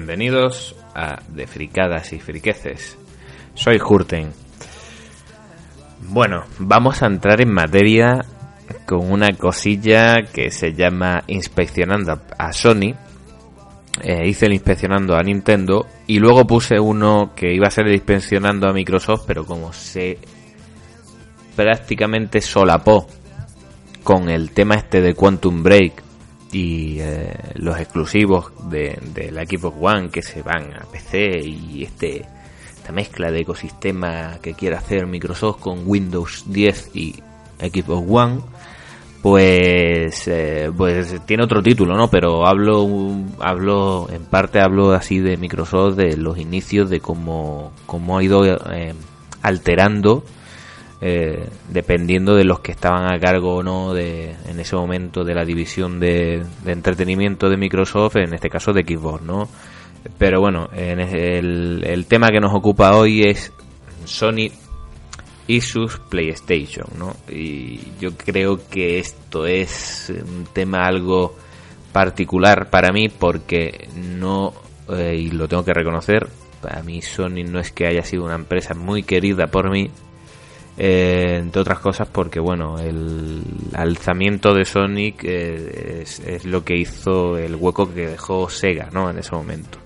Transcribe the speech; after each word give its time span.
Bienvenidos 0.00 0.74
a 0.94 1.20
De 1.28 1.46
Fricadas 1.46 2.14
y 2.14 2.20
Friqueces. 2.20 2.96
Soy 3.52 3.78
Hurten. 3.78 4.32
Bueno, 6.08 6.44
vamos 6.58 7.02
a 7.02 7.06
entrar 7.06 7.42
en 7.42 7.52
materia 7.52 8.24
con 8.86 9.12
una 9.12 9.28
cosilla 9.36 10.22
que 10.32 10.50
se 10.50 10.72
llama 10.72 11.22
inspeccionando 11.26 12.18
a 12.38 12.52
Sony. 12.54 12.94
Eh, 14.02 14.26
hice 14.26 14.46
el 14.46 14.54
inspeccionando 14.54 15.16
a 15.16 15.22
Nintendo 15.22 15.86
y 16.06 16.18
luego 16.18 16.46
puse 16.46 16.80
uno 16.80 17.32
que 17.36 17.52
iba 17.52 17.66
a 17.66 17.70
ser 17.70 17.86
el 17.86 17.94
inspeccionando 17.94 18.70
a 18.70 18.72
Microsoft, 18.72 19.24
pero 19.26 19.44
como 19.44 19.70
se 19.74 20.16
prácticamente 21.54 22.40
solapó 22.40 23.06
con 24.02 24.30
el 24.30 24.52
tema 24.52 24.76
este 24.76 25.02
de 25.02 25.12
Quantum 25.12 25.62
Break 25.62 26.09
y 26.52 26.98
eh, 27.00 27.32
los 27.54 27.78
exclusivos 27.78 28.52
de, 28.68 28.98
de, 29.14 29.30
la 29.30 29.44
Xbox 29.44 29.76
One 29.80 30.10
que 30.10 30.22
se 30.22 30.42
van 30.42 30.72
a 30.74 30.84
PC 30.90 31.40
y 31.44 31.84
este 31.84 32.26
esta 32.76 32.92
mezcla 32.92 33.30
de 33.30 33.40
ecosistema 33.40 34.38
que 34.42 34.54
quiere 34.54 34.76
hacer 34.76 35.06
Microsoft 35.06 35.60
con 35.60 35.82
Windows 35.86 36.44
10 36.46 36.90
y 36.94 37.22
Xbox 37.58 38.06
One 38.08 38.40
pues 39.22 40.26
eh, 40.28 40.72
pues 40.76 41.14
tiene 41.26 41.44
otro 41.44 41.62
título 41.62 41.94
no 41.94 42.08
pero 42.08 42.46
hablo 42.46 42.88
hablo 43.38 44.08
en 44.10 44.24
parte 44.24 44.60
hablo 44.60 44.92
así 44.92 45.18
de 45.18 45.36
Microsoft 45.36 45.96
de 45.96 46.16
los 46.16 46.38
inicios 46.38 46.88
de 46.88 47.00
cómo 47.00 47.72
cómo 47.86 48.18
ha 48.18 48.24
ido 48.24 48.44
eh, 48.72 48.94
alterando 49.42 50.24
eh, 51.02 51.48
dependiendo 51.70 52.34
de 52.34 52.44
los 52.44 52.60
que 52.60 52.72
estaban 52.72 53.10
a 53.10 53.18
cargo 53.18 53.56
o 53.56 53.62
no 53.62 53.94
de, 53.94 54.36
en 54.46 54.60
ese 54.60 54.76
momento 54.76 55.24
de 55.24 55.34
la 55.34 55.46
división 55.46 55.98
de, 55.98 56.44
entretenimiento 56.66 57.48
de 57.48 57.56
Microsoft, 57.56 58.16
en 58.16 58.34
este 58.34 58.50
caso 58.50 58.74
de 58.74 58.82
Xbox, 58.82 59.22
¿no? 59.22 59.48
Pero 60.18 60.40
bueno, 60.40 60.68
en 60.74 61.00
el, 61.00 62.06
tema 62.06 62.28
que 62.28 62.40
nos 62.40 62.54
ocupa 62.54 62.96
hoy 62.96 63.22
es 63.22 63.50
Sony 64.04 64.50
y 65.46 65.60
sus 65.62 65.98
PlayStation, 65.98 66.86
¿no? 66.98 67.16
Y 67.30 67.80
yo 67.98 68.14
creo 68.16 68.68
que 68.68 68.98
esto 68.98 69.46
es 69.46 70.12
un 70.14 70.46
tema 70.52 70.84
algo 70.84 71.34
particular 71.92 72.68
para 72.68 72.92
mí 72.92 73.08
porque 73.08 73.88
no, 73.96 74.52
eh, 74.90 75.16
y 75.18 75.30
lo 75.30 75.48
tengo 75.48 75.64
que 75.64 75.72
reconocer, 75.72 76.28
para 76.60 76.82
mí 76.82 77.00
Sony 77.00 77.42
no 77.48 77.58
es 77.58 77.72
que 77.72 77.86
haya 77.86 78.02
sido 78.02 78.24
una 78.24 78.34
empresa 78.34 78.74
muy 78.74 79.02
querida 79.02 79.46
por 79.46 79.70
mí, 79.70 79.90
eh, 80.82 81.36
entre 81.36 81.60
otras 81.60 81.78
cosas 81.80 82.08
porque 82.08 82.40
bueno 82.40 82.78
el 82.78 83.42
alzamiento 83.74 84.54
de 84.54 84.64
Sonic 84.64 85.22
eh, 85.24 86.00
es, 86.00 86.46
lo 86.46 86.64
que 86.64 86.74
hizo 86.74 87.36
el 87.36 87.54
hueco 87.54 87.92
que 87.92 88.06
dejó 88.06 88.48
Sega 88.48 88.88
no 88.90 89.10
en 89.10 89.18
ese 89.18 89.32
momento. 89.32 89.78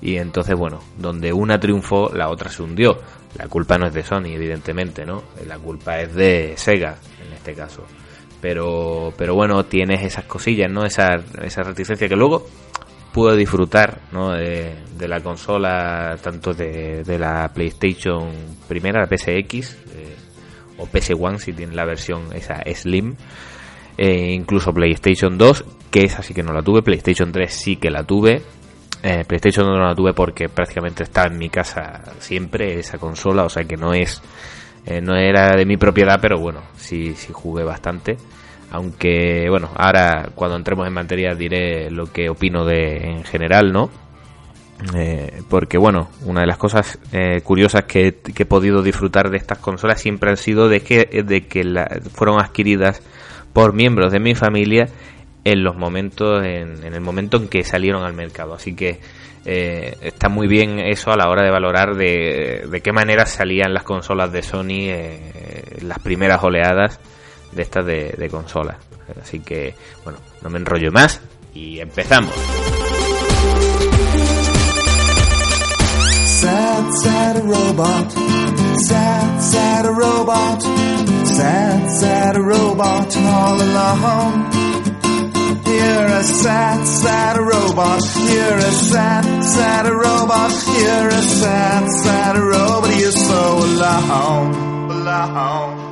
Y 0.00 0.16
entonces 0.16 0.56
bueno 0.56 0.80
donde 0.96 1.30
una 1.30 1.60
triunfó 1.60 2.10
la 2.14 2.30
otra 2.30 2.48
se 2.48 2.62
hundió. 2.62 2.98
La 3.36 3.48
culpa 3.48 3.76
no 3.76 3.86
es 3.86 3.92
de 3.92 4.02
Sony 4.02 4.32
evidentemente 4.32 5.04
no 5.04 5.24
la 5.46 5.58
culpa 5.58 6.00
es 6.00 6.14
de 6.14 6.54
Sega 6.56 6.96
en 7.26 7.34
este 7.34 7.52
caso. 7.52 7.84
Pero 8.40 9.12
pero 9.14 9.34
bueno 9.34 9.66
tienes 9.66 10.02
esas 10.02 10.24
cosillas 10.24 10.70
no 10.72 10.86
esa 10.86 11.16
esa 11.42 11.62
reticencia 11.62 12.08
que 12.08 12.16
luego 12.16 12.46
pude 13.18 13.36
disfrutar 13.36 13.98
¿no? 14.12 14.30
de, 14.30 15.08
la 15.08 15.20
consola, 15.20 16.16
tanto 16.22 16.54
de, 16.54 17.18
la 17.18 17.50
PlayStation 17.52 18.30
primera, 18.68 19.00
la 19.00 19.08
PSX, 19.08 19.76
eh, 19.92 20.16
o 20.78 20.86
PS1 20.86 21.38
si 21.38 21.52
tiene 21.52 21.74
la 21.74 21.84
versión 21.84 22.32
esa 22.32 22.62
Slim, 22.72 23.16
eh, 23.96 24.30
incluso 24.30 24.72
PlayStation 24.72 25.36
2, 25.36 25.64
que 25.90 26.04
esa 26.04 26.22
sí 26.22 26.32
que 26.32 26.44
no 26.44 26.52
la 26.52 26.62
tuve, 26.62 26.82
PlayStation 26.82 27.32
3 27.32 27.52
sí 27.52 27.74
que 27.74 27.90
la 27.90 28.04
tuve, 28.04 28.40
eh, 29.02 29.24
PlayStation 29.26 29.66
2 29.66 29.76
no 29.76 29.88
la 29.88 29.96
tuve 29.96 30.12
porque 30.12 30.48
prácticamente 30.48 31.02
está 31.02 31.24
en 31.26 31.38
mi 31.38 31.50
casa 31.50 32.00
siempre 32.20 32.78
esa 32.78 32.98
consola, 32.98 33.42
o 33.42 33.48
sea 33.48 33.64
que 33.64 33.76
no 33.76 33.94
es 33.94 34.22
no 35.02 35.16
era 35.16 35.56
de 35.56 35.66
mi 35.66 35.76
propiedad, 35.76 36.18
pero 36.22 36.38
bueno, 36.38 36.62
sí, 36.76 37.14
sí 37.14 37.30
jugué 37.32 37.62
bastante. 37.62 38.16
Aunque, 38.70 39.46
bueno, 39.48 39.70
ahora 39.76 40.30
cuando 40.34 40.56
entremos 40.56 40.86
en 40.86 40.92
materia 40.92 41.34
diré 41.34 41.90
lo 41.90 42.12
que 42.12 42.28
opino 42.28 42.64
de 42.64 42.98
en 42.98 43.24
general, 43.24 43.72
¿no? 43.72 43.90
Eh, 44.94 45.42
porque, 45.48 45.78
bueno, 45.78 46.08
una 46.24 46.42
de 46.42 46.46
las 46.46 46.58
cosas 46.58 46.98
eh, 47.12 47.40
curiosas 47.42 47.84
que, 47.84 48.20
he 48.24 48.44
podido 48.44 48.82
disfrutar 48.82 49.30
de 49.30 49.38
estas 49.38 49.58
consolas 49.58 50.00
siempre 50.00 50.30
han 50.30 50.36
sido 50.36 50.68
de 50.68 50.80
que, 50.80 51.24
de 51.24 51.46
que 51.46 51.64
fueron 52.12 52.40
adquiridas 52.40 53.02
por 53.52 53.72
miembros 53.72 54.12
de 54.12 54.20
mi 54.20 54.34
familia 54.34 54.88
en 55.44 55.64
los 55.64 55.76
momentos, 55.76 56.44
en, 56.44 56.84
el 56.84 57.00
momento 57.00 57.38
en 57.38 57.48
que 57.48 57.64
salieron 57.64 58.04
al 58.04 58.12
mercado. 58.12 58.54
Así 58.54 58.76
que 58.76 59.00
eh, 59.46 59.96
está 60.02 60.28
muy 60.28 60.46
bien 60.46 60.78
eso 60.78 61.10
a 61.10 61.16
la 61.16 61.28
hora 61.28 61.42
de 61.42 61.50
valorar 61.50 61.96
de, 61.96 62.66
de 62.70 62.80
qué 62.80 62.92
manera 62.92 63.24
salían 63.24 63.72
las 63.72 63.82
consolas 63.82 64.30
de 64.30 64.42
Sony, 64.42 64.92
las 65.80 65.98
primeras 66.00 66.44
oleadas 66.44 67.00
de 67.58 67.64
estas 67.64 67.84
de, 67.84 68.14
de 68.16 68.28
consolas. 68.30 68.76
Así 69.20 69.40
que, 69.40 69.74
bueno, 70.04 70.18
no 70.42 70.48
me 70.48 70.58
enrollo 70.58 70.92
más 70.92 71.20
y 71.54 71.80
empezamos. 71.80 72.32
Sad, 76.40 76.92
sad 77.02 77.42
robot. 77.42 78.12
Sad, 78.86 79.40
sad 79.40 79.86
robot. 79.86 80.62
Sad, 81.26 81.90
sad 82.00 82.36
robot 82.36 83.16
all 83.16 83.60
alone. 83.60 84.50
You're 85.66 86.06
a 86.06 86.22
sad, 86.22 86.86
sad 86.86 87.38
robot. 87.38 88.02
You're 88.32 88.58
a 88.58 88.72
sad, 88.72 89.42
sad 89.42 89.86
robot. 89.86 90.52
You're 90.78 91.08
a 91.08 91.22
sad, 91.22 91.90
sad 91.90 92.36
robot. 92.36 92.96
You're 93.00 93.10
so 93.10 93.58
alone. 93.58 94.54
Alone. 94.90 95.87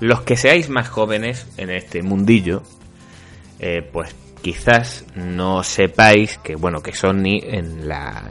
Los 0.00 0.22
que 0.22 0.36
seáis 0.36 0.68
más 0.68 0.88
jóvenes 0.88 1.46
en 1.56 1.70
este 1.70 2.02
mundillo, 2.02 2.62
eh, 3.58 3.82
pues 3.92 4.14
quizás 4.46 5.04
no 5.16 5.64
sepáis 5.64 6.38
que 6.38 6.54
bueno 6.54 6.80
que 6.80 6.92
Sony 6.92 7.40
en 7.42 7.88
la, 7.88 8.28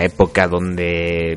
época 0.00 0.46
donde 0.46 1.36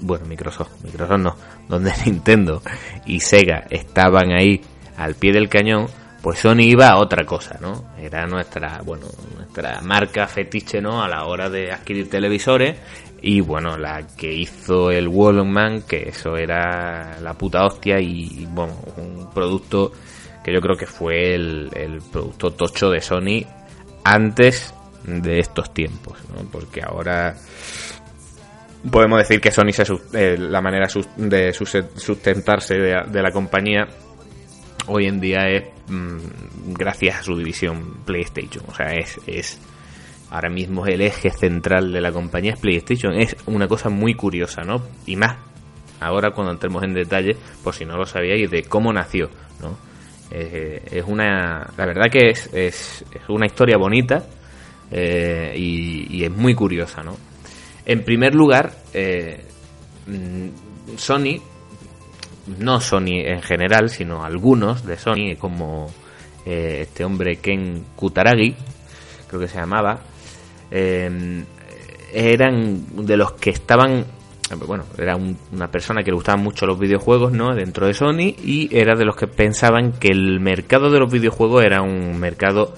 bueno 0.00 0.26
Microsoft 0.26 0.82
Microsoft 0.82 1.20
no 1.20 1.36
donde 1.68 1.92
Nintendo 2.06 2.60
y 3.04 3.20
Sega 3.20 3.64
estaban 3.70 4.32
ahí 4.32 4.60
al 4.96 5.14
pie 5.14 5.32
del 5.32 5.48
cañón 5.48 5.86
pues 6.22 6.40
Sony 6.40 6.62
iba 6.62 6.88
a 6.88 6.96
otra 6.96 7.24
cosa 7.24 7.56
no 7.60 7.84
era 7.96 8.26
nuestra 8.26 8.82
bueno 8.84 9.06
nuestra 9.36 9.80
marca 9.80 10.26
fetiche 10.26 10.80
no 10.80 11.00
a 11.00 11.08
la 11.08 11.26
hora 11.26 11.48
de 11.48 11.70
adquirir 11.70 12.10
televisores 12.10 12.76
y 13.26 13.40
bueno, 13.40 13.76
la 13.76 14.06
que 14.16 14.32
hizo 14.32 14.92
el 14.92 15.08
Wallman, 15.08 15.82
que 15.82 16.10
eso 16.10 16.36
era 16.36 17.18
la 17.20 17.34
puta 17.34 17.64
hostia 17.64 17.98
y, 17.98 18.46
bueno, 18.50 18.78
un 18.98 19.28
producto 19.34 19.90
que 20.44 20.54
yo 20.54 20.60
creo 20.60 20.76
que 20.76 20.86
fue 20.86 21.34
el, 21.34 22.00
producto 22.12 22.52
tocho 22.52 22.88
de 22.88 23.00
Sony 23.00 23.44
antes 24.04 24.72
de 25.02 25.40
estos 25.40 25.74
tiempos, 25.74 26.16
¿no? 26.32 26.48
Porque 26.52 26.82
ahora 26.84 27.34
podemos 28.92 29.18
decir 29.18 29.40
que 29.40 29.50
Sony 29.50 29.72
se, 29.72 29.82
eh, 30.12 30.38
la 30.38 30.60
manera 30.60 30.86
de 31.16 31.52
sustentarse 31.52 32.74
de, 32.74 33.22
la 33.22 33.32
compañía 33.32 33.88
hoy 34.86 35.06
en 35.06 35.18
día 35.18 35.48
es 35.48 35.64
mm, 35.88 36.74
gracias 36.74 37.18
a 37.18 37.22
su 37.24 37.36
división 37.36 38.04
PlayStation, 38.04 38.64
o 38.68 38.72
sea, 38.74 38.92
es, 38.92 39.18
es 39.26 39.58
ahora 40.30 40.48
mismo 40.50 40.86
el 40.86 41.00
eje 41.00 41.30
central 41.30 41.92
de 41.92 42.00
la 42.00 42.12
compañía 42.12 42.52
es 42.52 42.60
PlayStation. 42.60 43.14
Es 43.14 43.36
una 43.46 43.68
cosa 43.68 43.88
muy 43.88 44.14
curiosa, 44.14 44.62
¿no? 44.62 44.82
Y 45.06 45.16
más 45.16 45.36
ahora 46.00 46.30
cuando 46.30 46.52
entremos 46.52 46.82
en 46.82 46.94
detalle, 46.94 47.36
por 47.62 47.74
si 47.74 47.84
no 47.84 47.96
lo 47.96 48.06
sabíais, 48.06 48.50
de 48.50 48.64
cómo 48.64 48.92
nació, 48.92 49.30
¿no? 49.60 49.76
Eh, 50.30 50.82
es 50.90 51.04
una, 51.06 51.70
la 51.76 51.86
verdad 51.86 52.10
que 52.10 52.30
es, 52.30 52.50
es, 52.52 53.04
una 53.28 53.46
historia 53.46 53.76
bonita 53.76 54.26
eh, 54.90 55.54
y, 55.56 56.24
es 56.24 56.30
muy 56.30 56.54
curiosa, 56.54 57.02
¿no? 57.02 57.16
En 57.84 58.02
primer 58.02 58.34
lugar, 58.34 58.72
eh, 58.92 59.44
mm, 60.06 60.96
Sony, 60.96 61.40
no 62.58 62.80
Sony 62.80 63.22
en 63.24 63.42
general, 63.42 63.88
sino 63.88 64.24
algunos 64.24 64.84
de 64.84 64.96
Sony, 64.96 65.36
como 65.38 65.92
este 66.44 67.04
hombre 67.04 67.36
Ken 67.36 67.84
Kutaragi, 67.96 68.54
creo 69.26 69.40
que 69.40 69.48
se 69.48 69.58
llamaba, 69.58 70.00
eh, 70.70 71.44
eran 72.12 73.06
de 73.06 73.16
los 73.16 73.32
que 73.32 73.50
estaban 73.50 74.06
bueno, 74.54 74.84
era 74.96 75.16
una 75.16 75.68
persona 75.70 76.02
que 76.02 76.10
le 76.10 76.16
gustaban 76.16 76.42
mucho 76.42 76.66
los 76.66 76.78
videojuegos, 76.78 77.32
¿no? 77.32 77.54
Dentro 77.54 77.86
de 77.86 77.94
Sony 77.94 78.34
y 78.42 78.68
era 78.70 78.94
de 78.94 79.04
los 79.04 79.16
que 79.16 79.26
pensaban 79.26 79.92
que 79.92 80.08
el 80.08 80.38
mercado 80.38 80.90
de 80.90 81.00
los 81.00 81.10
videojuegos 81.10 81.64
era 81.64 81.82
un 81.82 82.18
mercado 82.18 82.74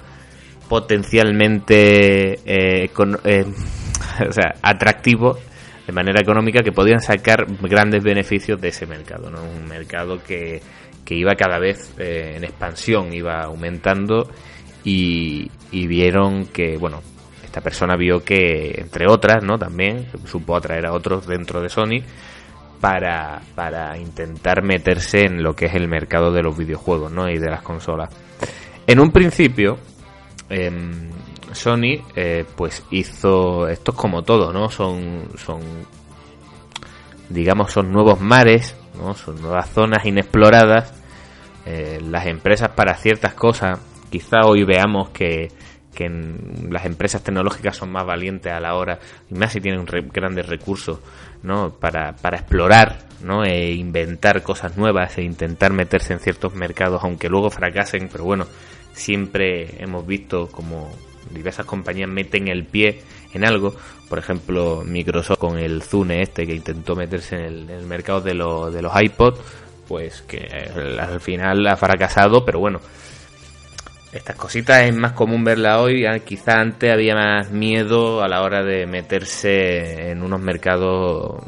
potencialmente 0.67 2.33
eh, 2.45 2.89
eh, 3.23 3.45
o 4.27 4.31
sea, 4.31 4.55
atractivo 4.61 5.37
de 5.85 5.93
manera 5.93 6.21
económica 6.21 6.61
que 6.63 6.71
podían 6.71 7.01
sacar 7.01 7.45
grandes 7.61 8.03
beneficios 8.03 8.59
de 8.59 8.69
ese 8.69 8.85
mercado, 8.85 9.29
¿no? 9.29 9.43
Un 9.43 9.67
mercado 9.67 10.23
que, 10.23 10.61
que 11.05 11.15
iba 11.15 11.35
cada 11.35 11.59
vez 11.59 11.93
eh, 11.99 12.33
en 12.35 12.43
expansión, 12.43 13.13
iba 13.13 13.41
aumentando 13.43 14.29
y 14.83 15.49
vieron 15.71 16.47
que, 16.47 16.77
bueno, 16.77 17.01
esta 17.49 17.61
persona 17.61 17.95
vio 17.95 18.23
que, 18.23 18.75
entre 18.77 19.07
otras, 19.07 19.43
¿no? 19.43 19.57
También 19.57 20.05
supo 20.25 20.55
atraer 20.55 20.85
a 20.85 20.93
otros 20.93 21.25
dentro 21.25 21.61
de 21.61 21.69
Sony 21.69 22.03
para, 22.79 23.41
para 23.55 23.97
intentar 23.97 24.61
meterse 24.61 25.25
en 25.25 25.41
lo 25.41 25.55
que 25.55 25.65
es 25.65 25.73
el 25.73 25.87
mercado 25.87 26.31
de 26.31 26.43
los 26.43 26.55
videojuegos, 26.55 27.11
¿no? 27.11 27.27
Y 27.27 27.39
de 27.39 27.49
las 27.49 27.63
consolas. 27.63 28.09
En 28.85 28.99
un 28.99 29.09
principio, 29.09 29.79
em, 30.47 31.09
Sony, 31.51 32.03
eh, 32.15 32.45
pues 32.55 32.85
hizo, 32.91 33.67
esto 33.67 33.91
es 33.93 33.97
como 33.97 34.21
todo, 34.21 34.53
¿no? 34.53 34.69
Son, 34.69 35.29
son, 35.35 35.61
digamos, 37.29 37.71
son 37.71 37.91
nuevos 37.91 38.21
mares, 38.21 38.75
¿no? 38.95 39.15
Son 39.15 39.41
nuevas 39.41 39.71
zonas 39.71 40.05
inexploradas. 40.05 40.93
Eh, 41.65 41.99
las 42.03 42.27
empresas 42.27 42.69
para 42.69 42.93
ciertas 42.93 43.33
cosas, 43.33 43.79
quizá 44.11 44.41
hoy 44.45 44.63
veamos 44.65 45.09
que 45.09 45.49
que 45.99 46.09
las 46.69 46.85
empresas 46.85 47.21
tecnológicas 47.21 47.75
son 47.75 47.91
más 47.91 48.05
valientes 48.05 48.53
a 48.53 48.61
la 48.61 48.75
hora, 48.75 48.99
y 49.29 49.33
más 49.33 49.51
si 49.51 49.59
tienen 49.59 49.85
grandes 50.13 50.47
recursos, 50.47 50.99
¿no? 51.43 51.71
Para, 51.71 52.15
para 52.15 52.37
explorar, 52.37 52.99
¿no? 53.21 53.43
E 53.43 53.73
inventar 53.73 54.41
cosas 54.41 54.77
nuevas 54.77 55.17
e 55.17 55.23
intentar 55.23 55.73
meterse 55.73 56.13
en 56.13 56.19
ciertos 56.19 56.55
mercados, 56.55 57.03
aunque 57.03 57.27
luego 57.27 57.49
fracasen, 57.49 58.07
pero 58.09 58.23
bueno, 58.23 58.47
siempre 58.93 59.83
hemos 59.83 60.07
visto 60.07 60.47
como 60.47 60.89
diversas 61.31 61.65
compañías 61.65 62.09
meten 62.09 62.47
el 62.47 62.63
pie 62.63 63.01
en 63.33 63.45
algo, 63.45 63.75
por 64.07 64.19
ejemplo 64.19 64.83
Microsoft 64.85 65.37
con 65.37 65.59
el 65.59 65.83
Zune 65.83 66.21
este 66.21 66.47
que 66.47 66.55
intentó 66.55 66.95
meterse 66.95 67.35
en 67.35 67.69
el, 67.69 67.85
mercado 67.85 68.21
de, 68.21 68.31
de 68.31 68.81
los 68.81 69.01
iPods, 69.01 69.37
pues 69.85 70.21
que 70.21 70.47
al 70.97 71.19
final 71.19 71.67
ha 71.67 71.75
fracasado, 71.75 72.45
pero 72.45 72.59
bueno, 72.59 72.79
estas 74.11 74.35
cositas 74.35 74.83
es 74.83 74.95
más 74.95 75.13
común 75.13 75.43
verla 75.43 75.79
hoy. 75.79 76.05
Ah, 76.05 76.19
quizá 76.19 76.59
antes 76.59 76.91
había 76.91 77.15
más 77.15 77.51
miedo 77.51 78.23
a 78.23 78.27
la 78.27 78.41
hora 78.41 78.63
de 78.63 78.85
meterse 78.87 80.11
en 80.11 80.23
unos 80.23 80.41
mercados 80.41 81.43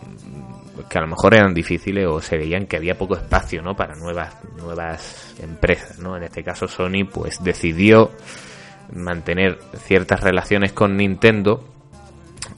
que 0.89 0.97
a 0.97 1.01
lo 1.01 1.07
mejor 1.07 1.33
eran 1.33 1.53
difíciles 1.53 2.05
o 2.07 2.21
se 2.21 2.37
veían 2.37 2.65
que 2.65 2.75
había 2.75 2.97
poco 2.97 3.15
espacio 3.15 3.61
¿no? 3.61 3.75
para 3.75 3.95
nuevas, 3.95 4.35
nuevas 4.57 5.35
empresas. 5.41 5.99
¿no? 5.99 6.17
En 6.17 6.23
este 6.23 6.43
caso 6.43 6.67
Sony 6.67 7.05
pues 7.11 7.41
decidió 7.43 8.11
mantener 8.93 9.57
ciertas 9.85 10.21
relaciones 10.21 10.73
con 10.73 10.97
Nintendo 10.97 11.63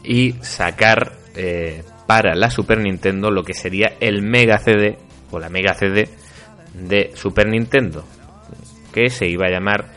y 0.03 0.33
sacar 0.41 1.13
eh, 1.35 1.83
para 2.07 2.35
la 2.35 2.49
Super 2.49 2.79
Nintendo 2.79 3.29
lo 3.29 3.44
que 3.44 3.53
sería 3.53 3.94
el 3.99 4.23
Mega 4.23 4.57
CD 4.57 4.97
o 5.31 5.39
la 5.39 5.49
Mega 5.49 5.75
CD 5.75 6.09
de 6.73 7.11
Super 7.13 7.47
Nintendo 7.47 8.03
que 8.94 9.10
se 9.10 9.28
iba 9.28 9.48
a 9.48 9.50
llamar 9.50 9.88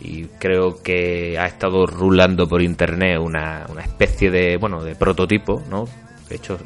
y 0.00 0.26
creo 0.38 0.82
que 0.82 1.36
ha 1.38 1.46
estado 1.46 1.86
rulando 1.86 2.46
por 2.46 2.62
internet 2.62 3.18
una, 3.18 3.66
una 3.68 3.82
especie 3.82 4.30
de 4.30 4.56
bueno 4.56 4.84
de 4.84 4.94
prototipo 4.94 5.62
no 5.68 5.88
de 6.28 6.36
hecho 6.36 6.58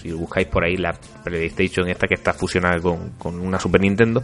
si 0.00 0.12
buscáis 0.12 0.46
por 0.46 0.64
ahí 0.64 0.76
la 0.76 0.94
PlayStation 1.24 1.88
esta 1.88 2.06
que 2.06 2.14
está 2.14 2.32
fusionada 2.32 2.80
con, 2.80 3.10
con 3.18 3.38
una 3.40 3.58
Super 3.58 3.80
Nintendo 3.80 4.22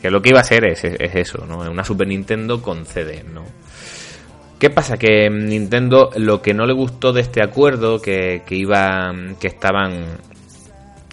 que 0.00 0.10
lo 0.10 0.20
que 0.20 0.28
iba 0.28 0.40
a 0.40 0.44
ser 0.44 0.66
es, 0.66 0.84
es 0.84 1.14
eso 1.14 1.46
no 1.46 1.58
una 1.58 1.84
Super 1.84 2.06
Nintendo 2.06 2.62
con 2.62 2.86
CD 2.86 3.24
no 3.24 3.44
¿Qué 4.58 4.70
pasa? 4.70 4.96
Que 4.96 5.28
Nintendo 5.28 6.10
lo 6.16 6.40
que 6.40 6.54
no 6.54 6.64
le 6.64 6.72
gustó 6.72 7.12
de 7.12 7.20
este 7.20 7.42
acuerdo 7.42 8.00
que, 8.00 8.42
que 8.46 8.54
iba 8.54 9.12
que 9.38 9.48
estaban 9.48 10.16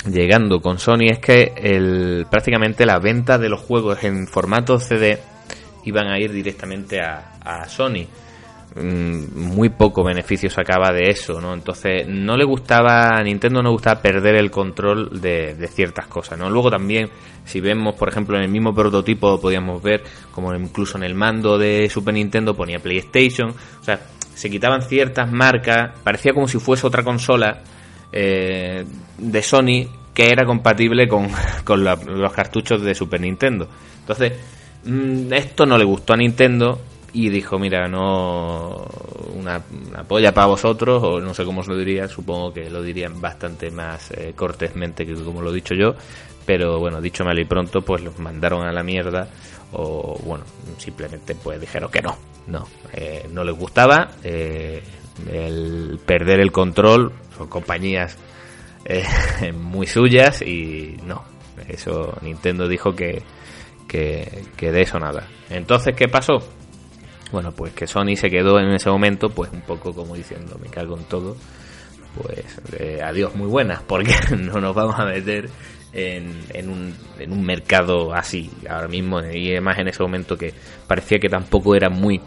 llegando 0.05 0.61
con 0.61 0.79
Sony 0.79 1.09
es 1.11 1.19
que 1.19 1.53
el, 1.55 2.25
prácticamente 2.29 2.85
la 2.85 2.99
venta 2.99 3.37
de 3.37 3.49
los 3.49 3.61
juegos 3.61 4.03
en 4.03 4.27
formato 4.27 4.79
CD 4.79 5.19
iban 5.85 6.07
a 6.07 6.19
ir 6.19 6.31
directamente 6.31 7.01
a, 7.01 7.33
a 7.41 7.67
Sony. 7.67 8.07
Mm, 8.75 9.53
muy 9.55 9.69
poco 9.69 10.03
beneficio 10.03 10.49
sacaba 10.49 10.91
de 10.91 11.09
eso, 11.09 11.39
¿no? 11.39 11.53
Entonces 11.53 12.07
no 12.07 12.35
le 12.35 12.43
gustaba, 12.43 13.09
a 13.09 13.21
Nintendo 13.21 13.61
no 13.61 13.71
gustaba 13.71 14.01
perder 14.01 14.35
el 14.35 14.49
control 14.49 15.21
de, 15.21 15.53
de, 15.53 15.67
ciertas 15.67 16.07
cosas, 16.07 16.39
¿no? 16.39 16.49
Luego 16.49 16.71
también, 16.71 17.09
si 17.45 17.61
vemos, 17.61 17.93
por 17.93 18.09
ejemplo, 18.09 18.35
en 18.35 18.43
el 18.43 18.49
mismo 18.49 18.73
prototipo 18.73 19.39
podíamos 19.39 19.83
ver 19.83 20.03
como 20.31 20.55
incluso 20.55 20.97
en 20.97 21.03
el 21.03 21.13
mando 21.13 21.59
de 21.59 21.87
Super 21.87 22.15
Nintendo 22.15 22.55
ponía 22.55 22.79
PlayStation, 22.79 23.49
o 23.51 23.83
sea, 23.83 23.99
se 24.33 24.49
quitaban 24.49 24.81
ciertas 24.81 25.31
marcas, 25.31 25.99
parecía 26.03 26.33
como 26.33 26.47
si 26.47 26.57
fuese 26.57 26.87
otra 26.87 27.03
consola 27.03 27.61
eh, 28.13 28.85
de 29.17 29.41
Sony 29.41 29.87
que 30.13 30.29
era 30.29 30.45
compatible 30.45 31.07
con, 31.07 31.27
los 32.07 32.33
cartuchos 32.33 32.81
de 32.81 32.93
Super 32.93 33.19
Nintendo. 33.19 33.67
Entonces, 33.99 34.33
mm, 34.85 35.33
esto 35.33 35.65
no 35.65 35.77
le 35.77 35.83
gustó 35.83 36.13
a 36.13 36.17
Nintendo 36.17 36.79
y 37.13 37.29
dijo, 37.29 37.59
mira, 37.59 37.87
no 37.87 38.87
una, 39.35 39.61
polla 40.07 40.33
para 40.33 40.47
vosotros, 40.47 41.01
o 41.03 41.19
no 41.19 41.33
sé 41.33 41.45
cómo 41.45 41.61
os 41.61 41.67
lo 41.67 41.77
diría, 41.77 42.07
supongo 42.07 42.53
que 42.53 42.69
lo 42.69 42.81
dirían 42.81 43.21
bastante 43.21 43.69
más 43.71 44.11
eh, 44.11 44.33
cortésmente 44.35 45.05
que 45.05 45.13
como 45.15 45.41
lo 45.41 45.51
he 45.51 45.55
dicho 45.55 45.75
yo, 45.75 45.95
pero 46.45 46.79
bueno, 46.79 47.01
dicho 47.01 47.23
mal 47.23 47.37
y 47.39 47.45
pronto, 47.45 47.81
pues 47.81 48.03
los 48.03 48.17
mandaron 48.19 48.65
a 48.65 48.71
la 48.71 48.83
mierda, 48.83 49.27
o 49.73 50.19
bueno, 50.25 50.43
simplemente 50.77 51.35
pues 51.35 51.61
dijeron 51.61 51.91
que 51.91 52.01
no, 52.01 52.17
no, 52.47 52.67
eh, 52.93 53.27
no 53.31 53.43
les 53.43 53.55
gustaba, 53.55 54.09
el 54.23 55.99
perder 56.05 56.39
el 56.39 56.51
control, 56.51 57.11
son 57.37 57.47
compañías 57.47 58.17
eh, 58.85 59.03
muy 59.53 59.87
suyas 59.87 60.41
y 60.41 60.97
no, 61.05 61.23
eso 61.67 62.17
Nintendo 62.21 62.67
dijo 62.67 62.95
que, 62.95 63.23
que, 63.87 64.71
de 64.71 64.81
eso 64.81 64.99
nada. 64.99 65.27
Entonces, 65.49 65.95
¿qué 65.95 66.07
pasó? 66.07 66.39
Bueno, 67.31 67.51
pues 67.51 67.73
que 67.73 67.87
Sony 67.87 68.15
se 68.15 68.29
quedó 68.29 68.59
en 68.59 68.71
ese 68.73 68.89
momento, 68.89 69.29
pues 69.29 69.51
un 69.51 69.61
poco 69.61 69.93
como 69.93 70.15
diciendo, 70.15 70.57
me 70.61 70.69
cago 70.69 70.97
en 70.97 71.03
todo, 71.05 71.35
pues 72.21 72.59
eh, 72.79 73.01
adiós 73.03 73.35
muy 73.35 73.47
buenas, 73.47 73.81
porque 73.83 74.13
no 74.37 74.59
nos 74.59 74.75
vamos 74.75 74.99
a 74.99 75.05
meter 75.05 75.49
en, 75.93 76.41
en, 76.53 76.69
un, 76.69 76.95
en 77.19 77.31
un 77.31 77.43
mercado 77.43 78.13
así 78.13 78.51
ahora 78.69 78.87
mismo, 78.87 79.19
y 79.21 79.51
además 79.51 79.79
en 79.79 79.87
ese 79.87 80.03
momento 80.03 80.37
que 80.37 80.53
parecía 80.87 81.19
que 81.19 81.29
tampoco 81.29 81.75
era 81.75 81.89
muy 81.89 82.19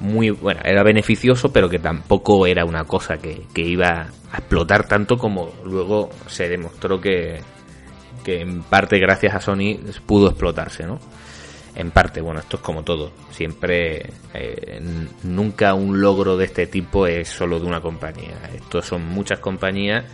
muy 0.00 0.30
bueno, 0.30 0.60
era 0.64 0.82
beneficioso, 0.82 1.52
pero 1.52 1.68
que 1.68 1.78
tampoco 1.78 2.46
era 2.46 2.64
una 2.64 2.84
cosa 2.84 3.16
que, 3.16 3.42
que 3.52 3.62
iba 3.62 4.08
a 4.32 4.38
explotar 4.38 4.86
tanto 4.86 5.16
como 5.16 5.52
luego 5.64 6.10
se 6.26 6.48
demostró 6.48 7.00
que, 7.00 7.40
que 8.24 8.40
en 8.40 8.62
parte 8.62 8.98
gracias 8.98 9.34
a 9.34 9.40
Sony 9.40 9.78
pudo 10.06 10.28
explotarse, 10.28 10.84
¿no? 10.84 10.98
En 11.76 11.90
parte, 11.90 12.20
bueno, 12.20 12.38
esto 12.40 12.56
es 12.56 12.62
como 12.62 12.84
todo. 12.84 13.10
Siempre, 13.30 14.12
eh, 14.32 14.80
nunca 15.24 15.74
un 15.74 16.00
logro 16.00 16.36
de 16.36 16.44
este 16.44 16.68
tipo 16.68 17.06
es 17.06 17.28
solo 17.28 17.58
de 17.58 17.66
una 17.66 17.80
compañía. 17.80 18.48
Estos 18.54 18.86
son 18.86 19.04
muchas 19.06 19.40
compañías 19.40 20.04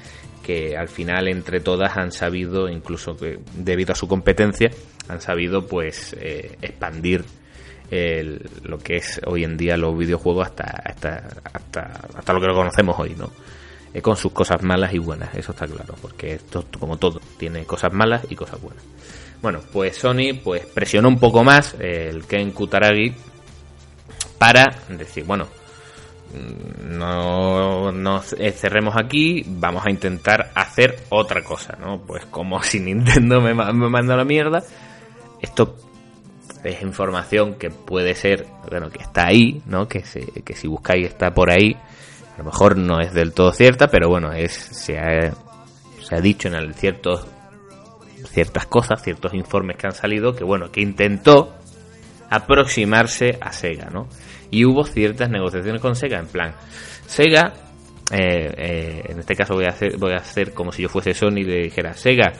que 0.42 0.74
al 0.74 0.88
final 0.88 1.28
entre 1.28 1.60
todas 1.60 1.98
han 1.98 2.12
sabido, 2.12 2.68
incluso 2.68 3.14
que 3.14 3.40
debido 3.54 3.92
a 3.92 3.94
su 3.94 4.08
competencia, 4.08 4.70
han 5.08 5.20
sabido 5.20 5.66
pues 5.66 6.16
eh, 6.18 6.56
expandir 6.62 7.24
lo 7.90 8.78
que 8.78 8.96
es 8.96 9.20
hoy 9.26 9.44
en 9.44 9.56
día 9.56 9.76
los 9.76 9.96
videojuegos 9.96 10.46
hasta, 10.46 10.64
hasta, 10.84 11.26
hasta, 11.52 11.80
hasta 12.16 12.32
lo 12.32 12.40
que 12.40 12.46
lo 12.46 12.54
conocemos 12.54 12.98
hoy, 12.98 13.14
¿no? 13.16 13.30
Eh, 13.92 14.00
con 14.00 14.16
sus 14.16 14.30
cosas 14.30 14.62
malas 14.62 14.94
y 14.94 14.98
buenas, 14.98 15.34
eso 15.34 15.50
está 15.50 15.66
claro, 15.66 15.96
porque 16.00 16.34
esto, 16.34 16.64
como 16.78 16.96
todo, 16.96 17.20
tiene 17.36 17.64
cosas 17.64 17.92
malas 17.92 18.24
y 18.30 18.36
cosas 18.36 18.60
buenas. 18.60 18.84
Bueno, 19.42 19.60
pues 19.72 19.96
Sony 19.96 20.34
pues 20.44 20.64
presionó 20.66 21.08
un 21.08 21.18
poco 21.18 21.42
más 21.42 21.74
el 21.80 22.24
Ken 22.26 22.52
Kutaragi 22.52 23.12
para 24.38 24.66
decir, 24.88 25.24
bueno, 25.24 25.48
mm, 26.32 26.96
no 26.98 27.90
nos 27.90 28.26
cerremos 28.54 28.94
aquí, 28.96 29.42
vamos 29.46 29.84
a 29.84 29.90
intentar 29.90 30.52
hacer 30.54 31.00
otra 31.08 31.42
cosa, 31.42 31.76
¿no? 31.80 32.00
Pues 32.00 32.26
como 32.26 32.62
si 32.62 32.78
Nintendo 32.78 33.40
me, 33.40 33.54
me 33.54 33.88
manda 33.88 34.14
la 34.14 34.24
mierda, 34.24 34.62
esto 35.40 35.74
es 36.64 36.82
información 36.82 37.54
que 37.54 37.70
puede 37.70 38.14
ser, 38.14 38.46
bueno, 38.68 38.90
que 38.90 39.02
está 39.02 39.26
ahí, 39.26 39.62
¿no? 39.66 39.88
Que, 39.88 40.04
se, 40.04 40.20
que 40.44 40.54
si 40.54 40.68
buscáis 40.68 41.06
está 41.06 41.32
por 41.32 41.50
ahí. 41.50 41.76
A 42.34 42.38
lo 42.38 42.44
mejor 42.44 42.76
no 42.76 43.00
es 43.00 43.12
del 43.12 43.32
todo 43.32 43.52
cierta, 43.52 43.88
pero 43.88 44.08
bueno, 44.08 44.32
es 44.32 44.52
se 44.52 44.98
ha, 44.98 45.32
se 46.02 46.14
ha 46.14 46.20
dicho 46.20 46.48
en 46.48 46.54
el 46.54 46.74
ciertos 46.74 47.26
ciertas 48.28 48.66
cosas, 48.66 49.02
ciertos 49.02 49.32
informes 49.34 49.76
que 49.78 49.86
han 49.86 49.94
salido, 49.94 50.34
que 50.34 50.44
bueno, 50.44 50.70
que 50.70 50.82
intentó 50.82 51.54
aproximarse 52.28 53.38
a 53.40 53.52
Sega, 53.52 53.88
¿no? 53.90 54.08
Y 54.50 54.64
hubo 54.64 54.84
ciertas 54.84 55.30
negociaciones 55.30 55.80
con 55.80 55.96
Sega, 55.96 56.18
en 56.18 56.26
plan, 56.26 56.54
Sega 57.06 57.54
en 58.12 59.20
este 59.20 59.36
caso 59.36 59.54
voy 59.54 59.66
a 59.66 59.68
hacer 59.68 59.96
voy 59.96 60.12
a 60.12 60.16
hacer 60.16 60.52
como 60.52 60.72
si 60.72 60.82
yo 60.82 60.88
fuese 60.88 61.14
Sony 61.14 61.38
y 61.38 61.44
le 61.44 61.62
dijera 61.62 61.94
Sega 61.94 62.32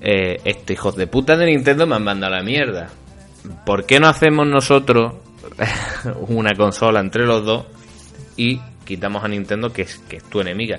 este 0.00 0.72
hijo 0.72 0.92
de 0.92 1.06
puta 1.06 1.36
de 1.36 1.44
Nintendo 1.44 1.86
me 1.86 1.96
han 1.96 2.04
mandado 2.04 2.32
a 2.32 2.38
la 2.38 2.42
mierda 2.42 2.88
¿por 3.64 3.86
qué 3.86 4.00
no 4.00 4.08
hacemos 4.08 4.46
nosotros 4.46 5.14
una 6.28 6.54
consola 6.54 7.00
entre 7.00 7.24
los 7.24 7.44
dos 7.44 7.66
y 8.36 8.60
quitamos 8.84 9.24
a 9.24 9.28
Nintendo 9.28 9.72
que 9.72 9.82
es, 9.82 9.98
que 10.08 10.16
es 10.16 10.24
tu 10.24 10.40
enemiga? 10.40 10.78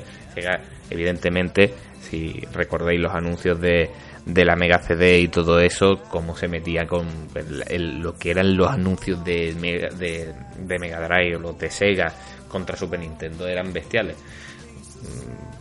evidentemente, 0.89 1.73
si 1.99 2.39
recordáis 2.53 2.99
los 2.99 3.13
anuncios 3.13 3.59
de, 3.59 3.89
la 4.25 4.55
Mega 4.55 4.79
CD 4.79 5.19
y 5.19 5.27
todo 5.27 5.59
eso, 5.59 6.01
cómo 6.09 6.35
se 6.37 6.47
metía 6.47 6.87
con 6.87 7.05
lo 7.67 8.15
que 8.15 8.31
eran 8.31 8.55
los 8.55 8.69
anuncios 8.69 9.23
de 9.25 9.53
de, 9.53 10.33
de 10.57 10.79
Mega 10.79 11.05
Drive 11.05 11.35
o 11.35 11.39
los 11.39 11.57
de 11.59 11.69
Sega 11.69 12.13
contra 12.47 12.77
Super 12.77 12.99
Nintendo, 12.99 13.47
eran 13.47 13.73
bestiales 13.73 14.15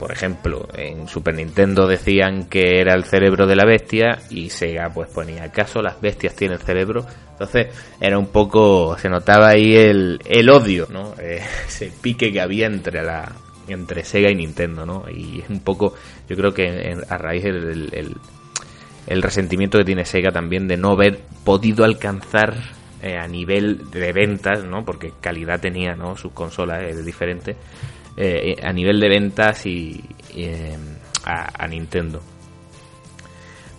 por 0.00 0.12
ejemplo, 0.12 0.66
en 0.72 1.06
Super 1.08 1.34
Nintendo 1.34 1.86
decían 1.86 2.46
que 2.46 2.80
era 2.80 2.94
el 2.94 3.04
cerebro 3.04 3.46
de 3.46 3.54
la 3.54 3.66
bestia 3.66 4.18
y 4.30 4.48
Sega 4.48 4.88
pues 4.88 5.10
ponía 5.10 5.44
acaso 5.44 5.82
las 5.82 6.00
bestias 6.00 6.34
tienen 6.34 6.58
cerebro. 6.58 7.04
Entonces 7.32 7.66
era 8.00 8.18
un 8.18 8.28
poco, 8.28 8.96
se 8.98 9.10
notaba 9.10 9.50
ahí 9.50 9.76
el, 9.76 10.18
el 10.24 10.48
odio, 10.48 10.88
¿no? 10.90 11.14
Eh, 11.20 11.42
ese 11.66 11.92
pique 12.00 12.32
que 12.32 12.40
había 12.40 12.66
entre 12.66 13.02
la 13.02 13.30
entre 13.68 14.02
Sega 14.02 14.30
y 14.30 14.34
Nintendo, 14.34 14.86
¿no? 14.86 15.04
Y 15.14 15.40
es 15.42 15.50
un 15.50 15.60
poco, 15.60 15.94
yo 16.26 16.34
creo 16.34 16.54
que 16.54 16.96
a 17.06 17.18
raíz 17.18 17.44
del 17.44 18.08
el, 19.06 19.22
resentimiento 19.22 19.76
que 19.76 19.84
tiene 19.84 20.06
Sega 20.06 20.32
también 20.32 20.66
de 20.66 20.78
no 20.78 20.92
haber 20.92 21.20
podido 21.44 21.84
alcanzar 21.84 22.56
eh, 23.02 23.18
a 23.18 23.28
nivel 23.28 23.90
de 23.90 24.14
ventas, 24.14 24.64
¿no? 24.64 24.82
Porque 24.82 25.12
calidad 25.20 25.60
tenía, 25.60 25.94
¿no? 25.94 26.16
Sus 26.16 26.32
consolas 26.32 26.84
es 26.84 27.04
diferente 27.04 27.56
eh, 28.22 28.56
a 28.62 28.70
nivel 28.70 29.00
de 29.00 29.08
ventas 29.08 29.64
y, 29.64 29.98
eh, 30.36 30.76
a, 31.24 31.66
Nintendo. 31.66 32.20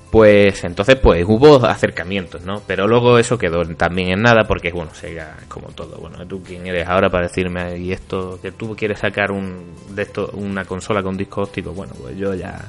Pues 0.10 0.64
entonces 0.64 0.96
pues 0.96 1.24
hubo 1.28 1.64
acercamientos, 1.64 2.44
¿no? 2.44 2.64
Pero 2.66 2.88
luego 2.88 3.20
eso 3.20 3.38
quedó 3.38 3.64
también 3.76 4.10
en 4.10 4.24
nada 4.24 4.46
porque 4.48 4.72
bueno, 4.72 4.96
Sega 4.96 5.38
es 5.40 5.48
como 5.48 5.68
todo. 5.70 5.98
Bueno, 5.98 6.26
tú 6.26 6.42
quién 6.44 6.66
eres 6.66 6.88
ahora 6.88 7.10
para 7.10 7.28
decirme 7.28 7.78
y 7.78 7.92
esto 7.92 8.40
que 8.42 8.52
tú 8.52 8.76
quieres 8.76 9.00
sacar 9.00 9.32
un 9.32 9.76
de 9.92 10.02
esto 10.02 10.32
una 10.34 10.66
consola 10.66 11.04
con 11.04 11.16
disco 11.16 11.44
óptico, 11.44 11.72
bueno, 11.74 11.94
pues 12.02 12.18
yo 12.18 12.34
ya 12.34 12.68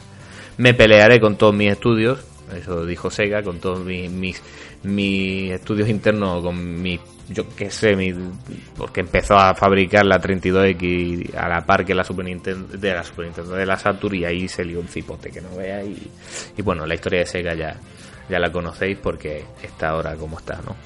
me 0.58 0.74
pelearé 0.74 1.20
con 1.20 1.36
todos 1.36 1.54
mis 1.54 1.72
estudios, 1.72 2.24
eso 2.54 2.84
dijo 2.84 3.10
Sega, 3.10 3.42
con 3.42 3.60
todos 3.60 3.80
mis, 3.80 4.10
mis, 4.10 4.42
mis 4.84 5.52
estudios 5.52 5.88
internos, 5.88 6.42
con 6.42 6.82
mis 6.82 7.00
yo 7.28 7.44
qué 7.56 7.70
sé, 7.70 7.96
mi, 7.96 8.12
porque 8.76 9.00
empezó 9.00 9.36
a 9.36 9.54
fabricar 9.54 10.04
la 10.04 10.20
32X 10.20 11.34
a 11.34 11.48
la 11.48 11.60
par 11.64 11.84
que 11.84 11.94
la 11.94 12.04
Super 12.04 12.26
Nintendo, 12.26 12.76
de 12.76 12.92
la 12.92 13.02
Super 13.02 13.26
Nintendo 13.26 13.54
de 13.54 13.66
la 13.66 13.76
Saturn 13.76 14.16
y 14.16 14.24
ahí 14.24 14.48
se 14.48 14.64
lió 14.64 14.80
un 14.80 14.88
cipote 14.88 15.30
que 15.30 15.40
no 15.40 15.56
vea 15.56 15.82
y, 15.82 16.10
y 16.56 16.62
bueno, 16.62 16.86
la 16.86 16.94
historia 16.94 17.20
de 17.20 17.26
Sega 17.26 17.54
ya, 17.54 17.76
ya 18.28 18.38
la 18.38 18.50
conocéis 18.50 18.98
porque 18.98 19.44
está 19.62 19.90
ahora 19.90 20.14
como 20.16 20.38
está, 20.38 20.60
¿no? 20.64 20.76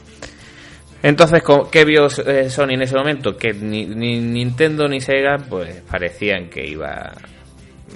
Entonces, 1.02 1.42
¿qué 1.70 1.84
vio 1.84 2.06
eh, 2.26 2.50
Sony 2.50 2.70
en 2.70 2.82
ese 2.82 2.96
momento? 2.96 3.36
Que 3.36 3.52
ni, 3.52 3.86
ni 3.86 4.18
Nintendo 4.18 4.88
ni 4.88 5.00
Sega 5.00 5.36
pues 5.38 5.82
parecían 5.82 6.48
que 6.48 6.66
iba 6.66 7.12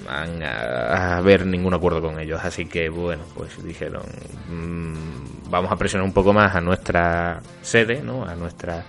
a, 0.09 1.17
a 1.17 1.21
ver 1.21 1.45
ningún 1.45 1.73
acuerdo 1.73 2.01
con 2.01 2.19
ellos. 2.19 2.39
Así 2.43 2.65
que 2.65 2.89
bueno, 2.89 3.23
pues 3.35 3.63
dijeron, 3.63 4.03
mm, 4.49 5.49
vamos 5.49 5.71
a 5.71 5.75
presionar 5.75 6.07
un 6.07 6.13
poco 6.13 6.33
más 6.33 6.55
a 6.55 6.61
nuestra 6.61 7.41
sede, 7.61 8.01
¿no? 8.01 8.25
A 8.25 8.35
nuestra 8.35 8.83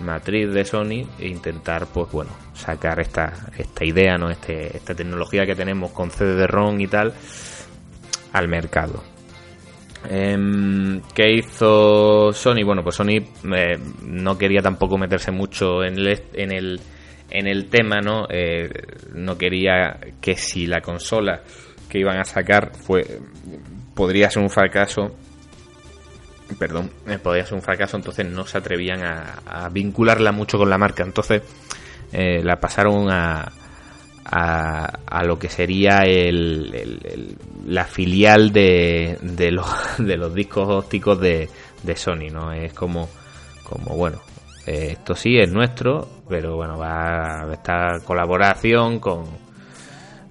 matriz 0.00 0.52
de 0.52 0.64
Sony 0.64 1.06
e 1.18 1.28
intentar, 1.28 1.86
pues 1.86 2.10
bueno, 2.10 2.30
sacar 2.54 3.00
esta, 3.00 3.32
esta 3.56 3.84
idea, 3.84 4.16
¿no? 4.16 4.30
Este, 4.30 4.76
esta 4.76 4.94
tecnología 4.94 5.46
que 5.46 5.54
tenemos 5.54 5.92
con 5.92 6.10
CD-ROM 6.10 6.80
y 6.80 6.86
tal 6.86 7.12
al 8.32 8.48
mercado. 8.48 9.02
Eh, 10.08 11.00
¿Qué 11.14 11.32
hizo 11.32 12.32
Sony? 12.32 12.64
Bueno, 12.64 12.82
pues 12.82 12.96
Sony 12.96 13.18
eh, 13.54 13.78
no 14.02 14.38
quería 14.38 14.62
tampoco 14.62 14.96
meterse 14.96 15.30
mucho 15.30 15.84
en 15.84 15.98
el 15.98 16.80
en 17.30 17.46
el 17.46 17.68
tema, 17.68 18.00
¿no? 18.00 18.26
Eh, 18.28 18.70
no 19.14 19.38
quería 19.38 19.98
que 20.20 20.36
si 20.36 20.66
la 20.66 20.80
consola 20.80 21.42
que 21.88 21.98
iban 21.98 22.18
a 22.18 22.24
sacar 22.24 22.72
fue 22.74 23.04
podría 23.94 24.30
ser 24.30 24.42
un 24.42 24.50
fracaso, 24.50 25.14
perdón, 26.58 26.90
eh, 27.06 27.18
podría 27.18 27.44
ser 27.44 27.54
un 27.54 27.62
fracaso, 27.62 27.96
entonces 27.96 28.26
no 28.26 28.46
se 28.46 28.58
atrevían 28.58 29.02
a, 29.02 29.68
vincularla 29.70 30.32
mucho 30.32 30.58
con 30.58 30.70
la 30.70 30.78
marca, 30.78 31.02
entonces 31.02 31.42
eh, 32.12 32.42
la 32.42 32.58
pasaron 32.58 33.10
a, 33.10 33.52
a, 34.24 35.24
lo 35.24 35.38
que 35.38 35.48
sería 35.48 35.98
el, 36.04 37.36
la 37.66 37.84
filial 37.84 38.52
de, 38.52 39.18
de, 39.20 39.50
los, 39.50 39.66
de 39.98 40.16
los 40.16 40.34
discos 40.34 40.68
ópticos 40.68 41.20
de, 41.20 41.48
de 41.82 41.96
Sony, 41.96 42.30
¿no? 42.32 42.52
Es 42.52 42.72
como, 42.72 43.08
como 43.64 43.96
bueno, 43.96 44.20
esto 44.66 45.14
sí 45.14 45.38
es 45.38 45.50
nuestro, 45.50 46.08
pero 46.28 46.56
bueno, 46.56 46.78
va 46.78 47.42
a 47.42 47.52
esta 47.52 47.98
colaboración 48.04 49.00
con, 49.00 49.24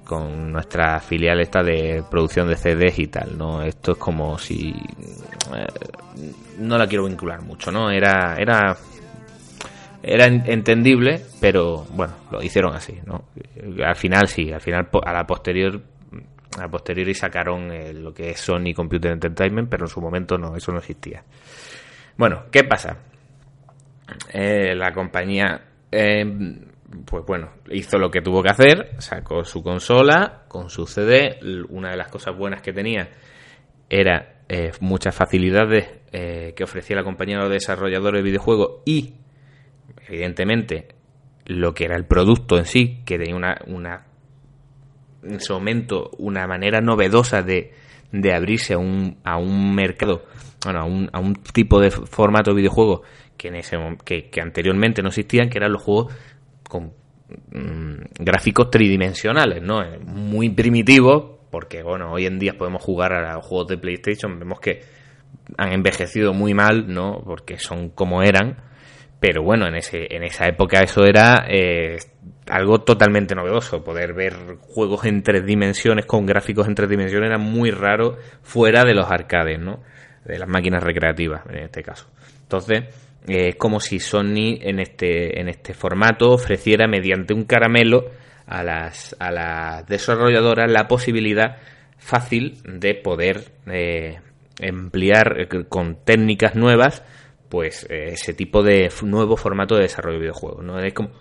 con 0.04 0.52
nuestra 0.52 1.00
filial 1.00 1.40
esta 1.40 1.64
de 1.64 2.04
producción 2.10 2.48
de 2.48 2.56
CDs 2.56 3.00
y 3.00 3.08
tal, 3.08 3.38
¿no? 3.38 3.62
Esto 3.62 3.94
es 3.94 3.98
como 3.98 4.38
si... 4.38 4.70
Eh, 4.70 5.68
no 6.60 6.78
la 6.78 6.88
quiero 6.88 7.06
vincular 7.06 7.42
mucho, 7.42 7.72
¿no? 7.72 7.90
Era... 7.90 8.36
era 8.38 8.78
era 10.02 10.28
entendible, 10.28 11.26
pero 11.42 11.86
bueno, 11.92 12.14
lo 12.32 12.42
hicieron 12.42 12.74
así, 12.74 12.98
¿no? 13.06 13.26
Al 13.86 13.98
final 13.98 14.30
sí, 14.30 14.50
al 14.50 14.62
final 14.62 14.88
a 15.04 15.12
la 15.12 15.28
posterior 15.28 15.82
a 16.58 16.68
posteriori 16.68 17.14
sacaron 17.14 17.72
eh, 17.72 17.94
lo 17.94 18.14
que 18.14 18.32
es 18.32 18.40
Sony 18.40 18.74
Computer 18.76 19.12
Entertainment, 19.12 19.70
pero 19.70 19.86
en 19.86 19.90
su 19.90 20.02
momento 20.02 20.38
no, 20.38 20.56
eso 20.56 20.72
no 20.72 20.80
existía. 20.80 21.24
Bueno, 22.18 22.46
¿qué 22.52 22.64
pasa? 22.64 22.98
Eh, 24.34 24.76
la 24.76 24.92
compañía, 24.94 25.62
eh, 25.92 26.26
pues 27.06 27.26
bueno, 27.26 27.52
hizo 27.72 27.98
lo 27.98 28.10
que 28.10 28.22
tuvo 28.22 28.42
que 28.42 28.50
hacer, 28.50 28.96
sacó 29.00 29.44
su 29.44 29.64
consola 29.64 30.44
con 30.48 30.70
su 30.70 30.86
CD. 30.86 31.40
Una 31.70 31.92
de 31.92 31.98
las 31.98 32.10
cosas 32.10 32.38
buenas 32.38 32.62
que 32.62 32.74
tenía 32.74 33.10
era 33.90 34.42
eh, 34.48 34.72
muchas 34.80 35.16
facilidades 35.16 35.88
que 36.12 36.64
ofrecía 36.64 36.96
la 36.96 37.04
compañía 37.04 37.38
a 37.38 37.42
los 37.42 37.52
desarrolladores 37.52 38.24
de 38.24 38.30
videojuegos 38.30 38.82
y, 38.84 39.14
evidentemente, 40.08 40.88
lo 41.46 41.76
que 41.76 41.86
era 41.86 41.96
el 41.96 42.06
producto 42.06 42.58
en 42.58 42.66
sí, 42.66 43.04
que 43.06 43.20
tenía 43.20 43.36
una, 43.68 44.06
en 45.24 45.36
ese 45.36 45.54
momento 45.54 46.10
una 46.18 46.48
manera 46.48 46.82
novedosa 46.82 47.44
de, 47.44 47.74
de 48.12 48.34
abrirse 48.34 48.74
a 48.74 48.78
un, 48.78 49.18
a 49.24 49.38
un 49.38 49.76
mercado, 49.76 50.26
bueno, 50.64 50.80
a 50.80 50.86
un, 50.86 51.10
a 51.14 51.20
un 51.20 51.36
tipo 51.36 51.80
de 51.80 51.92
formato 51.92 52.52
de 52.52 52.58
videojuego 52.58 53.04
que, 53.40 53.48
en 53.48 53.56
ese, 53.56 53.78
que, 54.04 54.30
que 54.30 54.42
anteriormente 54.42 55.02
no 55.02 55.08
existían, 55.08 55.50
que 55.50 55.58
eran 55.58 55.72
los 55.72 55.82
juegos 55.82 56.14
con 56.68 56.92
mm, 57.52 58.20
gráficos 58.20 58.70
tridimensionales, 58.70 59.64
¿no? 59.64 59.82
Muy 60.06 60.50
primitivos, 60.50 61.38
porque 61.50 61.82
bueno, 61.82 62.12
hoy 62.12 62.26
en 62.26 62.38
día 62.38 62.58
podemos 62.58 62.84
jugar 62.84 63.14
a 63.14 63.34
los 63.34 63.46
juegos 63.46 63.70
de 63.70 63.78
PlayStation, 63.78 64.38
vemos 64.38 64.60
que 64.60 64.82
han 65.58 65.72
envejecido 65.72 66.34
muy 66.34 66.54
mal, 66.54 66.94
¿no? 66.94 67.24
Porque 67.26 67.58
son 67.58 67.90
como 67.90 68.22
eran, 68.22 68.58
pero 69.22 69.42
bueno, 69.42 69.68
en, 69.68 69.76
ese, 69.76 70.14
en 70.14 70.24
esa 70.24 70.46
época 70.46 70.82
eso 70.82 71.06
era 71.06 71.46
eh, 71.50 71.96
algo 72.50 72.82
totalmente 72.82 73.36
novedoso, 73.36 73.86
poder 73.86 74.14
ver 74.14 74.34
juegos 74.60 75.06
en 75.06 75.24
tres 75.24 75.46
dimensiones 75.46 76.06
con 76.06 76.26
gráficos 76.26 76.68
en 76.68 76.76
tres 76.76 76.90
dimensiones 76.90 77.30
era 77.30 77.38
muy 77.38 77.72
raro 77.72 78.18
fuera 78.42 78.84
de 78.84 78.94
los 78.94 79.10
arcades, 79.10 79.60
¿no? 79.60 79.82
De 80.26 80.38
las 80.38 80.50
máquinas 80.50 80.84
recreativas, 80.84 81.42
en 81.50 81.60
este 81.60 81.82
caso. 81.82 82.10
Entonces, 82.42 82.84
es 83.28 83.56
como 83.56 83.80
si 83.80 84.00
Sony 84.00 84.58
en 84.62 84.80
este, 84.80 85.40
en 85.40 85.50
este 85.50 85.74
formato 85.74 86.32
ofreciera 86.32 86.88
mediante 86.88 87.34
un 87.34 87.44
caramelo 87.44 88.06
a 88.48 88.64
las, 88.64 89.16
a 89.20 89.32
las 89.32 89.88
desarrolladoras 89.88 90.72
la 90.72 90.88
posibilidad 90.88 91.58
fácil 91.98 92.58
de 92.64 92.96
poder 92.96 93.52
eh, 93.68 94.20
emplear 94.60 95.40
eh, 95.40 95.48
con 95.68 96.04
técnicas 96.04 96.56
nuevas 96.56 97.04
pues 97.50 97.86
eh, 97.90 98.12
ese 98.14 98.34
tipo 98.34 98.64
de 98.64 98.90
nuevo 99.04 99.38
formato 99.38 99.76
de 99.76 99.84
desarrollo 99.84 100.16
de 100.16 100.22
videojuegos 100.22 100.64
no 100.64 100.80
es 100.80 100.94
como 100.94 101.12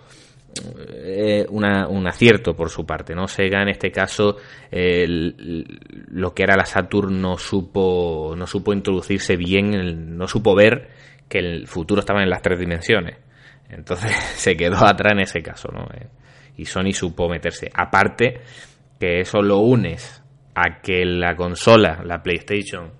un 1.50 2.06
acierto 2.06 2.56
por 2.56 2.70
su 2.70 2.86
parte 2.86 3.14
no 3.14 3.28
Sega 3.28 3.60
en 3.62 3.68
este 3.68 3.92
caso 3.92 4.38
lo 4.70 6.34
que 6.34 6.42
era 6.42 6.56
la 6.56 6.64
Saturn 6.64 7.20
no 7.20 7.36
supo 7.36 8.34
no 8.36 8.46
supo 8.46 8.72
introducirse 8.72 9.36
bien 9.36 10.16
no 10.16 10.26
supo 10.26 10.56
ver 10.56 10.88
que 11.28 11.38
el 11.38 11.66
futuro 11.66 12.00
estaba 12.00 12.23
en 12.23 12.30
las 12.30 12.42
tres 12.42 12.58
dimensiones. 12.58 13.16
Entonces 13.68 14.12
se 14.37 14.56
quedó 14.56 14.85
atrás 14.87 15.12
en 15.12 15.20
ese 15.20 15.42
caso, 15.42 15.68
¿no? 15.73 15.85
Eh, 15.94 16.06
y 16.56 16.64
Sony 16.64 16.92
supo 16.92 17.28
meterse. 17.28 17.70
Aparte, 17.73 18.40
que 18.99 19.20
eso 19.20 19.40
lo 19.42 19.58
unes 19.58 20.23
a 20.54 20.80
que 20.80 21.04
la 21.04 21.37
consola, 21.37 22.02
la 22.04 22.23
PlayStation, 22.23 22.92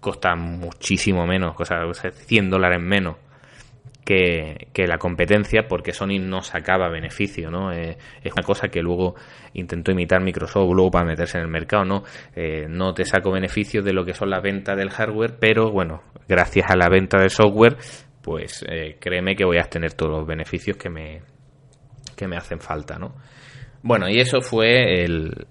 costa 0.00 0.34
muchísimo 0.36 1.26
menos, 1.26 1.54
cosa 1.54 1.76
100 1.94 2.50
dólares 2.50 2.80
menos 2.80 3.16
que, 4.06 4.86
la 4.86 4.98
competencia 4.98 5.66
porque 5.68 5.92
Sony 5.92 6.18
no 6.20 6.40
sacaba 6.40 6.88
beneficio, 6.88 7.50
¿no? 7.50 7.72
Eh, 7.72 7.98
es 8.22 8.32
una 8.32 8.44
cosa 8.44 8.68
que 8.68 8.80
luego 8.80 9.16
intentó 9.54 9.90
imitar 9.90 10.22
Microsoft 10.22 10.72
luego 10.72 10.92
para 10.92 11.04
meterse 11.04 11.38
en 11.38 11.44
el 11.44 11.50
mercado, 11.50 11.84
¿no? 11.84 12.04
Eh, 12.34 12.66
no 12.68 12.94
te 12.94 13.04
saco 13.04 13.32
beneficio 13.32 13.82
de 13.82 13.92
lo 13.92 14.04
que 14.04 14.14
son 14.14 14.30
las 14.30 14.42
ventas 14.42 14.76
del 14.76 14.90
hardware, 14.90 15.38
pero 15.40 15.72
bueno, 15.72 16.02
gracias 16.28 16.66
a 16.70 16.76
la 16.76 16.88
venta 16.88 17.18
del 17.18 17.30
software, 17.30 17.76
pues 18.22 18.64
eh, 18.68 18.96
créeme 19.00 19.36
que 19.36 19.44
voy 19.44 19.58
a 19.58 19.64
tener 19.64 19.92
todos 19.94 20.12
los 20.12 20.26
beneficios 20.26 20.76
que 20.76 20.90
me, 20.90 21.22
que 22.16 22.26
me 22.26 22.36
hacen 22.36 22.60
falta, 22.60 22.98
¿no? 22.98 23.14
Bueno, 23.82 24.08
y 24.08 24.18
eso 24.18 24.40
fue 24.40 25.06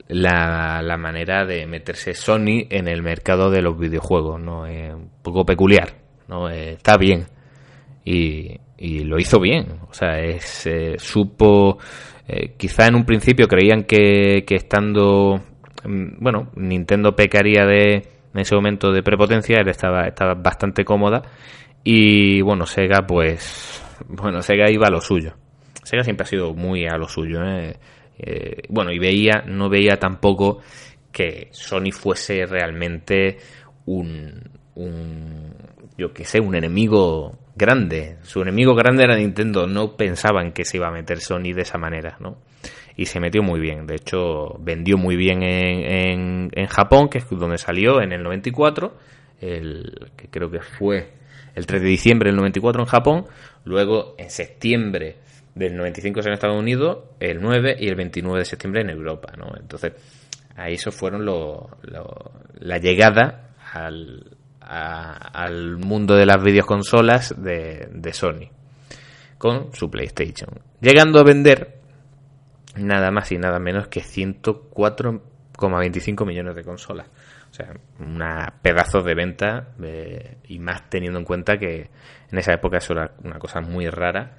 la, 0.08 0.82
la, 0.82 0.98
manera 0.98 1.46
de 1.46 1.65
meterse 1.67 2.13
Sony 2.13 2.67
en 2.70 2.89
el 2.89 3.01
mercado 3.01 3.50
de 3.50 3.62
los 3.62 3.79
videojuegos, 3.79 4.41
¿no? 4.41 4.63
un 4.63 5.10
poco 5.22 5.46
peculiar, 5.46 5.94
¿no? 6.27 6.50
está 6.50 6.98
bien 6.98 7.27
y, 8.05 9.03
lo 9.03 9.20
hizo 9.20 9.39
bien. 9.39 9.79
O 9.89 9.94
sea, 9.94 10.20
es, 10.20 10.67
eh, 10.67 10.96
supo. 10.98 11.77
Eh, 12.27 12.53
quizá 12.58 12.88
en 12.88 12.96
un 12.96 13.05
principio 13.05 13.48
creían 13.48 13.84
que, 13.84 14.44
que 14.46 14.55
estando. 14.55 15.41
Mm, 15.84 16.24
bueno, 16.24 16.51
Nintendo 16.55 17.15
pecaría 17.15 17.65
de. 17.65 18.03
En 18.36 18.42
ese 18.42 18.54
momento 18.54 18.92
de 18.92 19.01
prepotencia, 19.01 19.62
él 19.62 19.70
estaba, 19.70 20.08
estaba 20.08 20.34
bastante 20.34 20.84
cómoda. 20.84 21.22
Y 21.86 22.42
bueno, 22.42 22.65
Sega, 22.65 23.08
pues. 23.08 23.82
Bueno, 24.10 24.42
Sega 24.42 24.70
iba 24.70 24.88
a 24.88 24.92
lo 24.92 25.00
suyo. 25.00 25.36
Sega 25.84 26.04
siempre 26.04 26.25
ha 26.25 26.27
sido 26.27 26.54
muy 26.54 26.86
a 26.86 26.98
lo 26.98 27.08
suyo. 27.08 27.39
¿eh? 27.46 27.80
bueno, 28.70 28.92
y 28.92 29.00
veía, 29.00 29.44
no 29.48 29.70
veía 29.70 29.98
tampoco 29.98 30.62
que 31.13 31.48
Sony 31.51 31.92
fuese 31.92 32.46
realmente 32.46 33.38
un, 33.86 34.42
un 34.75 35.54
yo 35.98 36.12
que 36.13 36.25
sé, 36.25 36.42
un 36.42 36.56
enemigo 36.56 37.39
grande. 37.56 38.18
Su 38.24 38.42
enemigo 38.42 38.75
grande 38.75 39.06
era 39.06 39.15
Nintendo. 39.15 39.65
No 39.65 39.96
pensaban 39.96 40.51
que 40.51 40.65
se 40.65 40.75
iba 40.75 40.89
a 40.89 40.92
meter 40.92 41.22
Sony 41.22 41.54
de 41.54 41.62
esa 41.62 41.77
manera, 41.77 42.18
¿no? 42.20 42.39
Y 42.98 43.06
se 43.08 43.20
metió 43.20 43.44
muy 43.44 43.60
bien. 43.60 43.88
De 43.88 43.96
hecho, 43.96 44.58
vendió 44.60 44.98
muy 44.98 45.16
bien 45.16 45.44
en, 45.44 46.50
en, 46.54 46.66
Japón, 46.68 47.10
que 47.10 47.18
es 47.18 47.30
donde 47.30 47.58
salió 47.58 48.02
en 48.02 48.14
el 48.14 48.24
94. 48.24 48.96
El, 49.42 50.12
que 50.16 50.30
creo 50.30 50.50
que 50.50 50.62
fue 50.62 51.12
el 51.56 51.66
3 51.66 51.82
de 51.82 51.88
diciembre 51.88 52.30
del 52.30 52.38
94 52.38 52.82
en 52.82 52.88
Japón. 52.88 53.25
Luego, 53.66 54.16
en 54.18 54.30
septiembre 54.30 55.18
del 55.55 55.75
95 55.75 56.20
en 56.20 56.34
Estados 56.34 56.60
Unidos. 56.60 57.00
El 57.20 57.42
9 57.42 57.77
y 57.79 57.88
el 57.88 57.96
29 57.96 58.40
de 58.40 58.46
septiembre 58.46 58.81
en 58.81 58.90
Europa, 58.90 59.34
¿no? 59.38 59.53
Entonces, 59.60 59.94
ahí 60.55 60.74
esos 60.74 60.94
fueron 60.94 61.25
lo, 61.25 61.70
la 62.60 62.77
llegada 62.77 63.55
al, 63.74 64.38
al 64.62 65.77
mundo 65.77 66.16
de 66.16 66.25
las 66.25 66.44
videoconsolas 66.44 67.42
de, 67.42 67.88
de 67.92 68.14
Sony 68.14 68.50
con 69.38 69.74
su 69.74 69.90
PlayStation, 69.90 70.50
llegando 70.79 71.20
a 71.20 71.24
vender 71.24 71.79
nada 72.77 73.11
más 73.11 73.31
y 73.31 73.38
nada 73.38 73.59
menos 73.59 73.88
que 73.88 74.01
104,25 74.01 76.25
millones 76.25 76.55
de 76.55 76.64
consolas. 76.64 77.07
O 77.51 77.53
sea, 77.53 77.74
una 78.00 78.55
pedazo 78.61 79.01
de 79.01 79.16
venta 79.16 79.70
y 80.48 80.59
más 80.59 80.90
teniendo 80.90 81.20
en 81.20 81.25
cuenta 81.25 81.57
que 81.57 81.90
en 82.31 82.38
esa 82.38 82.53
época 82.53 82.77
eso 82.77 82.94
era 82.94 83.11
una 83.24 83.40
cosa 83.40 83.59
muy 83.61 83.90
rara 83.90 84.38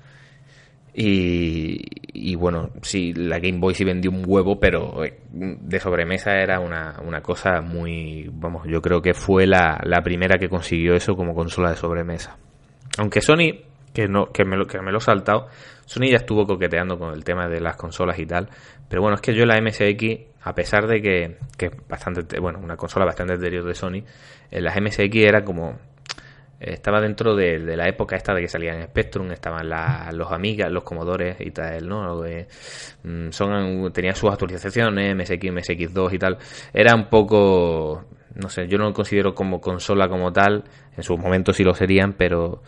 y, 0.99 2.35
bueno, 2.37 2.71
sí, 2.81 3.13
la 3.13 3.39
Game 3.39 3.59
Boy 3.59 3.75
sí 3.75 3.85
vendió 3.85 4.11
un 4.11 4.25
huevo, 4.27 4.59
pero 4.59 5.05
eh, 5.05 5.21
de 5.31 5.79
sobremesa 5.79 6.39
era 6.39 6.59
una, 6.59 6.97
una 7.05 7.21
cosa 7.21 7.61
muy. 7.61 8.31
Vamos, 8.33 8.67
yo 8.67 8.81
creo 8.81 9.03
que 9.03 9.13
fue 9.13 9.47
la, 9.47 9.79
la, 9.85 10.01
primera 10.01 10.39
que 10.39 10.49
consiguió 10.49 10.95
eso 10.95 11.15
como 11.15 11.35
consola 11.35 11.69
de 11.69 11.77
sobremesa. 11.77 12.39
Aunque 12.97 13.21
Sony, 13.21 13.61
que, 13.93 14.09
no, 14.09 14.33
que, 14.33 14.47
me, 14.47 14.57
lo, 14.57 14.65
que 14.65 14.81
me 14.81 14.91
lo 14.91 14.97
he 14.97 15.03
saltado, 15.03 15.49
Sony 15.87 16.11
ya 16.11 16.19
estuvo 16.19 16.47
coqueteando 16.47 16.99
con 16.99 17.15
el 17.15 17.25
tema 17.25 17.49
de 17.49 17.61
las 17.61 17.77
consolas 17.77 18.19
y 18.19 18.27
tal. 18.27 18.49
Pero 18.89 19.01
bueno, 19.01 19.15
es 19.15 19.23
que 19.23 19.35
yo 19.35 19.47
la 19.47 19.59
MSX, 19.61 20.43
a 20.43 20.55
pesar 20.55 20.87
de 20.87 21.01
que, 21.01 21.39
que 21.57 21.71
bastante. 21.89 22.39
Bueno, 22.39 22.59
una 22.63 22.77
consola 22.77 23.07
bastante 23.07 23.35
anterior 23.35 23.65
de 23.65 23.75
Sony, 23.75 24.03
eh, 24.51 24.61
las 24.61 24.77
MSX 24.77 25.17
era 25.17 25.45
como 25.45 25.79
estaba 26.61 27.01
dentro 27.01 27.35
de, 27.35 27.59
la 27.77 27.89
época 27.89 28.17
esta 28.17 28.35
de 28.35 28.43
que 28.43 28.49
salían 28.49 28.83
Spectrum, 28.83 29.31
estaban 29.31 29.69
los 30.13 30.33
Amigas, 30.33 30.71
los 30.73 30.85
Comodores 30.85 31.37
y 31.41 31.51
tal, 31.51 31.87
¿no? 31.87 32.23
Mm, 33.03 33.31
son, 33.31 33.93
tenía 33.93 34.15
sus 34.15 34.31
actualizaciones, 34.31 35.15
MSX, 35.15 35.45
MSX2 35.45 36.15
y 36.15 36.19
tal. 36.19 36.39
Era 36.73 36.95
un 36.95 37.09
poco, 37.09 38.07
no 38.35 38.49
sé, 38.49 38.67
yo 38.69 38.79
no 38.79 38.85
lo 38.85 38.93
considero 38.95 39.35
como 39.35 39.61
consola 39.61 40.09
como 40.09 40.33
tal, 40.33 40.65
en 40.97 41.03
sus 41.03 41.19
momentos 41.19 41.57
sí 41.57 41.65
lo 41.65 41.75
serían, 41.75 42.15
pero 42.15 42.63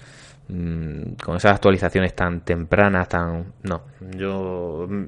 mm, 0.48 1.14
con 1.22 1.36
esas 1.36 1.52
actualizaciones 1.52 2.14
tan 2.14 2.40
tempranas, 2.40 3.08
tan... 3.08 3.52
No, 3.62 3.82
yo 4.16 4.86
mm, 4.88 5.06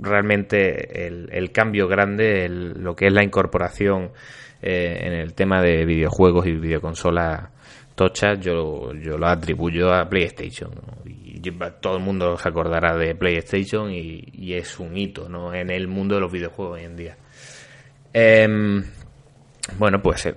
realmente 0.00 1.06
el, 1.06 1.52
cambio 1.52 1.88
grande, 1.88 2.48
lo 2.48 2.94
que 2.94 3.06
es 3.06 3.12
la 3.12 3.22
incorporación 3.22 4.10
eh, 4.62 4.98
en 5.02 5.12
el 5.12 5.34
tema 5.34 5.62
de 5.62 5.84
videojuegos 5.84 6.46
y 6.46 6.52
videoconsolas 6.52 7.50
yo, 8.40 8.92
yo 8.94 9.18
lo 9.18 9.26
atribuyo 9.26 9.92
a 9.92 10.08
PlayStation. 10.08 10.70
Y 11.04 11.40
todo 11.80 11.96
el 11.96 12.02
mundo 12.02 12.36
se 12.36 12.48
acordará 12.48 12.96
de 12.96 13.14
PlayStation 13.14 13.90
y, 13.92 14.54
es 14.54 14.78
un 14.78 14.96
hito 14.96 15.28
¿no? 15.28 15.54
en 15.54 15.70
el 15.70 15.88
mundo 15.88 16.14
de 16.14 16.20
los 16.20 16.32
videojuegos 16.32 16.78
hoy 16.78 16.84
en 16.84 16.96
día. 16.96 17.16
Em, 18.12 18.82
bueno, 19.78 20.00
pues 20.02 20.26
eh, 20.26 20.34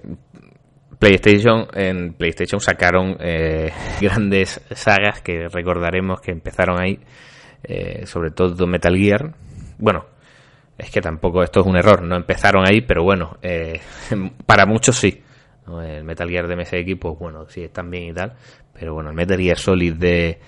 PlayStation, 1.03 1.67
en 1.73 2.13
PlayStation 2.13 2.61
sacaron 2.61 3.17
eh, 3.19 3.73
grandes 4.01 4.61
sagas 4.71 5.19
que 5.21 5.49
recordaremos 5.49 6.21
que 6.21 6.31
empezaron 6.31 6.81
ahí, 6.81 6.97
eh, 7.61 8.05
sobre 8.05 8.31
todo 8.31 8.65
Metal 8.67 8.95
Gear. 8.95 9.35
Bueno, 9.79 10.05
es 10.77 10.89
que 10.89 11.01
tampoco 11.01 11.43
esto 11.43 11.59
es 11.59 11.65
un 11.65 11.75
error, 11.75 12.03
no 12.03 12.15
empezaron 12.15 12.63
ahí, 12.65 12.79
pero 12.79 13.03
bueno, 13.03 13.37
para 14.45 14.65
muchos 14.65 14.95
sí. 14.95 15.21
El 15.67 16.05
Metal 16.05 16.29
Gear 16.29 16.47
de 16.47 16.55
MSX, 16.55 16.99
pues 16.99 17.19
bueno, 17.19 17.49
sí, 17.49 17.63
están 17.63 17.89
bien 17.89 18.03
y 18.03 18.13
tal, 18.13 18.33
pero 18.73 18.93
bueno, 18.93 19.09
el 19.09 19.15
Metal 19.15 19.37
Gear 19.37 19.57
Solid 19.57 19.95
de, 19.95 20.39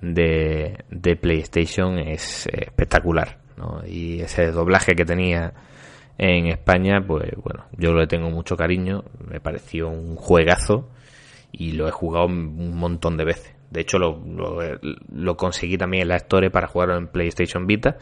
de, 0.00 1.16
PlayStation 1.20 1.98
es 1.98 2.46
espectacular, 2.46 3.38
¿no? 3.56 3.82
Y 3.84 4.20
ese 4.20 4.52
doblaje 4.52 4.94
que 4.94 5.04
tenía 5.04 5.52
en 6.18 6.46
España, 6.46 7.04
pues 7.06 7.30
bueno, 7.42 7.66
yo 7.76 7.92
le 7.92 8.06
tengo 8.06 8.30
mucho 8.30 8.56
cariño, 8.56 9.04
me 9.28 9.40
pareció 9.40 9.88
un 9.88 10.16
juegazo 10.16 10.88
y 11.52 11.72
lo 11.72 11.88
he 11.88 11.90
jugado 11.90 12.26
un 12.26 12.76
montón 12.76 13.16
de 13.16 13.24
veces. 13.24 13.54
De 13.70 13.80
hecho, 13.80 13.98
lo, 13.98 14.22
lo, 15.12 15.36
conseguí 15.36 15.76
también 15.76 16.02
en 16.02 16.08
la 16.08 16.16
Store 16.16 16.50
para 16.50 16.68
jugarlo 16.68 16.96
en 16.96 17.08
PlayStation 17.08 17.66
Vita, 17.66 17.96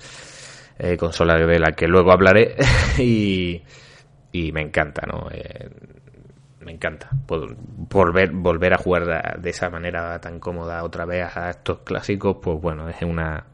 eh, 0.78 0.96
consola 0.96 1.36
de 1.36 1.58
la 1.58 1.72
que 1.72 1.88
luego 1.88 2.12
hablaré, 2.12 2.56
y, 2.98 3.62
y 4.30 4.52
me 4.52 4.60
encanta, 4.60 5.06
¿no? 5.06 5.28
Eh, 5.32 5.70
me 6.64 6.72
encanta 6.72 7.10
volver, 7.26 8.30
volver 8.32 8.74
a 8.74 8.78
jugar 8.78 9.40
de, 9.40 9.50
esa 9.50 9.68
manera 9.70 10.18
tan 10.20 10.40
cómoda 10.40 10.82
otra 10.82 11.04
vez 11.04 11.36
a 11.36 11.50
estos 11.50 11.80
clásicos, 11.80 12.38
pues 12.42 12.60
bueno, 12.60 12.88
es 12.88 13.02
una 13.02 13.44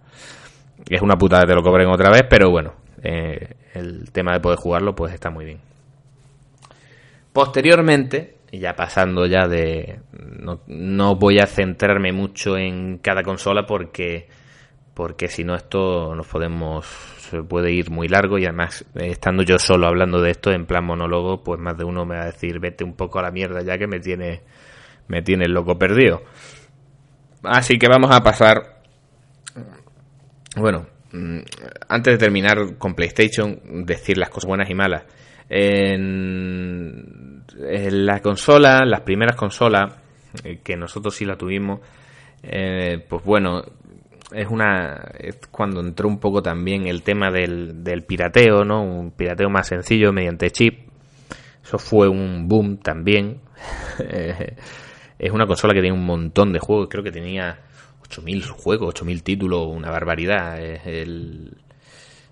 es 0.88 1.03
una 1.03 1.16
putada 1.16 1.42
que 1.42 1.49
te 1.49 1.55
lo 1.55 1.62
cobren 1.62 1.88
otra 1.88 2.11
vez, 2.11 2.23
pero 2.29 2.51
bueno, 2.51 2.75
eh, 3.03 3.55
el 3.75 4.11
tema 4.13 4.33
de 4.33 4.41
poder 4.41 4.59
jugarlo 4.59 4.95
pues 4.95 5.13
está 5.13 5.31
muy 5.31 5.45
bien. 5.45 5.61
Posteriormente, 7.33 8.39
ya 8.53 8.75
pasando 8.75 9.27
ya 9.27 9.47
de... 9.47 10.01
No, 10.13 10.61
no 10.67 11.17
voy 11.17 11.39
a 11.39 11.47
centrarme 11.47 12.13
mucho 12.13 12.57
en 12.57 12.99
cada 12.99 13.23
consola 13.23 13.67
porque 13.67 14.29
porque 14.95 15.29
si 15.29 15.45
no 15.45 15.55
esto 15.55 16.15
nos 16.15 16.27
podemos 16.27 16.85
se 16.85 17.43
puede 17.43 17.73
ir 17.73 17.91
muy 17.91 18.07
largo 18.07 18.39
y 18.39 18.45
además 18.45 18.85
estando 18.95 19.43
yo 19.43 19.59
solo 19.59 19.87
hablando 19.87 20.21
de 20.21 20.31
esto 20.31 20.51
en 20.51 20.67
plan 20.67 20.85
monólogo 20.85 21.43
pues 21.43 21.59
más 21.59 21.79
de 21.79 21.85
uno 21.85 22.05
me 22.05 22.17
va 22.17 22.25
a 22.25 22.27
decir 22.27 22.59
vete 22.59 22.85
un 22.85 22.95
poco 22.95 23.19
a 23.19 23.23
la 23.23 23.31
mierda 23.31 23.63
ya 23.63 23.79
que 23.79 23.87
me 23.87 24.01
tiene 24.01 24.43
me 25.09 25.23
tiene 25.23 25.47
el 25.47 25.53
loco 25.53 25.79
perdido 25.79 26.23
así 27.45 27.79
que 27.79 27.89
vamos 27.89 28.11
a 28.11 28.21
pasar 28.21 28.83
bueno 30.57 30.87
antes 31.88 32.14
de 32.14 32.18
terminar 32.18 32.77
con 32.79 32.94
PlayStation 32.94 33.85
decir 33.85 34.16
las 34.16 34.31
cosas 34.31 34.49
buenas 34.49 34.70
y 34.70 34.75
malas 34.75 35.05
en, 35.49 37.44
en 37.59 38.07
la 38.07 38.20
consola 38.20 38.85
las 38.85 39.01
primeras 39.01 39.37
consolas 39.37 39.96
eh, 40.44 40.61
que 40.62 40.77
nosotros 40.77 41.14
sí 41.14 41.25
la 41.25 41.37
tuvimos 41.37 41.81
eh, 42.42 43.05
pues 43.09 43.25
bueno 43.25 43.62
es 44.33 44.49
una 44.49 45.11
es 45.18 45.38
cuando 45.51 45.81
entró 45.81 46.09
un 46.09 46.18
poco 46.18 46.42
también 46.42 46.87
el 46.87 47.03
tema 47.03 47.31
del, 47.31 47.83
del 47.83 48.03
pirateo, 48.03 48.64
¿no? 48.64 48.83
Un 48.83 49.11
pirateo 49.11 49.51
más 49.51 49.68
sencillo 49.68 50.12
mediante 50.12 50.51
chip. 50.51 50.88
Eso 51.62 51.79
fue 51.79 52.09
un 52.09 52.49
boom 52.49 52.79
también. 52.79 53.40
es 55.18 55.33
una 55.33 55.46
consola 55.46 55.75
que 55.75 55.81
tiene 55.81 55.96
un 55.96 56.07
montón 56.07 56.53
de 56.53 56.59
juegos, 56.59 56.88
creo 56.90 57.05
que 57.05 57.12
tenía 57.12 57.59
8000 58.11 58.44
juegos, 58.49 58.88
8000 58.88 59.23
títulos, 59.23 59.68
una 59.68 59.90
barbaridad. 59.90 60.61
El, 60.61 61.57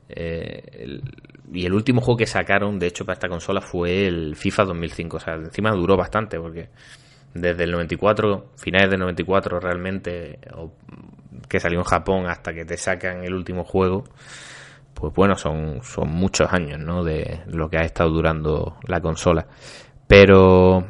eh, 0.08 0.62
el, 0.72 1.02
y 1.52 1.64
el 1.64 1.72
último 1.72 2.00
juego 2.00 2.18
que 2.18 2.26
sacaron, 2.26 2.78
de 2.78 2.88
hecho, 2.88 3.04
para 3.04 3.14
esta 3.14 3.28
consola 3.28 3.60
fue 3.60 4.06
el 4.06 4.36
FIFA 4.36 4.64
2005. 4.64 5.16
O 5.16 5.20
sea, 5.20 5.34
encima 5.34 5.70
duró 5.70 5.96
bastante 5.96 6.38
porque 6.38 6.68
desde 7.32 7.64
el 7.64 7.72
94, 7.72 8.52
finales 8.56 8.90
del 8.90 9.00
94 9.00 9.60
realmente, 9.60 10.38
que 11.48 11.60
salió 11.60 11.78
en 11.78 11.84
Japón 11.84 12.26
hasta 12.26 12.52
que 12.52 12.64
te 12.64 12.76
sacan 12.76 13.24
el 13.24 13.34
último 13.34 13.64
juego, 13.64 14.04
pues 14.94 15.14
bueno, 15.14 15.36
son, 15.36 15.80
son 15.82 16.08
muchos 16.08 16.52
años, 16.52 16.80
¿no? 16.80 17.04
De 17.04 17.42
lo 17.46 17.68
que 17.70 17.78
ha 17.78 17.82
estado 17.82 18.10
durando 18.10 18.76
la 18.86 19.00
consola. 19.00 19.46
Pero 20.06 20.86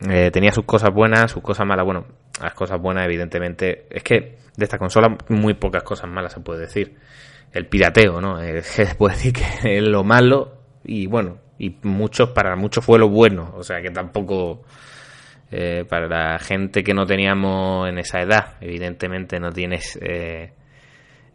eh, 0.00 0.30
tenía 0.30 0.52
sus 0.52 0.64
cosas 0.64 0.92
buenas, 0.92 1.30
sus 1.30 1.42
cosas 1.42 1.66
malas. 1.66 1.84
Bueno, 1.84 2.04
las 2.40 2.54
cosas 2.54 2.80
buenas, 2.80 3.04
evidentemente, 3.04 3.86
es 3.90 4.02
que 4.02 4.36
de 4.56 4.64
esta 4.64 4.78
consola 4.78 5.16
muy 5.28 5.54
pocas 5.54 5.82
cosas 5.82 6.10
malas 6.10 6.32
se 6.32 6.40
puede 6.40 6.60
decir. 6.60 6.96
El 7.52 7.66
pirateo, 7.66 8.20
¿no? 8.20 8.38
se 8.62 8.94
puede 8.94 9.14
decir 9.14 9.32
que 9.32 9.76
es 9.78 9.82
lo 9.82 10.04
malo 10.04 10.58
y 10.84 11.06
bueno, 11.06 11.38
y 11.58 11.76
muchos, 11.82 12.30
para 12.30 12.56
muchos 12.56 12.84
fue 12.84 12.98
lo 12.98 13.08
bueno. 13.08 13.52
O 13.56 13.62
sea 13.62 13.80
que 13.80 13.90
tampoco 13.90 14.62
eh, 15.50 15.84
para 15.88 16.08
la 16.08 16.38
gente 16.38 16.82
que 16.82 16.92
no 16.92 17.06
teníamos 17.06 17.88
en 17.88 17.98
esa 17.98 18.20
edad, 18.20 18.54
evidentemente 18.60 19.38
no 19.38 19.52
tienes 19.52 19.98
eh, 20.02 20.52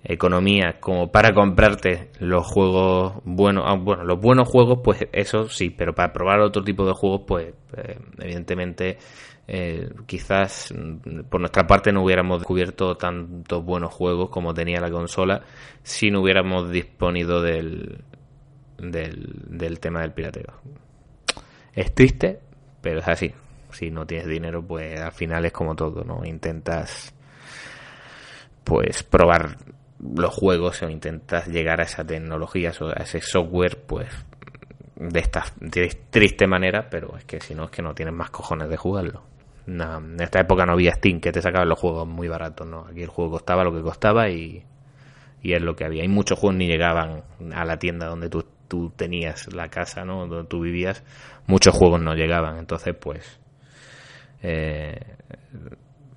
economía 0.03 0.77
como 0.79 1.11
para 1.11 1.33
comprarte 1.33 2.09
los 2.19 2.45
juegos 2.45 3.21
buenos, 3.23 3.63
ah, 3.67 3.75
bueno, 3.79 4.03
los 4.03 4.19
buenos 4.19 4.49
juegos, 4.49 4.79
pues 4.83 5.07
eso 5.13 5.47
sí, 5.47 5.69
pero 5.69 5.93
para 5.93 6.11
probar 6.11 6.41
otro 6.41 6.63
tipo 6.63 6.85
de 6.85 6.93
juegos, 6.93 7.21
pues 7.27 7.53
eh, 7.77 7.97
evidentemente 8.19 8.97
quizás 10.05 10.73
mm, 10.73 11.21
por 11.29 11.39
nuestra 11.39 11.67
parte 11.67 11.91
no 11.91 12.03
hubiéramos 12.03 12.39
descubierto 12.39 12.95
tantos 12.95 13.63
buenos 13.65 13.93
juegos 13.93 14.29
como 14.29 14.53
tenía 14.53 14.79
la 14.79 14.89
consola 14.89 15.41
si 15.83 16.09
no 16.09 16.21
hubiéramos 16.21 16.69
disponido 16.71 17.41
del, 17.41 18.03
del, 18.77 19.33
del 19.47 19.79
tema 19.79 20.01
del 20.01 20.13
pirateo. 20.13 20.53
Es 21.73 21.93
triste, 21.93 22.39
pero 22.81 22.99
es 22.99 23.07
así 23.07 23.33
si 23.73 23.91
no 23.91 24.05
tienes 24.05 24.27
dinero, 24.27 24.65
pues 24.65 24.99
al 24.99 25.11
final 25.11 25.45
es 25.45 25.51
como 25.51 25.75
todo, 25.75 26.03
¿no? 26.03 26.25
Intentas 26.25 27.13
pues 28.63 29.03
probar 29.03 29.57
los 29.99 30.33
juegos 30.33 30.81
o 30.83 30.89
intentas 30.89 31.47
llegar 31.47 31.79
a 31.81 31.83
esa 31.83 32.05
tecnología 32.05 32.71
o 32.79 32.87
a 32.87 33.03
ese 33.03 33.21
software, 33.21 33.77
pues 33.85 34.07
de 34.95 35.19
esta 35.19 35.43
triste 36.09 36.47
manera, 36.47 36.89
pero 36.89 37.17
es 37.17 37.25
que 37.25 37.41
si 37.41 37.55
no 37.55 37.65
es 37.65 37.71
que 37.71 37.81
no 37.81 37.93
tienes 37.93 38.13
más 38.13 38.29
cojones 38.29 38.69
de 38.69 38.77
jugarlo. 38.77 39.23
En 39.79 40.17
esta 40.19 40.39
época 40.39 40.65
no 40.65 40.73
había 40.73 40.93
Steam 40.93 41.19
que 41.19 41.31
te 41.31 41.41
sacaban 41.41 41.69
los 41.69 41.79
juegos 41.79 42.07
muy 42.07 42.27
baratos, 42.27 42.67
¿no? 42.67 42.85
Aquí 42.85 43.01
el 43.01 43.09
juego 43.09 43.31
costaba 43.31 43.63
lo 43.63 43.73
que 43.73 43.81
costaba 43.81 44.29
y, 44.29 44.63
y 45.41 45.53
es 45.53 45.61
lo 45.61 45.75
que 45.75 45.85
había. 45.85 46.03
Y 46.03 46.07
muchos 46.07 46.39
juegos 46.39 46.57
ni 46.57 46.67
llegaban 46.67 47.23
a 47.53 47.65
la 47.65 47.77
tienda 47.77 48.07
donde 48.07 48.29
tú, 48.29 48.45
tú 48.67 48.91
tenías 48.95 49.53
la 49.53 49.69
casa, 49.69 50.03
¿no? 50.05 50.27
Donde 50.27 50.47
tú 50.47 50.61
vivías. 50.61 51.03
Muchos 51.47 51.73
juegos 51.75 52.01
no 52.01 52.13
llegaban. 52.13 52.57
Entonces, 52.57 52.95
pues, 52.99 53.39
eh, 54.41 54.99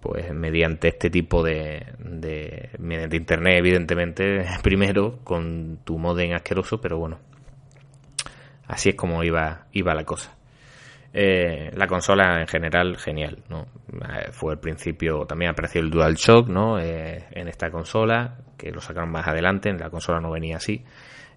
pues 0.05 0.35
mediante 0.35 0.89
este 0.89 1.09
tipo 1.09 1.43
de, 1.43 1.87
de, 1.99 2.69
mediante 2.79 3.17
internet 3.17 3.57
evidentemente 3.57 4.45
primero 4.63 5.21
con 5.25 5.79
tu 5.83 5.99
modem 5.99 6.35
asqueroso 6.35 6.79
pero 6.79 6.99
bueno 6.99 7.19
así 8.67 8.91
es 8.91 8.97
como 8.97 9.25
iba 9.25 9.67
iba 9.73 9.95
la 9.95 10.05
cosa 10.05 10.37
eh, 11.15 11.71
la 11.75 11.87
consola 11.87 12.41
en 12.41 12.47
general 12.47 12.97
genial 12.99 13.39
no 13.49 13.67
eh, 13.93 14.31
fue 14.33 14.53
al 14.53 14.61
principio 14.61 15.25
también 15.27 15.53
apareció 15.53 15.81
el 15.81 15.91
DualShock 15.91 16.49
no 16.49 16.79
en 16.79 17.49
esta 17.49 17.71
consola 17.71 18.39
que 18.59 18.71
lo 18.71 18.81
sacaron 18.81 19.11
más 19.11 19.27
adelante 19.27 19.69
en 19.71 19.79
la 19.79 19.91
consola 19.91 20.21
no 20.21 20.31
venía 20.31 20.57
así 20.57 20.85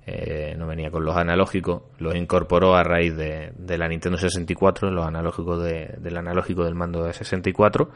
eh, 0.09 0.55
no 0.57 0.67
venía 0.67 0.89
con 0.89 1.03
los 1.03 1.17
analógicos, 1.17 1.81
los 1.97 2.15
incorporó 2.15 2.75
a 2.75 2.81
raíz 2.81 3.13
de, 3.17 3.51
la 3.77 3.89
Nintendo 3.89 4.17
64, 4.17 4.89
los 4.89 5.05
analógicos 5.05 5.61
del 5.61 6.15
analógico 6.15 6.63
del 6.63 6.75
mando 6.75 7.03
de 7.03 7.11
64 7.11 7.89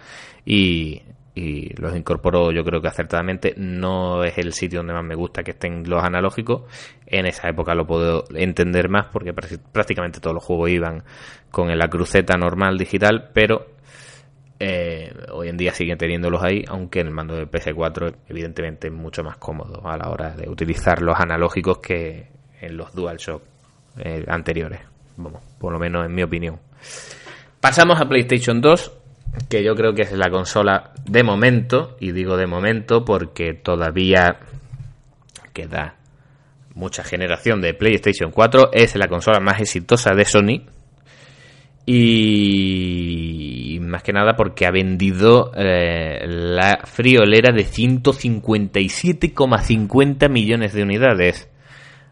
y, 0.43 1.03
y 1.33 1.73
los 1.81 1.95
incorporó 1.95 2.51
yo 2.51 2.63
creo 2.63 2.81
que 2.81 2.87
acertadamente. 2.87 3.53
No 3.57 4.23
es 4.23 4.37
el 4.37 4.53
sitio 4.53 4.79
donde 4.79 4.93
más 4.93 5.03
me 5.03 5.15
gusta 5.15 5.43
que 5.43 5.51
estén 5.51 5.89
los 5.89 6.03
analógicos. 6.03 6.63
En 7.05 7.25
esa 7.25 7.49
época 7.49 7.73
lo 7.75 7.85
puedo 7.85 8.25
entender 8.35 8.89
más 8.89 9.07
porque 9.11 9.33
prácticamente 9.33 10.19
todos 10.19 10.33
los 10.33 10.43
juegos 10.43 10.69
iban 10.69 11.03
con 11.49 11.75
la 11.77 11.87
cruceta 11.87 12.37
normal 12.37 12.77
digital, 12.77 13.29
pero 13.33 13.67
eh, 14.59 15.11
hoy 15.31 15.49
en 15.49 15.57
día 15.57 15.73
siguen 15.73 15.97
teniéndolos 15.97 16.43
ahí, 16.43 16.63
aunque 16.67 16.99
el 16.99 17.09
mando 17.11 17.35
de 17.35 17.47
PS4 17.47 18.13
evidentemente 18.29 18.87
es 18.87 18.93
mucho 18.93 19.23
más 19.23 19.37
cómodo 19.37 19.81
a 19.87 19.97
la 19.97 20.09
hora 20.09 20.35
de 20.35 20.47
utilizar 20.47 21.01
los 21.01 21.19
analógicos 21.19 21.79
que 21.79 22.27
en 22.61 22.77
los 22.77 22.93
DualShock 22.93 23.41
eh, 23.97 24.23
anteriores. 24.27 24.79
Vamos, 25.17 25.41
por 25.59 25.73
lo 25.73 25.79
menos 25.79 26.05
en 26.05 26.13
mi 26.13 26.23
opinión. 26.23 26.59
Pasamos 27.59 27.99
a 27.99 28.07
PlayStation 28.07 28.61
2, 28.61 29.00
que 29.49 29.63
yo 29.63 29.75
creo 29.75 29.93
que 29.93 30.03
es 30.03 30.11
la 30.13 30.29
consola 30.29 30.91
de 31.05 31.23
momento, 31.23 31.97
y 31.99 32.11
digo 32.11 32.37
de 32.37 32.47
momento 32.47 33.05
porque 33.05 33.53
todavía 33.53 34.39
queda 35.53 35.95
mucha 36.73 37.03
generación 37.03 37.61
de 37.61 37.73
PlayStation 37.73 38.31
4, 38.31 38.71
es 38.73 38.95
la 38.95 39.07
consola 39.07 39.39
más 39.39 39.59
exitosa 39.59 40.13
de 40.13 40.25
Sony 40.25 40.61
y 41.85 43.77
más 43.81 44.03
que 44.03 44.13
nada 44.13 44.35
porque 44.35 44.65
ha 44.65 44.71
vendido 44.71 45.51
eh, 45.55 46.25
la 46.27 46.81
friolera 46.85 47.53
de 47.53 47.65
157,50 47.65 50.29
millones 50.29 50.73
de 50.73 50.83
unidades. 50.83 51.49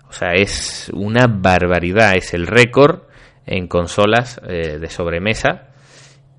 O 0.09 0.13
sea, 0.13 0.33
es 0.33 0.89
una 0.93 1.27
barbaridad. 1.27 2.15
Es 2.15 2.33
el 2.33 2.47
récord 2.47 3.03
en 3.45 3.67
consolas 3.67 4.41
eh, 4.47 4.79
de 4.79 4.89
sobremesa. 4.89 5.68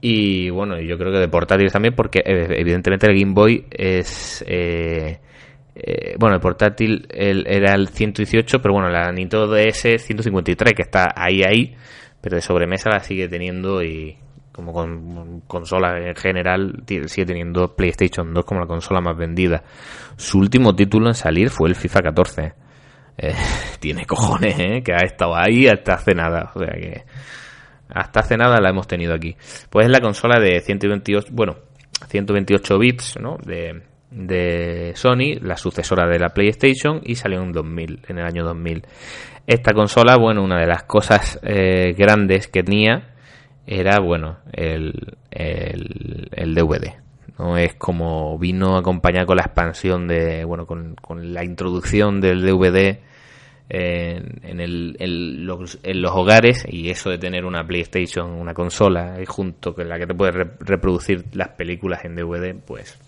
Y 0.01 0.51
bueno, 0.51 0.81
yo 0.81 0.97
creo 0.97 1.13
que 1.13 1.19
de 1.19 1.29
portátiles 1.29 1.73
también, 1.73 1.95
porque 1.95 2.21
eh, 2.21 2.47
evidentemente 2.57 3.07
el 3.07 3.19
Game 3.19 3.35
Boy 3.35 3.67
es. 3.71 4.45
bueno, 6.19 6.35
el 6.35 6.41
portátil 6.41 7.07
era 7.11 7.75
el 7.75 7.89
118, 7.89 8.61
pero 8.61 8.75
bueno, 8.75 8.89
la 8.89 9.13
Nintendo 9.13 9.47
DS 9.47 10.03
153, 10.03 10.75
que 10.75 10.83
está 10.83 11.13
ahí, 11.15 11.43
ahí 11.43 11.77
pero 12.21 12.37
de 12.37 12.43
sobremesa 12.43 12.91
la 12.91 13.01
sigue 13.01 13.29
teniendo 13.29 13.83
y 13.83 14.17
como 14.53 14.73
con 14.73 15.41
consola 15.43 15.99
en 15.99 16.15
general 16.17 16.83
sigue 16.87 17.25
teniendo 17.25 17.75
PlayStation 17.75 18.35
2 18.35 18.45
como 18.45 18.61
la 18.61 18.67
consola 18.67 19.01
más 19.01 19.17
vendida. 19.17 19.63
Su 20.17 20.39
último 20.39 20.75
título 20.75 21.09
en 21.09 21.15
salir 21.15 21.51
fue 21.51 21.69
el 21.69 21.77
FIFA 21.77 22.01
14. 22.03 22.53
Eh, 23.17 23.35
tiene 23.81 24.05
cojones, 24.05 24.59
¿eh? 24.59 24.83
Que 24.85 24.93
ha 24.93 25.05
estado 25.05 25.35
ahí 25.37 25.67
hasta 25.67 25.95
hace 25.95 26.15
nada. 26.15 26.53
O 26.55 26.59
sea 26.59 26.73
que 26.73 27.05
hasta 27.95 28.21
hace 28.21 28.37
nada 28.37 28.61
la 28.61 28.71
hemos 28.71 28.87
tenido 28.87 29.15
aquí. 29.15 29.37
Pues 29.69 29.87
es 29.87 29.93
la 29.93 30.01
consola 30.01 30.39
de 30.41 30.61
128, 30.61 31.29
bueno, 31.33 31.57
128 32.09 32.79
bits, 32.79 33.19
¿no? 33.21 33.37
De, 33.45 33.83
de 34.11 34.93
Sony, 34.95 35.39
la 35.41 35.57
sucesora 35.57 36.07
de 36.09 36.19
la 36.19 36.31
PlayStation 36.31 37.01
y 37.05 37.15
salió 37.15 37.43
en 37.43 37.53
2000, 37.53 38.01
en 38.09 38.19
el 38.19 38.25
año 38.25 38.45
2000. 38.45 38.85
Esta 39.47 39.73
consola, 39.73 40.17
bueno, 40.17 40.43
una 40.43 40.61
de 40.61 40.67
las 40.67 40.85
cosas 40.85 41.39
eh, 41.43 41.95
grandes 41.97 42.49
que 42.49 42.63
tenía 42.63 43.15
era, 43.67 44.01
bueno, 44.01 44.39
el, 44.53 45.17
DVD. 45.31 46.95
¿no? 47.39 47.57
Es 47.57 47.75
como 47.75 48.39
vino 48.39 48.77
acompañado 48.77 49.27
con 49.27 49.37
la 49.37 49.45
expansión 49.45 50.09
de, 50.09 50.45
bueno, 50.45 50.67
con 50.67 50.97
la 51.33 51.45
introducción 51.45 52.21
del 52.21 52.43
DVD 52.43 52.99
en, 53.71 55.47
los, 55.47 55.79
hogares 56.13 56.67
y 56.69 56.91
eso 56.91 57.11
de 57.11 57.19
tener 57.19 57.45
una 57.45 57.65
PlayStation, 57.65 58.33
una 58.33 58.53
consola, 58.53 59.17
junto 59.27 59.75
con 59.75 59.89
la 59.89 59.99
que 59.99 60.07
te 60.07 60.15
puedes 60.15 60.35
reproducir 60.61 61.25
las 61.35 61.51
películas 61.51 62.05
en 62.05 62.17
DVD, 62.17 62.55
pues 62.67 62.99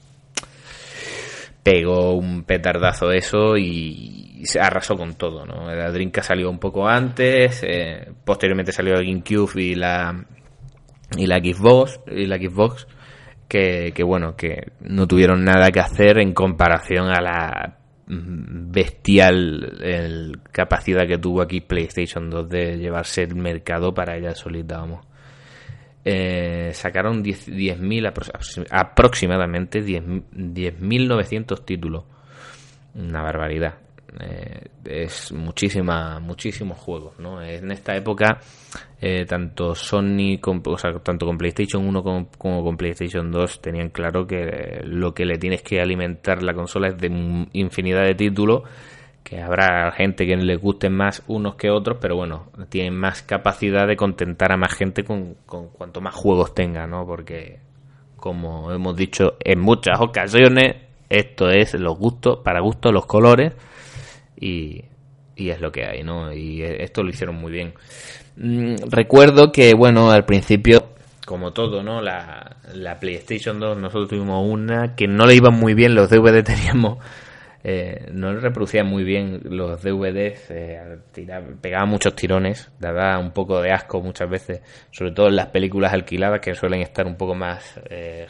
pegó 1.63 2.15
un 2.15 2.45
petardazo 2.45 3.13
eso 3.13 3.57
y 3.57 4.43
se 4.45 4.61
arrasó 4.61 4.97
con 4.97 5.15
todo, 5.15 5.47
¿no? 5.47 5.73
La 5.73 5.91
Drinka 5.91 6.23
salió 6.23 6.51
un 6.51 6.59
poco 6.59 6.89
antes, 6.89 7.63
eh, 7.63 8.11
posteriormente 8.25 8.73
salió 8.73 8.95
el 8.95 9.07
GameCube 9.07 9.61
y 9.61 9.75
la 9.75 10.25
y 11.17 11.27
la 11.27 11.39
Xbox 11.39 12.01
y 12.07 12.27
la 12.27 12.37
Xbox 12.37 12.87
que, 13.47 13.93
que 13.95 14.03
bueno 14.03 14.35
que 14.35 14.73
no 14.81 15.07
tuvieron 15.07 15.45
nada 15.45 15.71
que 15.71 15.81
hacer 15.81 16.19
en 16.19 16.33
comparación 16.33 17.09
a 17.09 17.21
la 17.21 17.82
bestial 18.15 20.41
capacidad 20.51 21.07
que 21.07 21.19
tuvo 21.19 21.41
aquí 21.41 21.61
PlayStation 21.61 22.29
2 22.29 22.49
de 22.49 22.79
llevarse 22.79 23.23
el 23.23 23.37
mercado 23.37 23.95
para 23.95 24.17
ella 24.17 24.35
solita, 24.35 24.79
vamos. 24.79 25.07
Eh, 26.05 26.73
sacaron 26.75 27.23
10.000 27.23 28.67
aproximadamente 28.71 29.85
10.900 29.85 31.65
títulos. 31.65 32.05
Una 32.95 33.23
barbaridad. 33.23 33.75
Eh, 34.21 34.69
es 34.85 35.33
muchísima, 35.33 36.21
muchísimos 36.21 36.79
juegos, 36.79 37.19
¿no? 37.19 37.43
En 37.43 37.71
esta 37.71 37.97
época, 37.97 38.41
eh, 39.01 39.25
tanto 39.25 39.75
Sony, 39.75 40.39
sea, 40.77 40.93
tanto 41.03 41.25
con 41.25 41.39
PlayStation 41.39 41.87
1 41.87 42.03
como, 42.03 42.63
con 42.63 42.77
PlayStation 42.77 43.31
2 43.31 43.63
tenían 43.63 43.89
claro 43.89 44.27
que 44.27 44.83
lo 44.85 45.15
que 45.15 45.25
le 45.25 45.39
tienes 45.39 45.63
que 45.63 45.81
alimentar 45.81 46.43
la 46.43 46.53
consola 46.53 46.89
es 46.89 46.99
de 46.99 47.49
infinidad 47.53 48.05
de 48.05 48.15
títulos 48.15 48.63
que 49.23 49.41
habrá 49.41 49.91
gente 49.93 50.27
que 50.27 50.37
les 50.37 50.61
gusten 50.61 50.93
más 50.93 51.23
unos 51.29 51.55
que 51.55 51.71
otros, 51.71 51.99
pero 52.01 52.17
bueno, 52.17 52.49
tienen 52.69 52.95
más 52.95 53.23
capacidad 53.23 53.87
de 53.87 53.97
contentar 53.97 54.53
a 54.53 54.57
más 54.57 54.75
gente 54.75 55.05
con, 55.05 55.37
con 55.47 55.69
cuanto 55.69 56.01
más 56.01 56.15
juegos 56.15 56.55
tenga, 56.55 56.87
¿no? 56.87 57.07
Porque, 57.07 57.61
como 58.17 58.73
hemos 58.73 58.97
dicho 58.97 59.37
en 59.41 59.61
muchas 59.61 60.01
ocasiones, 60.01 60.77
esto 61.09 61.51
es 61.51 61.75
los 61.75 61.97
gustos, 61.99 62.41
para 62.43 62.61
gustos 62.61 62.93
los 62.93 63.07
colores, 63.07 63.53
y, 64.47 64.85
es 65.37 65.61
lo 65.61 65.73
que 65.73 65.85
hay, 65.85 66.03
¿no? 66.05 66.33
Y 66.33 66.63
esto 66.63 67.03
lo 67.03 67.11
hicieron 67.11 67.37
muy 67.37 67.51
bien. 67.51 67.75
Mm, 68.37 68.77
recuerdo 68.91 69.51
que, 69.51 69.75
bueno, 69.75 70.11
al 70.11 70.25
principio, 70.25 70.91
como 71.27 71.53
todo, 71.53 71.83
¿no? 71.83 72.01
La, 72.01 72.57
la 72.75 73.01
PlayStation 73.01 73.59
2, 73.59 73.79
nosotros 73.79 74.09
tuvimos 74.09 74.47
una 74.49 74.95
que 74.95 75.09
no 75.09 75.27
le 75.27 75.35
iban 75.35 75.55
muy 75.55 75.75
bien, 75.75 75.95
los 75.95 76.11
DVD 76.11 76.43
teníamos 76.45 76.99
eh, 77.65 78.09
no 78.13 78.35
reproducía 78.35 78.83
muy 78.83 79.05
bien 79.05 79.41
los 79.45 79.81
DVDs, 79.83 80.51
eh, 80.51 80.99
pegaba 81.61 81.87
muchos 81.87 82.17
tirones, 82.17 82.73
daba 82.81 83.19
un 83.19 83.31
poco 83.31 83.61
de 83.63 83.71
asco 83.71 84.01
muchas 84.03 84.29
veces, 84.29 84.63
sobre 84.91 85.13
todo 85.13 85.29
en 85.29 85.37
las 85.37 85.47
películas 85.49 85.93
alquiladas 85.93 86.41
que 86.41 86.55
suelen 86.55 86.81
estar 86.81 87.07
un 87.07 87.17
poco 87.17 87.37
más 87.37 87.79
eh, 87.89 88.27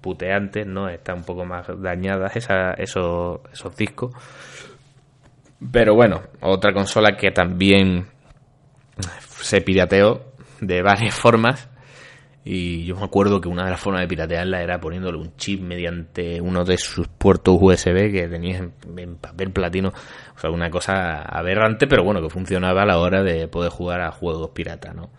puteantes, 0.00 0.66
¿no? 0.66 0.88
Están 0.88 1.18
un 1.18 1.24
poco 1.24 1.44
más 1.44 1.66
dañadas 1.82 2.36
esa, 2.36 2.74
esos, 2.74 3.40
esos 3.52 3.76
discos. 3.76 4.12
Pero 5.72 5.94
bueno, 5.94 6.22
otra 6.40 6.72
consola 6.72 7.16
que 7.16 7.30
también 7.30 8.06
se 9.40 9.60
pirateó 9.60 10.32
de 10.60 10.82
varias 10.82 11.14
formas 11.18 11.68
y 12.50 12.86
yo 12.86 12.96
me 12.96 13.04
acuerdo 13.04 13.42
que 13.42 13.48
una 13.50 13.64
de 13.64 13.72
las 13.72 13.80
formas 13.80 14.00
de 14.00 14.08
piratearla 14.08 14.62
era 14.62 14.80
poniéndole 14.80 15.18
un 15.18 15.36
chip 15.36 15.60
mediante 15.60 16.40
uno 16.40 16.64
de 16.64 16.78
sus 16.78 17.06
puertos 17.06 17.58
USB 17.60 18.10
que 18.10 18.26
tenía 18.26 18.70
en, 18.96 19.16
papel 19.16 19.50
platino. 19.50 19.92
O 20.34 20.38
sea, 20.38 20.48
una 20.48 20.70
cosa 20.70 21.20
aberrante, 21.22 21.86
pero 21.86 22.04
bueno, 22.04 22.22
que 22.22 22.30
funcionaba 22.30 22.84
a 22.84 22.86
la 22.86 23.00
hora 23.00 23.22
de 23.22 23.48
poder 23.48 23.70
jugar 23.70 24.00
a 24.00 24.12
juegos 24.12 24.48
pirata, 24.54 24.94
¿no? 24.94 25.10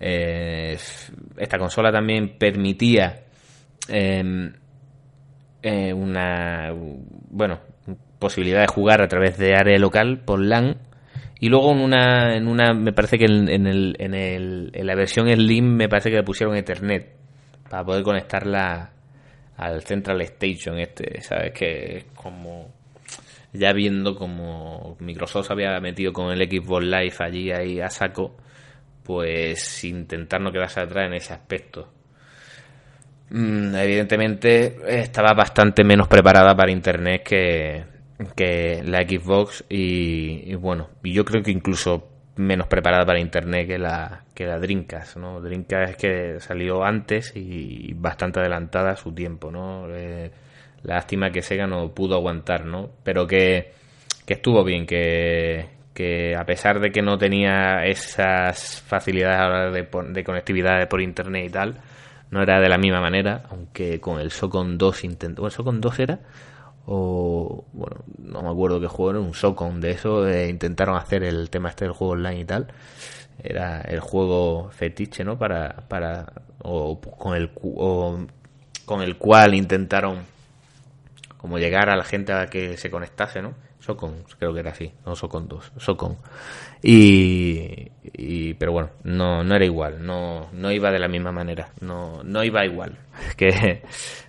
Eh, 0.00 0.78
esta 1.36 1.58
consola 1.58 1.92
también 1.92 2.38
permitía 2.38 3.24
em, 3.88 4.50
eh, 5.62 5.92
una, 5.92 6.72
bueno, 7.28 7.60
posibilidad 8.24 8.62
de 8.62 8.68
jugar 8.68 9.02
a 9.02 9.08
través 9.08 9.36
de 9.36 9.54
área 9.54 9.78
local 9.78 10.22
por 10.24 10.40
LAN 10.40 10.78
y 11.38 11.50
luego 11.50 11.72
en 11.72 11.80
una, 11.80 12.34
en 12.34 12.48
una 12.48 12.72
me 12.72 12.94
parece 12.94 13.18
que 13.18 13.26
en, 13.26 13.66
el, 13.66 13.96
en, 13.98 14.14
el, 14.14 14.70
en 14.72 14.86
la 14.86 14.94
versión 14.94 15.30
Slim 15.30 15.76
me 15.76 15.90
parece 15.90 16.08
que 16.08 16.16
le 16.16 16.22
pusieron 16.22 16.56
Ethernet 16.56 17.16
para 17.68 17.84
poder 17.84 18.02
conectarla 18.02 18.92
al 19.58 19.82
Central 19.82 20.22
Station 20.22 20.78
este, 20.78 21.20
¿sabes? 21.20 21.52
Que 21.52 21.98
es 21.98 22.04
como 22.14 22.72
ya 23.52 23.74
viendo 23.74 24.16
como 24.16 24.96
Microsoft 25.00 25.48
se 25.48 25.52
había 25.52 25.78
metido 25.80 26.14
con 26.14 26.32
el 26.32 26.48
Xbox 26.48 26.82
Live 26.82 27.14
allí 27.18 27.50
ahí 27.50 27.78
a 27.78 27.90
saco, 27.90 28.36
pues 29.02 29.84
intentar 29.84 30.40
no 30.40 30.50
quedarse 30.50 30.80
atrás 30.80 31.08
en 31.08 31.12
ese 31.12 31.34
aspecto. 31.34 31.92
Mm, 33.28 33.74
evidentemente 33.74 34.76
estaba 35.02 35.34
bastante 35.34 35.84
menos 35.84 36.08
preparada 36.08 36.54
para 36.56 36.72
Internet 36.72 37.22
que, 37.22 37.93
que 38.36 38.82
la 38.84 39.02
Xbox 39.02 39.64
y, 39.68 40.54
bueno, 40.54 40.88
y 41.02 41.12
yo 41.12 41.24
creo 41.24 41.42
que 41.42 41.50
incluso 41.50 42.08
menos 42.36 42.66
preparada 42.66 43.06
para 43.06 43.20
internet 43.20 43.68
que 43.68 43.78
la 43.78 44.24
que 44.34 44.44
la 44.46 44.58
Dreamcast, 44.58 45.16
¿no? 45.16 45.40
Dreamcast 45.40 45.90
es 45.90 45.96
que 45.96 46.40
salió 46.40 46.84
antes 46.84 47.32
y 47.36 47.94
bastante 47.94 48.40
adelantada 48.40 48.92
a 48.92 48.96
su 48.96 49.12
tiempo, 49.12 49.50
¿no? 49.50 49.86
Eh, 49.90 50.30
lástima 50.82 51.30
que 51.30 51.42
Sega 51.42 51.66
no 51.66 51.94
pudo 51.94 52.16
aguantar, 52.16 52.64
¿no? 52.66 52.90
Pero 53.04 53.26
que, 53.26 53.72
que 54.26 54.34
estuvo 54.34 54.64
bien, 54.64 54.86
que, 54.86 55.68
que 55.94 56.34
a 56.36 56.44
pesar 56.44 56.80
de 56.80 56.90
que 56.90 57.02
no 57.02 57.18
tenía 57.18 57.86
esas 57.86 58.82
facilidades 58.82 59.72
de, 59.72 60.02
de 60.12 60.24
conectividad 60.24 60.88
por 60.88 61.00
internet 61.00 61.46
y 61.46 61.50
tal, 61.50 61.80
no 62.30 62.42
era 62.42 62.60
de 62.60 62.68
la 62.68 62.78
misma 62.78 63.00
manera, 63.00 63.44
aunque 63.50 64.00
con 64.00 64.20
el 64.20 64.32
Socon 64.32 64.76
2 64.76 65.04
intentó, 65.04 65.46
¿el 65.46 65.52
Socon 65.52 65.80
2 65.80 65.98
era? 66.00 66.18
O 66.86 67.64
bueno, 67.72 67.96
no 68.18 68.42
me 68.42 68.50
acuerdo 68.50 68.80
qué 68.80 68.86
juego 68.86 69.10
era, 69.10 69.20
un 69.20 69.34
Socon 69.34 69.80
de 69.80 69.92
eso, 69.92 70.26
eh, 70.28 70.48
intentaron 70.48 70.96
hacer 70.96 71.24
el 71.24 71.50
tema 71.50 71.70
este 71.70 71.84
del 71.84 71.94
juego 71.94 72.14
online 72.14 72.40
y 72.40 72.44
tal. 72.44 72.68
Era 73.42 73.80
el 73.82 74.00
juego 74.00 74.70
fetiche, 74.70 75.24
¿no? 75.24 75.38
Para, 75.38 75.84
para, 75.88 76.32
o 76.62 77.00
con 77.00 77.34
el, 77.36 77.50
o 77.62 78.18
con 78.84 79.02
el 79.02 79.16
cual 79.16 79.54
intentaron 79.54 80.18
como 81.36 81.58
llegar 81.58 81.90
a 81.90 81.96
la 81.96 82.04
gente 82.04 82.32
a 82.32 82.46
que 82.46 82.76
se 82.76 82.90
conectase, 82.90 83.42
¿no? 83.42 83.54
Socon, 83.80 84.24
creo 84.38 84.54
que 84.54 84.60
era 84.60 84.70
así, 84.70 84.92
no 85.04 85.14
Socon 85.14 85.46
2, 85.46 85.72
Socon. 85.76 86.16
Y, 86.82 87.90
y, 88.12 88.54
pero 88.54 88.72
bueno, 88.72 88.90
no, 89.04 89.42
no 89.42 89.54
era 89.56 89.64
igual, 89.64 90.04
no, 90.04 90.48
no 90.52 90.70
iba 90.70 90.90
de 90.90 90.98
la 90.98 91.08
misma 91.08 91.32
manera, 91.32 91.70
no, 91.80 92.22
no 92.22 92.44
iba 92.44 92.64
igual. 92.64 92.98
que 93.36 93.82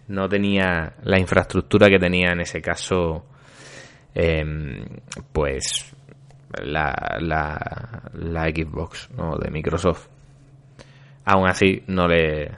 no 0.07 0.29
tenía 0.29 0.93
la 1.03 1.19
infraestructura 1.19 1.89
que 1.89 1.99
tenía 1.99 2.31
en 2.31 2.41
ese 2.41 2.61
caso, 2.61 3.25
em, 4.13 4.85
pues 5.31 5.93
la, 6.63 7.17
la, 7.19 8.43
Xbox 8.53 9.09
¿no? 9.11 9.37
de 9.37 9.51
Microsoft. 9.51 10.07
Aún 11.25 11.47
así, 11.47 11.83
no 11.87 12.07
le 12.07 12.51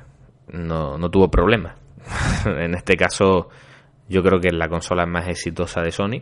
no, 0.49 0.97
no 0.97 1.09
tuvo 1.09 1.29
problemas. 1.29 1.75
en 2.45 2.75
este 2.75 2.95
caso, 2.95 3.49
yo 4.07 4.21
creo 4.21 4.39
que 4.39 4.49
es 4.49 4.53
la 4.53 4.69
consola 4.69 5.05
más 5.05 5.27
exitosa 5.27 5.81
de 5.81 5.91
Sony 5.91 6.21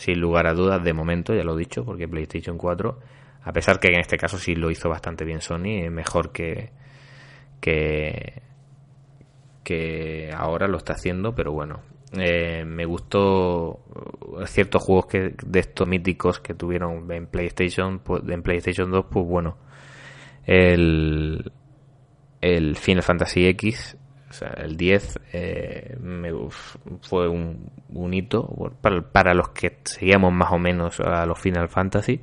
sin 0.00 0.18
lugar 0.18 0.46
a 0.46 0.54
dudas, 0.54 0.82
de 0.82 0.94
momento, 0.94 1.34
ya 1.34 1.44
lo 1.44 1.54
he 1.54 1.58
dicho, 1.58 1.84
porque 1.84 2.08
PlayStation 2.08 2.56
4, 2.56 2.98
a 3.42 3.52
pesar 3.52 3.80
que 3.80 3.88
en 3.88 4.00
este 4.00 4.16
caso 4.16 4.38
sí 4.38 4.54
lo 4.54 4.70
hizo 4.70 4.88
bastante 4.88 5.24
bien 5.24 5.40
Sony, 5.40 5.90
mejor 5.90 6.32
que, 6.32 6.70
que, 7.60 8.42
ahora 10.36 10.66
lo 10.68 10.78
está 10.78 10.94
haciendo, 10.94 11.34
pero 11.34 11.52
bueno, 11.52 11.80
eh, 12.18 12.64
me 12.64 12.84
gustó 12.84 13.80
ciertos 14.46 14.82
juegos 14.82 15.06
que 15.06 15.34
de 15.44 15.60
estos 15.60 15.86
míticos 15.86 16.40
que 16.40 16.54
tuvieron 16.54 17.10
en 17.12 17.26
PlayStation, 17.26 18.00
pues, 18.00 18.22
en 18.28 18.42
PlayStation 18.42 18.90
2, 18.90 19.06
pues 19.10 19.26
bueno, 19.26 19.58
el, 20.44 21.52
Final 22.76 23.02
Fantasy 23.02 23.46
X 23.46 23.96
o 24.30 24.32
sea, 24.32 24.50
el 24.58 24.76
10 24.76 25.20
eh, 25.32 25.96
fue 27.02 27.28
un, 27.28 28.14
hito 28.14 28.72
para, 29.12 29.34
los 29.34 29.48
que 29.48 29.78
seguíamos 29.84 30.32
más 30.32 30.52
o 30.52 30.58
menos 30.58 31.00
a 31.00 31.26
los 31.26 31.38
Final 31.38 31.68
Fantasy. 31.68 32.20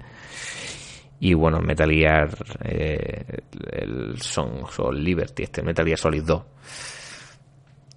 Y 1.19 1.33
bueno, 1.33 1.59
Metal 1.59 1.89
Gear, 1.89 2.29
eh, 2.63 3.25
el 3.71 4.21
Son 4.21 4.63
of 4.63 4.79
Liberty, 4.93 5.43
este 5.43 5.63
Metal 5.63 5.85
Gear 5.85 5.97
Solid 5.97 6.23
2. 6.23 6.43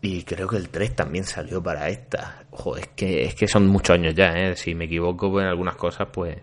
Y 0.03 0.23
creo 0.23 0.49
que 0.49 0.57
el 0.57 0.71
3 0.71 0.97
también 0.97 1.25
salió 1.25 1.63
para 1.63 1.89
esta. 1.89 2.45
Ojo, 2.51 2.77
es 2.79 2.89
que, 2.89 3.25
es 3.25 3.35
que 3.35 3.47
son 3.47 3.67
muchos 3.67 3.95
años 3.95 4.15
ya, 4.15 4.29
¿eh? 4.29 4.57
Si 4.57 4.75
me 4.75 4.87
equivoco 4.87 5.41
en 5.41 5.47
algunas 5.47 5.77
cosas, 5.77 6.09
pues... 6.11 6.39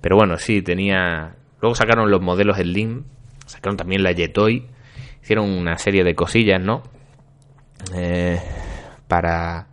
Pero 0.00 0.16
bueno, 0.16 0.36
sí, 0.38 0.62
tenía... 0.62 1.34
Luego 1.60 1.74
sacaron 1.74 2.10
los 2.10 2.20
modelos 2.20 2.58
Slim, 2.58 3.04
sacaron 3.46 3.76
también 3.76 4.04
la 4.04 4.14
Jetoy, 4.14 4.68
hicieron 5.20 5.50
una 5.50 5.76
serie 5.78 6.04
de 6.04 6.14
cosillas, 6.14 6.60
¿no? 6.62 6.82
Eh, 7.94 8.40
para, 9.08 9.66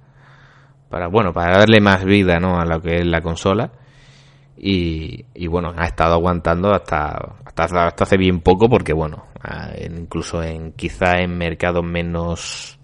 para, 0.90 1.08
bueno, 1.08 1.34
para 1.34 1.60
darle 1.60 1.80
más 1.80 2.04
vida, 2.04 2.40
¿no? 2.40 2.60
A 2.60 2.66
lo 2.66 2.82
que 2.82 2.96
es 2.96 3.06
la 3.06 3.22
consola. 3.22 3.72
Y, 4.64 5.48
bueno, 5.48 5.74
ha 5.76 5.86
estado 5.86 6.14
aguantando 6.14 6.72
hasta, 6.72 7.36
hasta, 7.46 7.88
hace 7.88 8.18
bien 8.18 8.42
poco 8.42 8.70
porque, 8.70 8.94
bueno, 8.94 9.26
incluso 9.90 10.44
en 10.44 10.74
quizá 10.74 11.20
en 11.20 11.36
mercados 11.36 11.84
menos, 11.84 12.80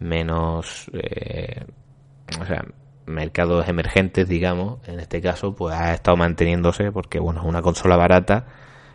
menos, 0.00 0.90
eh, 0.92 1.64
o 2.40 2.44
sea, 2.44 2.64
mercados 3.06 3.68
emergentes, 3.68 4.28
digamos, 4.28 4.80
en 4.88 4.98
este 4.98 5.20
caso, 5.20 5.54
pues 5.54 5.76
ha 5.76 5.94
estado 5.94 6.16
manteniéndose 6.16 6.90
porque, 6.90 7.20
bueno, 7.20 7.40
es 7.40 7.46
una 7.46 7.62
consola 7.62 7.96
barata 7.96 8.46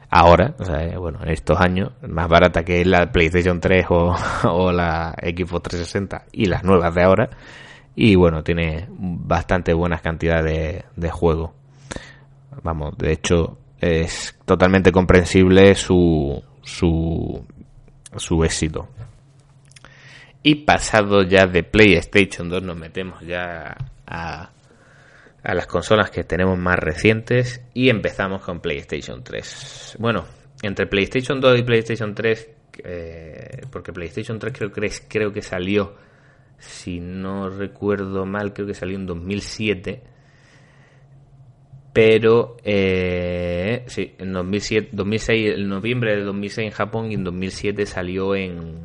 ahora, 0.09 0.55
o 0.59 0.65
sea, 0.65 0.83
eh, 0.83 0.97
bueno, 0.97 1.19
en 1.23 1.29
estos 1.29 1.59
años, 1.59 1.91
más 2.07 2.27
barata 2.27 2.63
que 2.63 2.85
la 2.85 3.11
PlayStation 3.11 3.59
3 3.59 3.85
o, 3.89 4.71
la 4.71 5.13
Xbox 5.21 5.63
360 5.63 6.25
y 6.31 6.45
las 6.45 6.63
nuevas 6.63 6.93
de 6.95 7.03
ahora. 7.03 7.29
Y 7.95 8.15
bueno, 8.15 8.43
tiene 8.43 8.87
bastante 8.89 9.73
buenas 9.73 10.01
cantidades 10.01 10.83
de, 10.95 11.11
juego. 11.11 11.53
Vamos, 12.63 12.97
de 12.97 13.11
hecho, 13.11 13.57
es 13.79 14.37
totalmente 14.45 14.91
comprensible 14.91 15.75
su, 15.75 16.41
su, 16.61 17.45
su 18.15 18.43
éxito. 18.43 18.89
Y 20.43 20.55
pasado 20.63 21.23
ya 21.23 21.47
de 21.47 21.63
PlayStation 21.63 22.49
2 22.49 22.63
nos 22.63 22.77
metemos 22.77 23.21
ya 23.21 23.75
a 24.05 24.51
a 25.45 25.53
las 25.53 25.67
consolas 25.67 26.09
que 26.09 26.23
tenemos 26.23 26.57
más 26.57 26.77
recientes 26.77 27.63
y 27.75 27.89
empezamos 27.89 28.43
con 28.43 28.61
PlayStation 28.61 29.23
3. 29.23 29.97
Bueno, 29.99 30.25
entre 30.63 30.87
PlayStation 30.87 31.39
2 31.39 31.59
y 31.59 31.63
PlayStation 31.63 32.15
3, 32.15 32.49
eh, 32.83 33.61
porque 33.71 33.93
PlayStation 33.93 34.39
3 34.39 34.53
creo, 34.57 34.71
creo 35.07 35.31
que 35.31 35.43
salió, 35.43 35.93
si 36.57 36.99
no 36.99 37.49
recuerdo 37.49 38.25
mal, 38.25 38.53
creo 38.53 38.65
que 38.65 38.73
salió 38.73 38.97
en 38.97 39.05
2007 39.05 40.01
pero 41.95 42.57
eh, 42.65 43.85
sí, 43.87 44.15
en 44.19 44.33
2007, 44.33 44.89
2006, 44.91 45.53
en 45.55 45.69
noviembre 45.69 46.17
de 46.17 46.23
2006 46.23 46.67
en 46.67 46.73
Japón 46.73 47.09
y 47.09 47.13
en 47.13 47.23
2007 47.23 47.85
salió 47.85 48.35
en, 48.35 48.79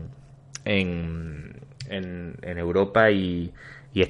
en, 0.65 1.57
en, 1.89 2.59
Europa 2.59 3.11
y, 3.11 3.53
y, 3.93 4.03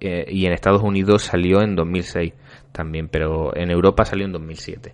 eh, 0.00 0.26
y, 0.28 0.46
en 0.46 0.52
Estados 0.52 0.82
Unidos 0.82 1.22
salió 1.22 1.62
en 1.62 1.76
2006 1.76 2.32
también, 2.72 3.06
pero 3.06 3.56
en 3.56 3.70
Europa 3.70 4.04
salió 4.04 4.24
en 4.24 4.32
2007. 4.32 4.92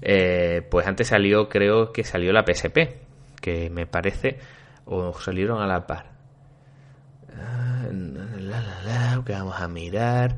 Eh, 0.00 0.62
pues 0.70 0.86
antes 0.86 1.08
salió, 1.08 1.48
creo 1.48 1.90
que 1.90 2.04
salió 2.04 2.32
la 2.32 2.44
PSP, 2.44 2.78
que 3.40 3.70
me 3.70 3.86
parece, 3.86 4.38
o 4.84 5.12
salieron 5.14 5.60
a 5.60 5.66
la 5.66 5.84
par. 5.84 6.12
Ah, 7.36 7.88
que 9.26 9.32
vamos 9.32 9.60
a 9.60 9.66
mirar, 9.66 10.36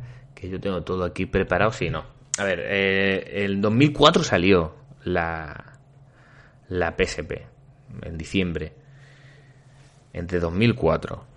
yo 0.48 0.60
tengo 0.60 0.82
todo 0.82 1.04
aquí 1.04 1.26
preparado, 1.26 1.72
si 1.72 1.90
no. 1.90 2.04
A 2.38 2.44
ver, 2.44 2.60
eh, 2.64 3.44
el 3.44 3.60
2004 3.60 4.22
salió 4.22 4.74
la, 5.04 5.78
la 6.68 6.96
PSP, 6.96 7.32
en 8.02 8.18
diciembre, 8.18 8.72
entre 10.12 10.40
2004. 10.40 11.32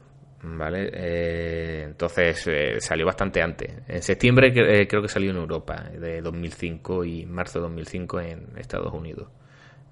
¿Vale? 0.47 0.91
Eh, 0.93 1.83
entonces 1.85 2.45
eh, 2.45 2.79
salió 2.79 3.05
bastante 3.05 3.41
antes. 3.41 3.71
En 3.87 4.03
septiembre 4.03 4.53
creo 4.87 5.01
que 5.01 5.07
salió 5.07 5.31
en 5.31 5.37
Europa, 5.37 5.89
de 5.89 6.21
2005 6.21 7.03
y 7.03 7.25
marzo 7.25 7.59
de 7.59 7.63
2005 7.63 8.21
en 8.21 8.47
Estados 8.57 8.93
Unidos. 8.93 9.27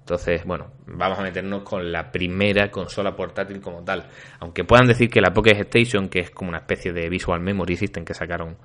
Entonces, 0.04 0.44
bueno, 0.44 0.66
vamos 0.86 1.18
a 1.18 1.22
meternos 1.22 1.62
con 1.62 1.90
la 1.90 2.12
primera 2.12 2.70
consola 2.70 3.16
portátil 3.16 3.62
como 3.62 3.82
tal. 3.82 4.06
Aunque 4.38 4.62
puedan 4.62 4.86
decir 4.86 5.08
que 5.08 5.22
la 5.22 5.32
Pocket 5.32 5.58
Station, 5.60 6.10
que 6.10 6.20
es 6.20 6.30
como 6.30 6.50
una 6.50 6.58
especie 6.58 6.92
de 6.92 7.08
Visual 7.08 7.40
Memory 7.40 7.74
System 7.74 8.04
que 8.04 8.12
sacaron 8.12 8.58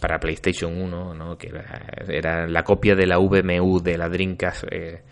para 0.00 0.20
PlayStation 0.20 0.80
1, 0.80 1.14
¿no? 1.14 1.36
que 1.36 1.52
era, 2.06 2.46
la 2.46 2.62
copia 2.62 2.94
de 2.94 3.08
la 3.08 3.18
VMU 3.18 3.80
de 3.82 3.98
la 3.98 4.08
Dreamcast 4.08 4.64
eh, 4.70 5.02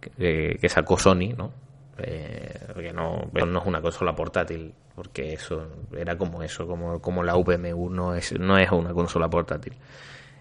que, 0.00 0.68
sacó 0.68 0.98
Sony, 0.98 1.32
¿no? 1.36 1.52
Eh, 1.98 2.66
porque 2.74 2.92
no, 2.92 3.30
no 3.32 3.60
es 3.60 3.66
una 3.66 3.80
consola 3.80 4.12
portátil, 4.12 4.74
porque 4.96 5.34
eso 5.34 5.68
era 5.96 6.18
como 6.18 6.42
eso, 6.42 6.66
como, 6.66 7.00
como 7.00 7.22
la 7.22 7.36
VMU 7.36 7.90
no 7.90 8.12
es, 8.16 8.36
no 8.40 8.58
es 8.58 8.72
una 8.72 8.92
consola 8.92 9.30
portátil 9.30 9.74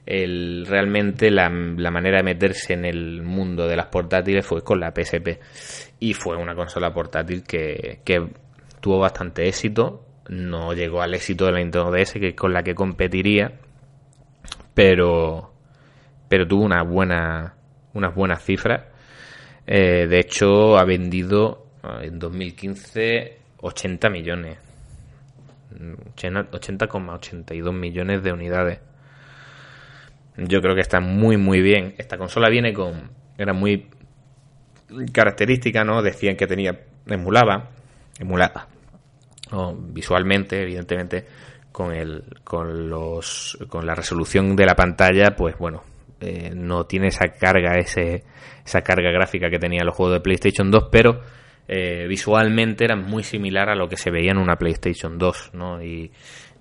el, 0.05 0.65
realmente 0.67 1.31
la, 1.31 1.49
manera 1.49 2.17
de 2.17 2.23
meterse 2.23 2.73
en 2.73 2.85
el 2.85 3.23
mundo 3.23 3.67
de 3.67 3.75
las 3.75 3.87
portátiles 3.87 4.45
fue 4.45 4.63
con 4.63 4.79
la 4.79 4.91
PSP 4.91 5.39
y 5.99 6.13
fue 6.13 6.37
una 6.37 6.55
consola 6.55 6.93
portátil 6.93 7.43
que, 7.43 8.01
tuvo 8.79 8.99
bastante 8.99 9.47
éxito. 9.47 10.03
No 10.29 10.73
llegó 10.73 11.01
al 11.01 11.13
éxito 11.13 11.45
de 11.45 11.51
la 11.53 11.59
Nintendo 11.59 11.91
DS 11.91 12.13
que 12.13 12.35
con 12.35 12.53
la 12.53 12.63
que 12.63 12.73
competiría 12.73 13.51
pero 14.73 15.53
pero 16.27 16.47
tuvo 16.47 16.63
una 16.63 16.83
buena 16.83 17.55
unas 17.93 18.13
buenas 18.13 18.43
cifras. 18.43 18.83
Eh, 19.65 20.05
de 20.07 20.19
hecho 20.19 20.77
ha 20.77 20.83
vendido 20.83 21.67
eh, 21.83 22.07
en 22.07 22.19
2015 22.19 23.39
80 23.61 24.09
millones. 24.09 24.57
80,82 25.75 27.73
millones 27.73 28.23
de 28.23 28.31
unidades 28.31 28.79
yo 30.37 30.61
creo 30.61 30.75
que 30.75 30.81
está 30.81 30.99
muy, 30.99 31.37
muy 31.37 31.61
bien. 31.61 31.95
Esta 31.97 32.17
consola 32.17 32.49
viene 32.49 32.73
con. 32.73 33.09
Era 33.37 33.53
muy 33.53 33.87
característica, 35.11 35.83
¿no? 35.83 36.01
Decían 36.01 36.35
que 36.35 36.47
tenía. 36.47 36.79
Emulaba. 37.07 37.71
Emulaba. 38.19 38.67
visualmente, 39.89 40.61
evidentemente, 40.61 41.25
con 41.71 41.93
el. 41.93 42.23
con 42.43 42.89
los. 42.89 43.57
con 43.69 43.85
la 43.85 43.95
resolución 43.95 44.55
de 44.55 44.65
la 44.65 44.75
pantalla, 44.75 45.35
pues 45.35 45.57
bueno. 45.57 45.83
Eh, 46.21 46.51
no 46.55 46.85
tiene 46.85 47.07
esa 47.07 47.27
carga, 47.27 47.77
ese, 47.77 48.23
esa 48.65 48.81
carga 48.81 49.11
gráfica 49.11 49.49
que 49.49 49.59
tenía 49.59 49.83
los 49.83 49.95
juegos 49.95 50.15
de 50.15 50.21
PlayStation 50.21 50.71
2, 50.71 50.87
pero 50.89 51.21
eh, 51.67 52.05
visualmente 52.07 52.85
era 52.85 52.95
muy 52.95 53.23
similar 53.23 53.69
a 53.69 53.75
lo 53.75 53.89
que 53.89 53.97
se 53.97 54.11
veía 54.11 54.31
en 54.31 54.37
una 54.37 54.55
PlayStation 54.55 55.17
2, 55.17 55.51
¿no? 55.53 55.83
Y 55.83 56.11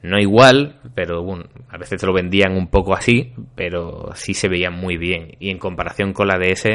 no 0.04 0.18
igual, 0.18 0.76
pero 0.94 1.22
bueno, 1.22 1.44
a 1.70 1.78
veces 1.78 1.98
se 1.98 2.06
lo 2.06 2.12
vendían 2.12 2.52
un 2.58 2.66
poco 2.66 2.92
así, 2.92 3.32
pero 3.54 4.10
sí 4.14 4.34
se 4.34 4.48
veían 4.48 4.74
muy 4.74 4.98
bien. 4.98 5.34
Y 5.40 5.48
en 5.48 5.58
comparación 5.58 6.12
con 6.12 6.28
la 6.28 6.38
DS, 6.38 6.66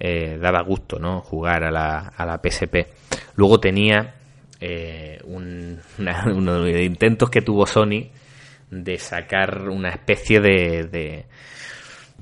eh, 0.00 0.38
daba 0.40 0.60
gusto, 0.62 0.98
¿no? 0.98 1.20
Jugar 1.20 1.62
a 1.62 1.70
la, 1.70 1.98
a 1.98 2.26
la 2.26 2.40
PSP. 2.42 2.88
Luego 3.36 3.60
tenía 3.60 4.16
eh, 4.60 5.20
un, 5.22 5.78
unos 6.34 6.68
intentos 6.68 7.30
que 7.30 7.42
tuvo 7.42 7.64
Sony 7.64 8.10
de 8.72 8.98
sacar 8.98 9.68
una 9.68 9.90
especie 9.90 10.40
de, 10.40 10.88
de, 10.90 11.26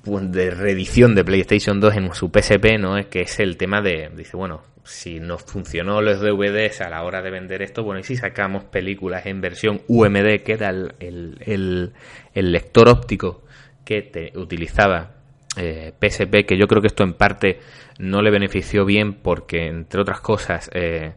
pues, 0.05 0.31
de 0.31 0.51
reedición 0.51 1.15
de 1.15 1.25
PlayStation 1.25 1.81
2 1.81 1.97
en 1.97 2.13
su 2.13 2.31
PSP, 2.31 2.79
¿no? 2.79 2.99
Es 2.99 3.07
que 3.07 3.23
es 3.23 3.41
el 3.41 3.57
tema 3.57 3.81
de, 3.81 4.11
dice, 4.15 4.37
bueno, 4.37 4.61
si 4.85 5.21
nos 5.21 5.43
funcionó 5.43 6.01
los 6.01 6.21
DVDs 6.21 6.81
a 6.81 6.91
la 6.91 7.05
hora 7.05 7.23
de 7.23 7.31
vender 7.31 7.63
esto, 7.63 7.85
bueno, 7.85 8.01
y 8.01 8.05
si 8.05 8.17
sacamos 8.17 8.65
películas 8.65 9.27
en 9.27 9.41
versión 9.41 9.83
UMD, 9.87 10.43
que 10.45 10.53
era 10.53 10.71
el, 10.71 11.93
lector 12.35 12.89
óptico 12.89 13.43
que 13.85 14.03
te 14.03 14.33
utilizaba 14.37 15.13
eh, 15.57 15.93
PSP, 15.99 16.45
que 16.47 16.59
yo 16.59 16.67
creo 16.67 16.81
que 16.81 16.89
esto 16.89 17.05
en 17.05 17.15
parte 17.15 17.61
no 17.99 18.23
le 18.23 18.31
benefició 18.31 18.85
bien 18.85 19.15
porque, 19.15 19.67
entre 19.67 20.01
otras 20.01 20.21
cosas, 20.21 20.71
eh, 20.75 21.13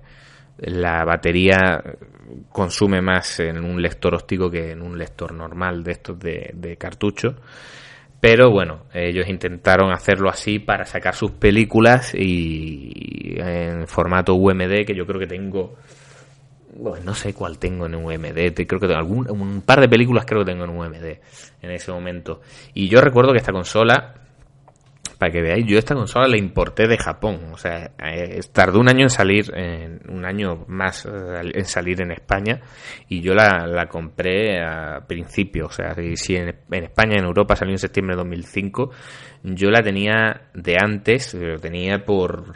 la 0.57 1.03
batería 1.03 1.83
consume 2.49 3.01
más 3.01 3.39
en 3.39 3.63
un 3.63 3.81
lector 3.81 4.13
óptico 4.13 4.49
que 4.49 4.71
en 4.71 4.81
un 4.81 4.97
lector 4.97 5.33
normal 5.33 5.83
de 5.83 5.91
estos 5.91 6.19
de 6.19 6.77
cartucho. 6.79 7.35
Pero 8.19 8.49
bueno, 8.49 8.85
ellos 8.93 9.27
intentaron 9.27 9.91
hacerlo 9.91 10.29
así 10.29 10.59
para 10.59 10.85
sacar 10.85 11.15
sus 11.15 11.31
películas 11.31 12.13
y 12.15 13.35
en 13.37 13.87
formato 13.87 14.33
UMD, 14.35 14.85
que 14.85 14.95
yo 14.95 15.05
creo 15.05 15.19
que 15.19 15.27
tengo. 15.27 15.75
Bueno, 16.77 17.05
no 17.05 17.13
sé 17.13 17.33
cuál 17.33 17.57
tengo 17.57 17.85
en 17.85 17.95
UMD, 17.95 18.53
creo 18.53 18.79
que 18.79 18.87
tengo 18.87 18.97
algún, 18.97 19.29
un 19.29 19.61
par 19.61 19.79
de 19.79 19.87
películas 19.87 20.25
creo 20.25 20.43
que 20.43 20.51
tengo 20.51 20.65
en 20.65 20.71
UMD 20.71 21.05
en 21.61 21.71
ese 21.71 21.91
momento. 21.91 22.41
Y 22.73 22.89
yo 22.89 22.99
recuerdo 22.99 23.31
que 23.31 23.37
esta 23.37 23.53
consola 23.53 24.24
para 25.15 25.31
que 25.31 25.41
veáis, 25.41 25.65
yo 25.65 25.77
esta 25.77 25.95
consola 25.95 26.27
la 26.27 26.37
importé 26.37 26.87
de 26.87 26.97
Japón. 26.97 27.51
O 27.51 27.57
sea, 27.57 27.91
eh, 28.03 28.39
tardó 28.51 28.79
un 28.79 28.89
año 28.89 29.03
en 29.03 29.09
salir, 29.09 29.51
un 30.09 30.25
año 30.25 30.65
más 30.67 31.05
eh, 31.05 31.51
en 31.53 31.65
salir 31.65 32.01
en 32.01 32.11
España. 32.11 32.61
Y 33.07 33.21
yo 33.21 33.33
la, 33.33 33.65
la 33.67 33.87
compré 33.87 34.61
a 34.63 35.05
principio. 35.07 35.67
O 35.67 35.71
sea, 35.71 35.95
si 36.15 36.35
en, 36.35 36.49
España, 36.69 37.15
en 37.17 37.25
Europa 37.25 37.55
salió 37.55 37.73
en 37.73 37.79
septiembre 37.79 38.15
de 38.15 38.23
2005, 38.23 38.91
yo 39.43 39.69
la 39.69 39.81
tenía 39.81 40.49
de 40.53 40.77
antes, 40.79 41.33
lo 41.33 41.59
tenía 41.59 42.03
por. 42.05 42.53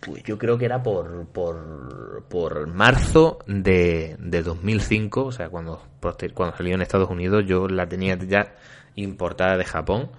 Pues 0.00 0.22
yo 0.24 0.38
creo 0.38 0.56
que 0.56 0.64
era 0.64 0.82
por, 0.82 1.26
por, 1.26 2.24
por 2.30 2.66
marzo 2.68 3.38
de, 3.46 4.16
de 4.18 4.42
2005, 4.42 5.24
o 5.26 5.30
sea, 5.30 5.50
cuando, 5.50 5.82
cuando 6.32 6.56
salió 6.56 6.74
en 6.74 6.80
Estados 6.80 7.10
Unidos, 7.10 7.44
yo 7.46 7.68
la 7.68 7.86
tenía 7.86 8.16
ya 8.16 8.54
importada 8.94 9.58
de 9.58 9.64
Japón 9.66 10.10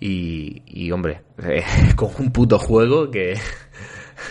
y, 0.00 0.90
hombre, 0.90 1.22
con 1.96 2.10
un 2.18 2.32
puto 2.32 2.58
juego 2.58 3.10
que, 3.10 3.38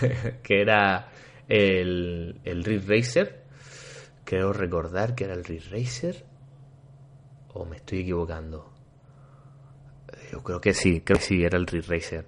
que 0.43 0.61
era 0.61 1.09
el, 1.47 2.39
el 2.43 2.63
Ridge 2.63 2.87
Racer. 2.87 3.43
Creo 4.23 4.51
recordar 4.51 5.15
que 5.15 5.25
era 5.25 5.33
el 5.33 5.43
Ridge 5.43 5.69
Racer. 5.71 6.25
¿O 7.53 7.65
me 7.65 7.77
estoy 7.77 7.99
equivocando? 7.99 8.73
Yo 10.31 10.43
creo 10.43 10.59
que 10.59 10.73
sí, 10.73 11.01
creo 11.01 11.17
que 11.17 11.25
sí, 11.25 11.43
era 11.43 11.57
el 11.57 11.67
Ridge 11.67 11.87
Racer. 11.87 12.25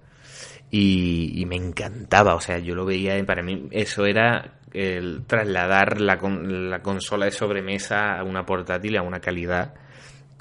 Y, 0.69 1.43
me 1.47 1.57
encantaba, 1.57 2.35
o 2.35 2.39
sea, 2.39 2.57
yo 2.59 2.75
lo 2.75 2.85
veía, 2.85 3.21
para 3.25 3.43
mí 3.43 3.67
eso 3.71 4.05
era 4.05 4.59
el 4.71 5.25
trasladar 5.25 5.99
la, 5.99 6.15
la 6.15 6.81
consola 6.81 7.25
de 7.25 7.31
sobremesa 7.31 8.17
a 8.17 8.23
una 8.23 8.45
portátil 8.45 8.95
a 8.95 9.01
una 9.01 9.19
calidad 9.19 9.73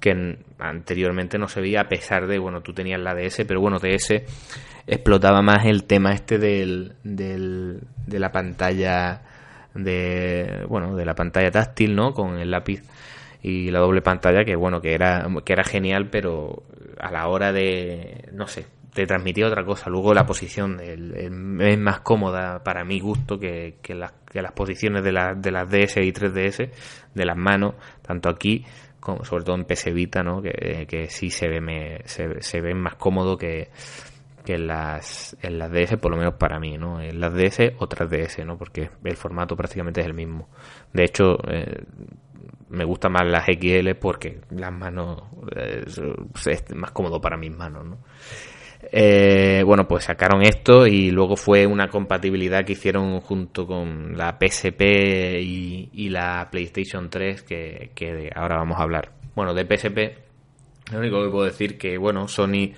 que 0.00 0.38
anteriormente 0.58 1.38
no 1.38 1.48
se 1.48 1.60
veía 1.60 1.82
a 1.82 1.88
pesar 1.88 2.26
de, 2.26 2.38
bueno, 2.38 2.62
tú 2.62 2.72
tenías 2.72 3.00
la 3.00 3.14
DS, 3.14 3.44
pero 3.46 3.60
bueno, 3.60 3.78
DS 3.78 4.22
explotaba 4.86 5.42
más 5.42 5.66
el 5.66 5.84
tema 5.84 6.12
este 6.12 6.38
del, 6.38 6.94
del, 7.04 7.80
de 8.06 8.18
la 8.18 8.32
pantalla 8.32 9.22
de, 9.74 10.64
bueno, 10.68 10.96
de 10.96 11.04
la 11.04 11.14
pantalla 11.14 11.50
táctil, 11.50 11.94
¿no? 11.94 12.12
Con 12.12 12.38
el 12.38 12.50
lápiz 12.50 12.82
y 13.42 13.70
la 13.70 13.80
doble 13.80 14.02
pantalla 14.02 14.44
que 14.44 14.56
bueno, 14.56 14.80
que 14.80 14.94
era, 14.94 15.26
que 15.44 15.52
era 15.52 15.64
genial, 15.64 16.08
pero 16.10 16.64
a 16.98 17.10
la 17.10 17.28
hora 17.28 17.52
de, 17.52 18.28
no 18.32 18.46
sé, 18.46 18.66
te 18.92 19.06
transmitía 19.06 19.46
otra 19.46 19.64
cosa. 19.64 19.88
Luego 19.88 20.12
la 20.12 20.26
posición 20.26 20.80
es 20.80 21.78
más 21.78 22.00
cómoda 22.00 22.62
para 22.62 22.84
mi 22.84 23.00
gusto 23.00 23.38
que, 23.38 23.76
que, 23.82 23.94
las, 23.94 24.12
que 24.30 24.42
las 24.42 24.52
posiciones 24.52 25.04
de, 25.04 25.12
la, 25.12 25.34
de 25.34 25.50
las 25.50 25.70
DS 25.70 25.98
y 25.98 26.12
3DS, 26.12 26.70
de 27.14 27.24
las 27.24 27.36
manos, 27.36 27.74
tanto 28.02 28.28
aquí 28.28 28.64
sobre 29.22 29.44
todo 29.44 29.56
en 29.56 29.64
PS 29.64 29.92
Vita, 29.92 30.22
¿no? 30.22 30.42
que, 30.42 30.86
que 30.88 31.08
sí 31.08 31.30
se 31.30 31.48
ve, 31.48 31.60
me, 31.60 32.00
se, 32.04 32.42
se 32.42 32.60
ve 32.60 32.74
más 32.74 32.96
cómodo 32.96 33.36
que, 33.36 33.68
que 34.44 34.54
en 34.54 34.66
las, 34.66 35.36
en 35.42 35.58
las 35.58 35.70
DS, 35.70 35.96
por 35.96 36.10
lo 36.10 36.16
menos 36.16 36.34
para 36.34 36.58
mí, 36.58 36.76
¿no? 36.78 37.00
En 37.00 37.20
las 37.20 37.32
DS 37.34 37.72
o 37.78 37.88
3DS, 37.88 38.44
¿no? 38.44 38.56
Porque 38.56 38.90
el 39.04 39.16
formato 39.16 39.56
prácticamente 39.56 40.00
es 40.00 40.06
el 40.06 40.14
mismo. 40.14 40.48
De 40.92 41.04
hecho, 41.04 41.36
eh, 41.48 41.84
me 42.70 42.84
gustan 42.84 43.12
más 43.12 43.26
las 43.26 43.44
XL 43.46 43.94
porque 44.00 44.40
las 44.50 44.72
manos 44.72 45.22
eh, 45.56 45.84
es 45.86 46.74
más 46.74 46.92
cómodo 46.92 47.20
para 47.20 47.36
mis 47.36 47.54
manos, 47.54 47.84
¿no? 47.84 47.98
Eh, 48.92 49.62
bueno, 49.64 49.86
pues 49.86 50.04
sacaron 50.04 50.42
esto 50.42 50.84
y 50.84 51.12
luego 51.12 51.36
fue 51.36 51.64
una 51.64 51.88
compatibilidad 51.88 52.64
que 52.64 52.72
hicieron 52.72 53.20
junto 53.20 53.64
con 53.64 54.16
la 54.16 54.36
PSP 54.36 54.82
y, 55.40 56.08
la 56.08 56.48
PlayStation 56.50 57.08
3 57.08 57.42
que, 57.42 58.30
ahora 58.34 58.56
vamos 58.56 58.78
a 58.80 58.82
hablar. 58.82 59.12
Bueno, 59.36 59.54
de 59.54 59.64
PSP, 59.64 60.92
lo 60.92 60.98
único 60.98 61.22
que 61.22 61.30
puedo 61.30 61.44
decir 61.44 61.78
que, 61.78 61.96
bueno, 61.98 62.26
Sony 62.26 62.72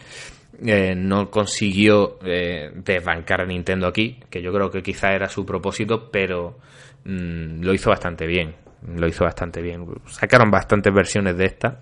eh, 0.62 0.94
no 0.94 1.30
consiguió 1.30 2.18
eh, 2.22 2.70
desbancar 2.74 3.40
a 3.40 3.46
Nintendo 3.46 3.86
aquí, 3.86 4.20
que 4.28 4.42
yo 4.42 4.52
creo 4.52 4.70
que 4.70 4.82
quizá 4.82 5.14
era 5.14 5.28
su 5.28 5.46
propósito, 5.46 6.10
pero 6.10 6.58
mm, 7.06 7.62
lo 7.62 7.72
hizo 7.72 7.88
bastante 7.88 8.26
bien. 8.26 8.54
Lo 8.96 9.06
hizo 9.06 9.24
bastante 9.24 9.62
bien. 9.62 9.86
Sacaron 10.08 10.50
bastantes 10.50 10.92
versiones 10.92 11.38
de 11.38 11.46
esta, 11.46 11.78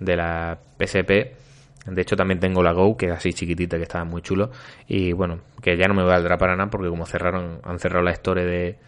de 0.00 0.16
la 0.16 0.58
PSP 0.78 1.43
de 1.86 2.02
hecho, 2.02 2.16
también 2.16 2.40
tengo 2.40 2.62
la 2.62 2.72
Go, 2.72 2.96
que 2.96 3.06
es 3.06 3.12
así 3.12 3.32
chiquitita, 3.32 3.76
que 3.76 3.82
estaba 3.82 4.04
muy 4.04 4.22
chulo. 4.22 4.50
Y 4.88 5.12
bueno, 5.12 5.40
que 5.62 5.76
ya 5.76 5.86
no 5.86 5.94
me 5.94 6.04
valdrá 6.04 6.38
para 6.38 6.56
nada, 6.56 6.70
porque 6.70 6.88
como 6.88 7.04
cerraron, 7.06 7.60
han 7.62 7.78
cerrado 7.78 8.04
la 8.04 8.12
historia 8.12 8.44
de, 8.44 8.78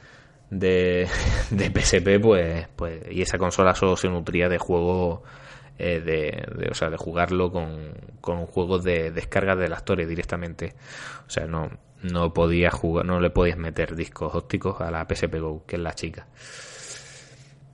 de, 0.51 1.09
PSP, 1.75 2.21
pues, 2.21 2.69
pues, 2.75 3.03
y 3.11 3.23
esa 3.23 3.39
consola 3.39 3.75
solo 3.75 3.97
se 3.97 4.09
nutría 4.09 4.49
de 4.49 4.59
juegos, 4.59 5.21
eh, 5.79 6.01
de, 6.01 6.71
o 6.71 6.75
sea, 6.75 6.89
de 6.89 6.97
jugarlo 6.97 7.53
con, 7.53 7.93
con 8.21 8.47
juegos 8.47 8.83
de 8.83 9.11
descarga 9.11 9.55
de 9.57 9.69
la 9.69 9.77
historia 9.77 10.07
directamente. 10.07 10.75
O 11.27 11.31
sea, 11.31 11.47
no, 11.47 11.71
no 12.03 12.33
podías 12.33 12.73
jugar, 12.75 13.05
no 13.05 13.21
le 13.21 13.31
podías 13.31 13.59
meter 13.59 13.95
discos 13.95 14.35
ópticos 14.35 14.81
a 14.81 14.91
la 14.91 15.07
PSP 15.07 15.39
Go, 15.39 15.65
que 15.67 15.77
es 15.77 15.83
la 15.83 15.93
chica. 15.93 16.27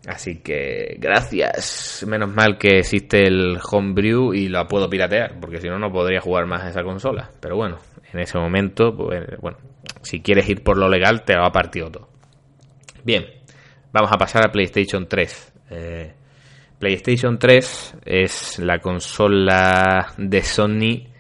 Así 0.07 0.41
que 0.41 0.97
gracias. 0.99 2.05
Menos 2.09 2.35
mal 2.35 2.59
que 2.59 2.79
existe 2.79 3.23
el 3.27 3.59
homebrew 3.71 4.35
y 4.35 4.49
la 4.49 4.67
puedo 4.67 4.91
piratear, 4.91 5.39
porque 5.41 5.61
si 5.61 5.69
no, 5.69 5.79
no 5.79 5.93
podría 5.93 6.21
jugar 6.21 6.47
más 6.47 6.65
a 6.65 6.71
esa 6.71 6.83
consola. 6.83 7.31
Pero 7.41 7.57
bueno, 7.57 7.79
en 8.13 8.21
ese 8.21 8.39
momento, 8.39 8.95
pues, 8.97 9.23
bueno, 9.41 9.59
si 10.03 10.21
quieres 10.21 10.49
ir 10.49 10.63
por 10.63 10.77
lo 10.77 10.89
legal, 10.89 11.25
te 11.25 11.37
va 11.37 11.47
a 11.47 11.53
partir 11.53 11.85
todo. 11.91 12.09
Bien, 13.05 13.25
vamos 13.93 14.11
a 14.13 14.19
pasar 14.19 14.45
a 14.45 14.53
PlayStation 14.53 15.07
3. 15.07 15.53
Eh, 15.71 16.13
PlayStation 16.79 17.39
3 17.39 17.97
es 18.05 18.59
la 18.59 18.81
consola 18.81 20.13
de 20.19 20.43
Sony 20.43 21.13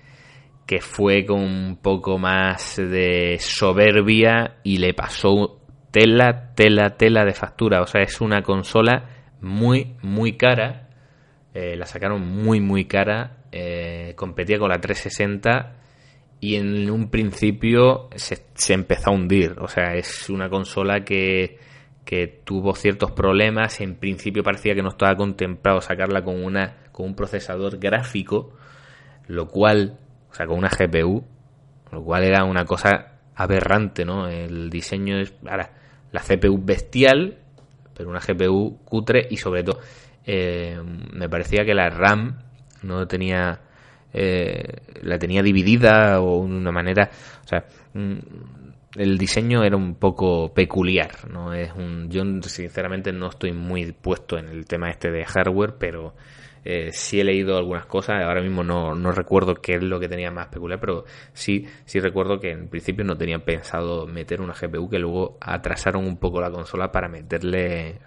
que 0.66 0.80
fue 0.80 1.24
con 1.24 1.40
un 1.40 1.76
poco 1.76 2.18
más 2.18 2.76
de 2.76 3.36
soberbia 3.38 4.58
y 4.62 4.78
le 4.78 4.94
pasó 4.94 5.61
tela, 5.93 6.55
tela, 6.57 6.97
tela 6.97 7.24
de 7.24 7.34
factura. 7.34 7.80
O 7.82 7.86
sea, 7.86 8.03
es 8.03 8.20
una 8.20 8.43
consola 8.43 9.05
muy, 9.40 9.95
muy 10.03 10.36
cara. 10.36 10.88
Eh, 11.55 11.76
la 11.76 11.86
sacaron 11.86 12.26
muy, 12.26 12.59
muy 12.61 12.86
cara. 12.86 13.36
Eh, 13.53 14.14
competía 14.16 14.59
con 14.59 14.70
la 14.70 14.80
360 14.80 15.76
y 16.40 16.57
en 16.57 16.90
un 16.90 17.11
principio 17.11 18.09
se, 18.16 18.43
empezó 18.72 19.11
a 19.11 19.12
hundir. 19.12 19.57
O 19.61 19.68
sea, 19.68 19.95
es 19.95 20.28
una 20.30 20.49
consola 20.49 21.05
que, 21.05 21.59
que 22.05 22.26
tuvo 22.26 22.74
ciertos 22.74 23.12
problemas. 23.12 23.80
En 23.80 23.97
principio 23.97 24.43
parecía 24.43 24.74
que 24.74 24.82
no 24.82 24.88
estaba 24.88 25.14
contemplado 25.14 25.80
sacarla 25.82 26.24
con, 26.24 26.43
una, 26.43 26.78
con 26.90 27.07
un 27.07 27.14
procesador 27.14 27.78
gráfico, 27.78 28.55
lo 29.28 29.47
cual, 29.47 29.99
o 30.30 30.34
sea, 30.34 30.47
con 30.47 30.59
una 30.59 30.70
GPU, 30.70 31.22
lo 31.93 32.03
cual 32.03 32.24
era 32.24 32.45
una 32.45 32.64
cosa 32.64 33.18
aberrante, 33.34 34.05
¿no? 34.07 34.26
El 34.26 34.70
diseño 34.70 35.20
es... 35.20 35.34
Ahora, 35.47 35.70
la 36.12 36.20
CPU 36.20 36.58
bestial, 36.62 37.38
pero 37.94 38.10
una 38.10 38.20
GPU 38.20 38.78
cutre 38.84 39.26
y 39.30 39.36
sobre 39.36 39.64
todo 39.64 39.80
eh, 40.24 40.78
me 41.12 41.28
parecía 41.28 41.64
que 41.64 41.74
la 41.74 41.90
RAM 41.90 42.38
no 42.82 43.06
tenía 43.06 43.60
eh, 44.12 44.62
la 45.02 45.18
tenía 45.18 45.42
dividida 45.42 46.20
o 46.20 46.36
una 46.36 46.70
manera, 46.70 47.10
o 47.44 47.48
sea, 47.48 47.64
mm, 47.94 48.18
el 48.96 49.16
diseño 49.16 49.64
era 49.64 49.76
un 49.76 49.94
poco 49.94 50.52
peculiar, 50.52 51.30
no 51.30 51.54
es 51.54 51.72
un 51.72 52.10
yo 52.10 52.22
sinceramente 52.42 53.10
no 53.12 53.28
estoy 53.28 53.52
muy 53.52 53.92
puesto 53.92 54.36
en 54.38 54.48
el 54.48 54.66
tema 54.66 54.90
este 54.90 55.10
de 55.10 55.24
hardware, 55.24 55.76
pero 55.78 56.14
eh, 56.64 56.90
sí 56.92 57.20
he 57.20 57.24
leído 57.24 57.56
algunas 57.56 57.86
cosas, 57.86 58.22
ahora 58.22 58.40
mismo 58.40 58.62
no, 58.62 58.94
no, 58.94 59.10
recuerdo 59.10 59.54
qué 59.56 59.74
es 59.74 59.82
lo 59.82 59.98
que 59.98 60.08
tenía 60.08 60.30
más 60.30 60.46
peculiar, 60.46 60.78
pero 60.78 61.04
sí, 61.32 61.66
sí 61.84 61.98
recuerdo 61.98 62.38
que 62.38 62.50
en 62.50 62.68
principio 62.68 63.04
no 63.04 63.16
tenían 63.16 63.40
pensado 63.40 64.06
meter 64.06 64.40
una 64.40 64.54
GPU, 64.54 64.88
que 64.88 64.98
luego 64.98 65.38
atrasaron 65.40 66.06
un 66.06 66.18
poco 66.18 66.40
la 66.40 66.50
consola 66.50 66.92
para 66.92 67.08
meterle, 67.08 67.98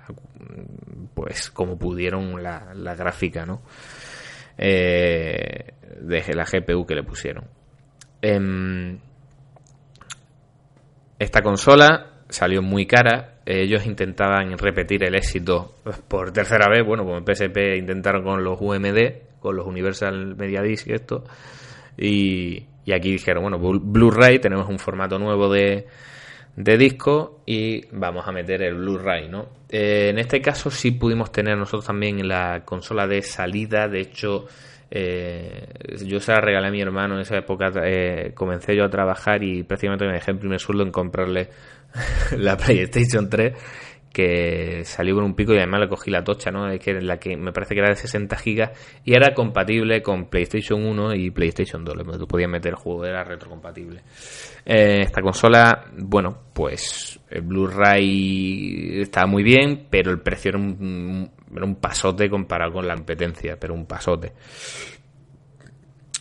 pues 1.13 1.51
como 1.51 1.77
pudieron 1.77 2.41
la, 2.41 2.73
la 2.73 2.95
gráfica, 2.95 3.45
¿no? 3.45 3.61
Eh, 4.57 5.73
de 5.99 6.33
la 6.33 6.45
GPU 6.45 6.85
que 6.85 6.95
le 6.95 7.03
pusieron. 7.03 7.45
Em, 8.21 8.97
esta 11.19 11.41
consola 11.41 12.14
salió 12.29 12.61
muy 12.61 12.85
cara, 12.85 13.35
ellos 13.45 13.85
intentaban 13.85 14.57
repetir 14.57 15.03
el 15.03 15.15
éxito 15.15 15.75
por 16.07 16.31
tercera 16.31 16.67
vez. 16.69 16.85
Bueno, 16.85 17.03
como 17.03 17.17
en 17.17 17.25
PSP 17.25 17.77
intentaron 17.77 18.23
con 18.23 18.43
los 18.43 18.59
UMD, 18.59 19.39
con 19.39 19.55
los 19.55 19.67
Universal 19.67 20.35
Media 20.35 20.61
Disc 20.61 20.87
y 20.87 20.93
esto. 20.93 21.23
Y, 21.97 22.65
aquí 22.91 23.11
dijeron, 23.11 23.43
bueno, 23.43 23.59
Blu-ray, 23.59 24.39
tenemos 24.39 24.67
un 24.67 24.79
formato 24.79 25.19
nuevo 25.19 25.51
de, 25.51 25.87
de 26.55 26.77
disco 26.77 27.41
y 27.45 27.85
vamos 27.91 28.27
a 28.27 28.31
meter 28.31 28.63
el 28.63 28.75
Blu-ray, 28.75 29.29
¿no? 29.29 29.49
Eh, 29.69 30.09
en 30.09 30.19
este 30.19 30.41
caso 30.41 30.71
sí 30.71 30.91
pudimos 30.91 31.31
tener 31.31 31.57
nosotros 31.57 31.85
también 31.85 32.27
la 32.27 32.63
consola 32.65 33.07
de 33.07 33.21
salida, 33.21 33.87
de 33.87 34.01
hecho... 34.01 34.47
Eh, 34.91 35.67
yo 36.05 36.19
se 36.19 36.31
la 36.31 36.39
regalé 36.39 36.67
a 36.67 36.71
mi 36.71 36.79
hermano 36.79 37.15
en 37.15 37.21
esa 37.21 37.35
época, 37.37 37.71
eh, 37.83 38.31
comencé 38.35 38.75
yo 38.75 38.85
a 38.85 38.89
trabajar 38.89 39.43
y 39.43 39.63
prácticamente 39.63 40.05
me 40.05 40.13
dejé 40.13 40.31
el 40.31 40.37
primer 40.37 40.59
sueldo 40.59 40.83
en 40.83 40.91
comprarle 40.91 41.49
la 42.37 42.57
PlayStation 42.57 43.29
3 43.29 43.53
que 44.15 44.85
salió 44.85 45.15
con 45.15 45.25
un 45.25 45.35
pico 45.35 45.53
y 45.53 45.57
además 45.57 45.81
le 45.81 45.89
cogí 45.89 46.09
la 46.09 46.23
tocha, 46.23 46.49
¿no? 46.49 46.69
Es 46.69 47.03
la 47.03 47.17
que 47.17 47.35
me 47.35 47.51
parece 47.51 47.75
que 47.75 47.81
era 47.81 47.89
de 47.89 47.97
60 47.97 48.37
gigas 48.37 48.71
y 49.03 49.13
era 49.13 49.33
compatible 49.33 50.01
con 50.01 50.29
PlayStation 50.29 50.85
1 50.85 51.15
y 51.15 51.31
PlayStation 51.31 51.83
2. 51.83 52.17
Tú 52.17 52.25
podías 52.25 52.49
meter 52.49 52.71
el 52.71 52.77
juego, 52.77 53.03
era 53.03 53.25
retrocompatible. 53.25 54.03
Eh, 54.65 55.01
esta 55.01 55.21
consola, 55.21 55.91
bueno, 55.97 56.43
pues 56.53 57.19
el 57.29 57.41
Blu-ray 57.41 59.01
estaba 59.01 59.27
muy 59.27 59.43
bien, 59.43 59.87
pero 59.89 60.11
el 60.11 60.21
precio 60.21 60.47
era 60.47 60.59
un, 60.59 61.29
era 61.53 61.65
un 61.65 61.75
pasote 61.75 62.29
comparado 62.29 62.71
con 62.71 62.87
la 62.87 62.95
competencia, 62.95 63.57
pero 63.59 63.73
un 63.73 63.85
pasote. 63.85 64.31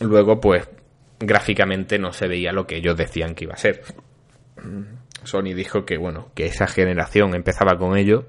Luego, 0.01 0.37
pues, 0.41 0.69
gráficamente 1.17 1.97
no 1.97 2.11
se 2.11 2.27
veía 2.27 2.51
lo 2.51 2.67
que 2.67 2.75
ellos 2.75 2.97
decían 2.97 3.33
que 3.33 3.45
iba 3.45 3.53
a 3.53 3.57
ser. 3.57 3.81
Sony 5.25 5.53
dijo 5.55 5.85
que, 5.85 5.97
bueno, 5.97 6.31
que 6.35 6.45
esa 6.45 6.67
generación 6.67 7.35
empezaba 7.35 7.77
con 7.77 7.97
ello 7.97 8.25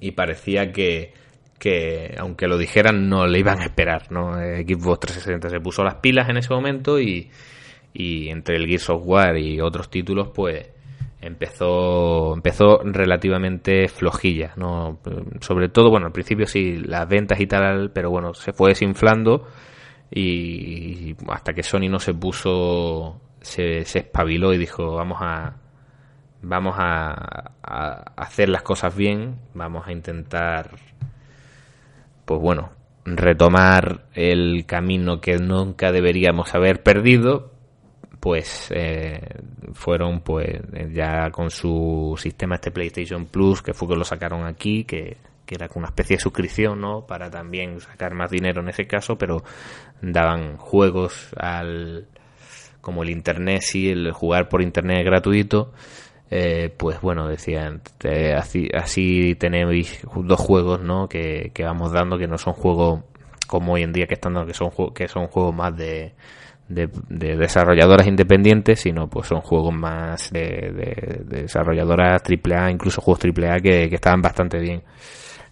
y 0.00 0.12
parecía 0.12 0.72
que, 0.72 1.12
que 1.58 2.14
aunque 2.18 2.46
lo 2.46 2.58
dijeran, 2.58 3.08
no 3.08 3.26
le 3.26 3.38
iban 3.38 3.60
a 3.60 3.64
esperar, 3.64 4.10
¿no? 4.10 4.34
Xbox 4.34 5.00
360 5.00 5.50
se 5.50 5.60
puso 5.60 5.82
las 5.82 5.96
pilas 5.96 6.28
en 6.28 6.36
ese 6.36 6.52
momento 6.52 7.00
y, 7.00 7.30
y 7.92 8.28
entre 8.28 8.56
el 8.56 8.66
Gears 8.66 8.90
of 8.90 9.02
War 9.04 9.38
y 9.38 9.60
otros 9.60 9.88
títulos, 9.88 10.28
pues 10.34 10.68
empezó 11.20 12.34
empezó 12.34 12.80
relativamente 12.84 13.88
flojilla, 13.88 14.52
¿no? 14.56 14.98
Sobre 15.40 15.68
todo, 15.68 15.90
bueno, 15.90 16.06
al 16.06 16.12
principio 16.12 16.46
sí, 16.46 16.76
las 16.76 17.08
ventas 17.08 17.40
y 17.40 17.46
tal, 17.46 17.92
pero 17.92 18.10
bueno, 18.10 18.34
se 18.34 18.52
fue 18.52 18.70
desinflando 18.70 19.46
y 20.10 21.14
hasta 21.28 21.54
que 21.54 21.62
Sony 21.62 21.88
no 21.88 21.98
se 21.98 22.14
puso 22.14 23.20
se, 23.40 23.84
se 23.84 24.00
espabiló 24.00 24.52
y 24.52 24.58
dijo, 24.58 24.96
vamos 24.96 25.18
a 25.20 25.56
vamos 26.44 26.76
a, 26.78 27.52
hacer 28.16 28.48
las 28.48 28.62
cosas 28.62 28.94
bien, 28.94 29.36
vamos 29.54 29.86
a 29.86 29.92
intentar, 29.92 30.70
pues 32.24 32.40
bueno, 32.40 32.70
retomar 33.04 34.06
el 34.14 34.64
camino 34.66 35.20
que 35.20 35.38
nunca 35.38 35.92
deberíamos 35.92 36.54
haber 36.54 36.82
perdido, 36.82 37.52
pues 38.20 38.70
eh, 38.74 39.20
fueron 39.72 40.20
pues 40.20 40.60
ya 40.92 41.30
con 41.30 41.50
su 41.50 42.14
sistema 42.18 42.56
este 42.56 42.70
PlayStation 42.70 43.26
Plus, 43.26 43.62
que 43.62 43.74
fue 43.74 43.88
que 43.88 43.96
lo 43.96 44.04
sacaron 44.04 44.46
aquí, 44.46 44.84
que, 44.84 45.16
que 45.44 45.54
era 45.54 45.68
una 45.74 45.88
especie 45.88 46.16
de 46.16 46.22
suscripción, 46.22 46.80
¿no? 46.80 47.06
Para 47.06 47.30
también 47.30 47.80
sacar 47.80 48.14
más 48.14 48.30
dinero 48.30 48.62
en 48.62 48.68
ese 48.68 48.86
caso, 48.86 49.18
pero 49.18 49.42
daban 50.00 50.56
juegos 50.56 51.30
al 51.36 52.06
como 52.80 53.02
el 53.02 53.08
internet, 53.10 53.62
sí, 53.62 53.88
el 53.90 54.12
jugar 54.12 54.50
por 54.50 54.60
internet 54.60 55.06
gratuito 55.06 55.72
eh, 56.36 56.68
pues 56.76 57.00
bueno, 57.00 57.28
decían, 57.28 57.80
así, 58.36 58.68
así 58.74 59.36
tenéis 59.36 60.04
dos 60.16 60.40
juegos, 60.40 60.80
¿no? 60.80 61.08
Que, 61.08 61.52
vamos 61.60 61.92
dando, 61.92 62.18
que 62.18 62.26
no 62.26 62.38
son 62.38 62.54
juegos 62.54 63.04
como 63.46 63.74
hoy 63.74 63.84
en 63.84 63.92
día 63.92 64.08
que 64.08 64.14
están 64.14 64.44
que 64.44 64.52
son, 64.52 64.70
que 64.92 65.06
son 65.06 65.28
juegos 65.28 65.54
más 65.54 65.76
de, 65.76 66.12
de, 66.68 66.88
desarrolladoras 67.36 68.08
independientes, 68.08 68.80
sino 68.80 69.08
pues 69.08 69.28
son 69.28 69.42
juegos 69.42 69.72
más 69.72 70.32
de, 70.32 71.22
de, 71.24 71.42
desarrolladoras 71.42 72.20
AAA, 72.24 72.72
incluso 72.72 73.00
juegos 73.00 73.24
AAA 73.24 73.60
que, 73.60 73.88
que 73.88 73.94
estaban 73.94 74.20
bastante 74.20 74.58
bien. 74.58 74.82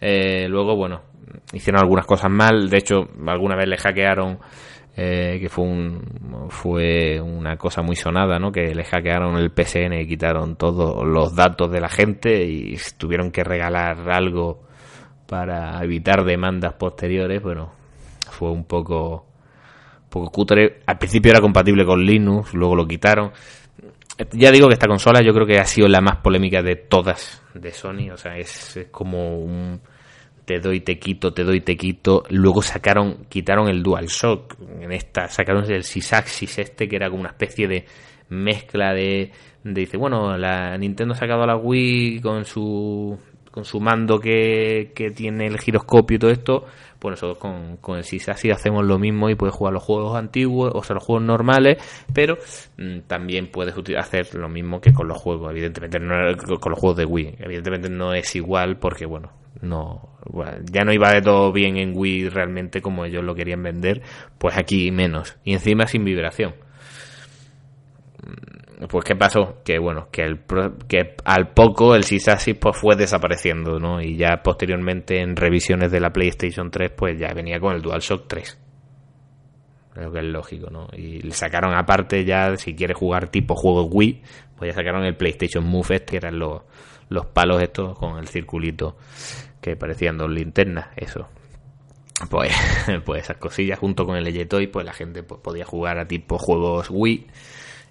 Eh, 0.01 0.49
luego, 0.49 0.75
bueno, 0.75 1.03
hicieron 1.53 1.81
algunas 1.81 2.07
cosas 2.07 2.29
mal, 2.29 2.69
de 2.69 2.79
hecho, 2.79 3.09
alguna 3.25 3.55
vez 3.55 3.69
le 3.69 3.77
hackearon 3.77 4.41
eh, 4.95 5.39
que 5.41 5.49
fue 5.49 5.65
un, 5.65 6.49
fue 6.51 7.21
una 7.21 7.57
cosa 7.57 7.83
muy 7.83 7.97
sonada, 7.97 8.39
¿no? 8.39 8.53
Que 8.53 8.75
le 8.75 8.85
hackearon 8.85 9.37
el 9.37 9.51
PSN 9.51 9.95
y 9.95 10.07
quitaron 10.07 10.57
todos 10.57 11.07
los 11.07 11.35
datos 11.35 11.71
de 11.71 11.81
la 11.81 11.89
gente 11.89 12.45
y 12.45 12.77
tuvieron 12.99 13.31
que 13.31 13.43
regalar 13.43 14.11
algo 14.11 14.65
para 15.27 15.83
evitar 15.83 16.25
demandas 16.25 16.75
posteriores. 16.75 17.43
Bueno, 17.43 17.73
fue 18.31 18.51
un 18.51 18.65
poco, 18.65 19.27
poco 20.11 20.31
cutre. 20.31 20.81
Al 20.85 20.99
principio 20.99 21.31
era 21.31 21.41
compatible 21.41 21.87
con 21.87 22.05
Linux, 22.05 22.53
luego 22.53 22.77
lo 22.77 22.87
quitaron. 22.87 23.33
Ya 24.33 24.51
digo 24.51 24.69
que 24.69 24.75
esta 24.75 24.89
consola 24.89 25.23
yo 25.23 25.33
creo 25.33 25.47
que 25.47 25.59
ha 25.59 25.65
sido 25.65 25.89
la 25.89 26.03
más 26.03 26.19
polémica 26.19 26.63
de 26.63 26.77
todas 26.77 27.43
de 27.55 27.73
Sony, 27.73 28.11
o 28.13 28.17
sea, 28.19 28.37
es 28.37 28.89
como 28.91 29.39
un 29.39 29.81
te 30.61 30.69
doy, 30.69 30.81
te 30.81 30.99
quito, 30.99 31.33
te 31.33 31.45
doy, 31.45 31.61
te 31.61 31.77
quito. 31.77 32.25
Luego 32.31 32.63
sacaron, 32.63 33.27
quitaron 33.29 33.69
el 33.69 33.83
DualShock. 33.83 34.57
En 34.81 34.93
esta 34.93 35.29
sacaron 35.29 35.71
el 35.71 35.85
Sysaxis 35.85 36.59
este, 36.59 36.89
que 36.89 36.97
era 36.97 37.09
como 37.09 37.21
una 37.21 37.31
especie 37.31 37.69
de 37.69 37.85
mezcla 38.29 38.93
de, 38.93 39.31
dice, 39.65 39.97
bueno, 39.97 40.37
la 40.37 40.77
Nintendo 40.79 41.15
ha 41.15 41.17
sacado 41.17 41.47
la 41.47 41.57
Wii 41.57 42.21
con 42.21 42.45
su 42.45 43.19
con 43.53 43.67
su 43.67 43.81
mando 43.81 44.19
que, 44.19 44.93
tiene 45.15 45.47
el 45.47 45.59
giroscopio 45.59 46.17
y 46.17 46.19
todo 46.19 46.31
esto, 46.31 46.65
pues 46.99 47.13
nosotros 47.13 47.37
con, 47.81 47.97
el 47.99 48.03
Sysaxis 48.05 48.51
hacemos 48.51 48.83
lo 48.85 48.99
mismo 48.99 49.29
y 49.29 49.35
puedes 49.35 49.55
jugar 49.55 49.75
los 49.75 49.83
juegos 49.83 50.17
antiguos, 50.17 50.73
o 50.75 50.83
sea, 50.83 50.95
los 50.95 51.05
juegos 51.05 51.23
normales, 51.23 51.77
pero 52.15 52.39
mm, 52.79 53.01
también 53.07 53.51
puedes 53.51 53.75
hacer 53.99 54.35
lo 54.35 54.49
mismo 54.49 54.81
que 54.81 54.95
con 54.95 55.07
los 55.07 55.19
juegos, 55.19 55.51
evidentemente, 55.51 56.01
no, 56.01 56.15
con 56.59 56.71
los 56.71 56.79
juegos 56.79 56.97
de 56.97 57.05
Wii. 57.05 57.35
Evidentemente 57.41 57.91
no 57.91 58.15
es 58.15 58.35
igual 58.35 58.79
porque, 58.79 59.05
bueno, 59.05 59.31
no 59.63 60.13
ya 60.71 60.85
no 60.85 60.93
iba 60.93 61.13
de 61.13 61.23
todo 61.23 61.53
bien 61.53 61.77
en 61.77 61.93
Wii 61.97 62.29
realmente 62.29 62.81
como 62.81 63.05
ellos 63.05 63.25
lo 63.25 63.35
querían 63.35 63.63
vender 63.63 64.03
pues 64.39 64.57
aquí 64.57 64.91
menos. 64.91 65.37
Y 65.45 65.53
encima 65.55 65.87
sin 65.87 66.05
vibración. 66.05 66.55
Mm, 68.23 68.87
pues 68.87 69.05
qué 69.05 69.15
pasó 69.15 69.63
que 69.65 69.79
bueno 69.79 70.09
que 70.11 70.23
el 70.23 70.41
que 70.89 71.15
al 71.25 71.53
poco 71.53 71.95
el 71.95 72.05
Sysaxis 72.05 72.57
pues 72.57 72.77
fue 72.77 72.97
desapareciendo 72.97 73.79
no 73.79 74.01
y 74.01 74.17
ya 74.17 74.43
posteriormente 74.43 75.21
en 75.21 75.37
revisiones 75.37 75.93
de 75.93 76.01
la 76.01 76.11
PlayStation 76.11 76.71
3 76.71 76.91
pues 76.97 77.19
ya 77.19 77.33
venía 77.33 77.61
con 77.61 77.75
el 77.75 77.83
DualShock 77.83 78.27
3 78.27 78.59
creo 79.95 80.13
que 80.13 80.19
es 80.19 80.25
lógico 80.25 80.69
no 80.71 80.89
y 80.97 81.31
sacaron 81.31 81.75
aparte 81.75 82.25
ya 82.25 82.57
si 82.57 82.75
quieres 82.75 82.97
jugar 82.97 83.29
tipo 83.29 83.55
juego 83.55 83.85
Wii 83.85 84.23
pues 84.57 84.73
ya 84.73 84.75
sacaron 84.75 85.05
el 85.05 85.17
PlayStation 85.17 85.65
Move 85.65 85.97
este 85.97 86.05
que 86.13 86.17
eran 86.17 86.41
los 86.41 86.63
los 87.09 87.27
palos 87.27 87.63
estos 87.63 87.97
con 87.97 88.19
el 88.19 88.27
circulito 88.27 88.97
que 89.63 89.77
parecían 89.77 90.19
dos 90.19 90.31
linternas, 90.31 90.89
eso. 90.97 91.29
Pues, 92.29 92.53
pues 93.07 93.23
esas 93.23 93.39
cosillas 93.39 93.79
junto 93.79 94.05
con 94.05 94.17
el 94.17 94.27
Ejetoy, 94.27 94.67
pues 94.67 94.85
la 94.85 94.93
gente 94.93 95.23
pues, 95.23 95.41
podía 95.41 95.65
jugar 95.65 95.99
a 95.99 96.07
tipo 96.07 96.37
juegos 96.37 96.89
Wii 96.91 97.27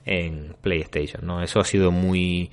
en 0.06 0.56
PlayStation, 0.62 1.26
¿no? 1.26 1.42
Eso 1.42 1.60
ha 1.60 1.64
sido 1.64 1.92
muy 1.92 2.52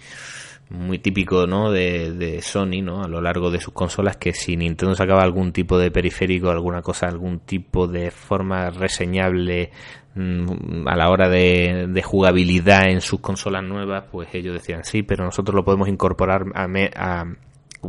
muy 0.71 0.99
típico 0.99 1.47
¿no? 1.47 1.71
de, 1.71 2.41
Sony 2.43 2.83
¿no? 2.83 3.03
a 3.03 3.09
lo 3.09 3.21
largo 3.21 3.51
de 3.51 3.61
sus 3.61 3.73
consolas 3.73 4.17
que 4.17 4.35
si 4.35 4.57
Nintendo 4.57 4.95
sacaba 4.95 5.23
algún 5.23 5.53
tipo 5.53 5.79
de 5.79 5.91
periférico 5.91 6.51
alguna 6.51 6.83
cosa 6.83 7.07
algún 7.07 7.41
tipo 7.41 7.87
de 7.87 8.11
forma 8.11 8.69
reseñable 8.71 9.71
mm, 10.15 10.87
a 10.87 10.97
la 10.97 11.09
hora 11.09 11.29
de, 11.31 12.03
jugabilidad 12.05 12.91
en 12.91 13.01
sus 13.01 13.21
consolas 13.21 13.65
nuevas 13.65 14.05
pues 14.13 14.29
ellos 14.35 14.55
decían 14.55 14.85
sí 14.85 15.03
pero 15.03 15.25
nosotros 15.25 15.55
lo 15.55 15.65
podemos 15.65 15.89
incorporar 15.89 16.45
a, 16.55 16.65
a, 16.65 17.35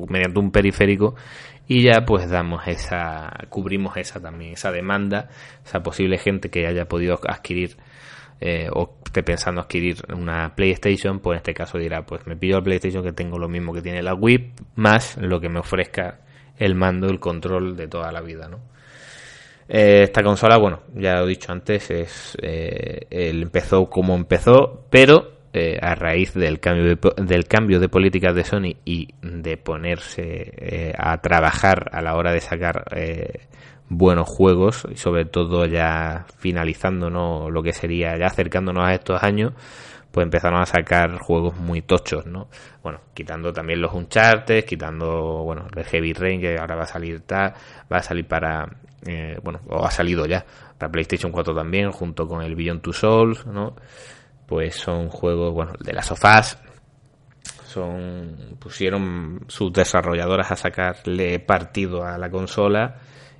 mediante 0.07 0.39
un 0.39 0.51
periférico 0.51 1.15
y 1.67 1.83
ya 1.83 2.03
pues 2.05 2.29
damos 2.29 2.67
esa 2.67 3.31
cubrimos 3.49 3.95
esa 3.95 4.19
también 4.19 4.53
esa 4.53 4.71
demanda 4.71 5.29
esa 5.65 5.81
posible 5.81 6.17
gente 6.17 6.49
que 6.49 6.65
haya 6.67 6.85
podido 6.85 7.19
adquirir 7.27 7.77
eh, 8.41 8.69
o 8.73 8.95
esté 9.05 9.21
pensando 9.21 9.61
adquirir 9.61 9.97
una 10.13 10.55
PlayStation 10.55 11.19
pues 11.19 11.35
en 11.35 11.37
este 11.37 11.53
caso 11.53 11.77
dirá 11.77 12.05
pues 12.05 12.25
me 12.25 12.35
pido 12.35 12.57
la 12.57 12.63
PlayStation 12.63 13.03
que 13.03 13.11
tengo 13.11 13.37
lo 13.37 13.47
mismo 13.47 13.71
que 13.73 13.81
tiene 13.81 14.01
la 14.01 14.15
Wii 14.15 14.53
más 14.75 15.17
lo 15.17 15.39
que 15.39 15.49
me 15.49 15.59
ofrezca 15.59 16.21
el 16.57 16.73
mando 16.73 17.07
el 17.07 17.19
control 17.19 17.77
de 17.77 17.87
toda 17.87 18.11
la 18.11 18.21
vida 18.21 18.47
no 18.47 18.59
eh, 19.67 20.03
esta 20.03 20.23
consola 20.23 20.57
bueno 20.57 20.81
ya 20.95 21.15
lo 21.19 21.25
he 21.25 21.29
dicho 21.29 21.51
antes 21.51 21.91
es 21.91 22.37
eh, 22.41 23.05
empezó 23.11 23.89
como 23.89 24.15
empezó 24.15 24.87
pero 24.89 25.38
eh, 25.51 25.79
a 25.81 25.95
raíz 25.95 26.35
del 26.35 26.59
cambio 26.59 26.95
de, 26.95 26.99
del 27.23 27.47
cambio 27.47 27.79
de 27.79 27.89
políticas 27.89 28.35
de 28.35 28.43
Sony 28.43 28.75
y 28.85 29.15
de 29.23 29.57
ponerse 29.57 30.53
eh, 30.55 30.93
a 30.95 31.19
trabajar 31.21 31.89
a 31.91 32.03
la 32.03 32.15
hora 32.15 32.31
de 32.31 32.39
sacar 32.39 32.83
eh, 32.95 33.47
buenos 33.89 34.29
juegos 34.29 34.85
y 34.91 34.97
sobre 34.97 35.25
todo 35.25 35.65
ya 35.65 36.27
finalizando 36.37 37.09
lo 37.09 37.63
que 37.63 37.73
sería 37.73 38.15
ya 38.15 38.27
acercándonos 38.27 38.85
a 38.85 38.93
estos 38.93 39.23
años 39.23 39.53
pues 40.11 40.23
empezaron 40.23 40.61
a 40.61 40.67
sacar 40.67 41.17
juegos 41.17 41.57
muy 41.57 41.81
tochos 41.81 42.27
no 42.27 42.47
bueno 42.83 43.01
quitando 43.15 43.51
también 43.51 43.81
los 43.81 43.91
Uncharted 43.91 44.65
quitando 44.65 45.41
bueno 45.45 45.65
el 45.75 45.83
Heavy 45.83 46.13
Rain 46.13 46.41
que 46.41 46.59
ahora 46.59 46.75
va 46.75 46.83
a 46.83 46.87
salir 46.87 47.23
va 47.31 47.53
a 47.89 48.03
salir 48.03 48.27
para 48.27 48.69
bueno 49.41 49.61
o 49.67 49.83
ha 49.83 49.89
salido 49.89 50.27
ya 50.27 50.45
para 50.77 50.91
PlayStation 50.91 51.31
4 51.31 51.55
también 51.55 51.91
junto 51.91 52.27
con 52.27 52.43
el 52.43 52.53
Beyond 52.53 52.81
Two 52.83 52.93
Souls 52.93 53.47
no 53.47 53.73
pues 54.49 54.75
son 54.75 55.09
juegos, 55.09 55.53
bueno, 55.53 55.73
de 55.79 55.93
las 55.93 56.07
sofás, 56.07 56.57
son 57.67 58.57
pusieron 58.59 59.45
sus 59.47 59.71
desarrolladoras 59.71 60.51
a 60.51 60.55
sacarle 60.55 61.39
partido 61.39 62.03
a 62.03 62.17
la 62.17 62.31
consola 62.31 62.95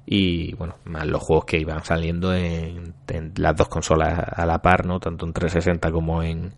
y 0.05 0.53
bueno, 0.53 0.75
más 0.85 1.07
los 1.07 1.23
juegos 1.23 1.45
que 1.45 1.57
iban 1.57 1.83
saliendo 1.83 2.33
en, 2.33 2.93
las 3.37 3.55
dos 3.55 3.69
consolas 3.69 4.19
a 4.31 4.45
la 4.45 4.61
par, 4.61 4.85
¿no? 4.85 4.99
Tanto 4.99 5.25
en 5.25 5.33
360 5.33 5.91
como 5.91 6.21
en, 6.21 6.53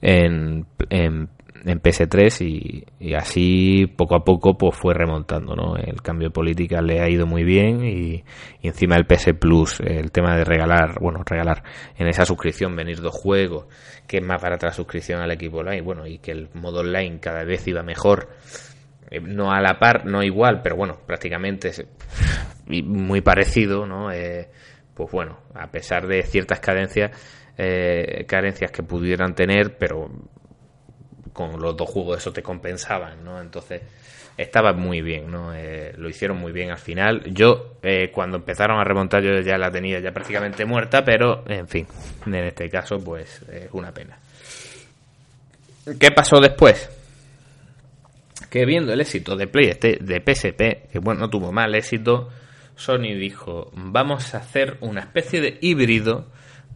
en, 0.00 0.66
en 0.90 1.28
en 1.64 1.80
PS3 1.80 2.84
y, 3.00 3.14
así 3.14 3.86
poco 3.96 4.16
a 4.16 4.24
poco 4.24 4.56
pues 4.56 4.76
fue 4.76 4.94
remontando, 4.94 5.54
¿no? 5.54 5.76
El 5.76 6.02
cambio 6.02 6.28
de 6.28 6.32
política 6.32 6.82
le 6.82 7.00
ha 7.00 7.08
ido 7.08 7.26
muy 7.26 7.44
bien 7.44 7.84
y, 7.84 8.24
encima 8.62 8.96
el 8.96 9.06
PS 9.06 9.34
Plus, 9.38 9.80
el 9.80 10.10
tema 10.12 10.36
de 10.36 10.44
regalar, 10.44 11.00
bueno, 11.00 11.22
regalar 11.24 11.62
en 11.96 12.06
esa 12.08 12.24
suscripción 12.24 12.76
venir 12.76 13.00
dos 13.00 13.14
juegos, 13.14 13.66
que 14.06 14.18
es 14.18 14.24
más 14.24 14.40
barata 14.40 14.66
la 14.66 14.72
suscripción 14.72 15.20
al 15.20 15.30
equipo 15.30 15.58
online, 15.58 15.82
bueno, 15.82 16.06
y 16.06 16.18
que 16.18 16.32
el 16.32 16.48
modo 16.54 16.80
online 16.80 17.18
cada 17.20 17.44
vez 17.44 17.66
iba 17.66 17.82
mejor, 17.82 18.28
eh, 19.10 19.20
no 19.20 19.50
a 19.50 19.60
la 19.60 19.78
par, 19.78 20.06
no 20.06 20.22
igual, 20.22 20.60
pero 20.62 20.76
bueno, 20.76 20.98
prácticamente 21.06 21.70
muy 22.66 23.20
parecido, 23.20 23.86
¿no? 23.86 24.10
Eh, 24.10 24.48
pues 24.94 25.10
bueno, 25.10 25.38
a 25.54 25.70
pesar 25.70 26.06
de 26.06 26.22
ciertas 26.22 26.60
cadencias, 26.60 27.10
eh, 27.56 28.24
carencias 28.26 28.70
que 28.70 28.82
pudieran 28.82 29.34
tener, 29.34 29.76
pero 29.76 30.10
con 31.34 31.60
los 31.60 31.76
dos 31.76 31.90
juegos 31.90 32.18
eso 32.18 32.32
te 32.32 32.42
compensaban, 32.42 33.22
¿no? 33.22 33.38
Entonces 33.42 33.82
estaba 34.38 34.72
muy 34.72 35.02
bien, 35.02 35.30
¿no? 35.30 35.52
Eh, 35.54 35.92
lo 35.98 36.08
hicieron 36.08 36.38
muy 36.38 36.52
bien 36.52 36.70
al 36.70 36.78
final. 36.78 37.22
Yo, 37.26 37.74
eh, 37.82 38.10
cuando 38.10 38.38
empezaron 38.38 38.80
a 38.80 38.84
remontar, 38.84 39.22
yo 39.22 39.38
ya 39.40 39.58
la 39.58 39.70
tenía 39.70 40.00
ya 40.00 40.12
prácticamente 40.12 40.64
muerta, 40.64 41.04
pero, 41.04 41.44
en 41.46 41.68
fin, 41.68 41.86
en 42.24 42.34
este 42.36 42.70
caso, 42.70 42.98
pues, 42.98 43.42
es 43.52 43.68
una 43.72 43.92
pena. 43.92 44.16
¿Qué 45.98 46.10
pasó 46.12 46.40
después? 46.40 46.88
Que 48.48 48.64
viendo 48.64 48.92
el 48.92 49.00
éxito 49.00 49.36
de 49.36 49.46
Play 49.48 49.76
de 50.00 50.22
PSP, 50.24 50.90
que 50.90 50.98
bueno, 51.00 51.20
no 51.20 51.30
tuvo 51.30 51.52
mal 51.52 51.74
éxito, 51.74 52.30
Sony 52.76 53.14
dijo, 53.18 53.70
vamos 53.74 54.34
a 54.34 54.38
hacer 54.38 54.78
una 54.80 55.00
especie 55.00 55.40
de 55.40 55.58
híbrido 55.60 56.26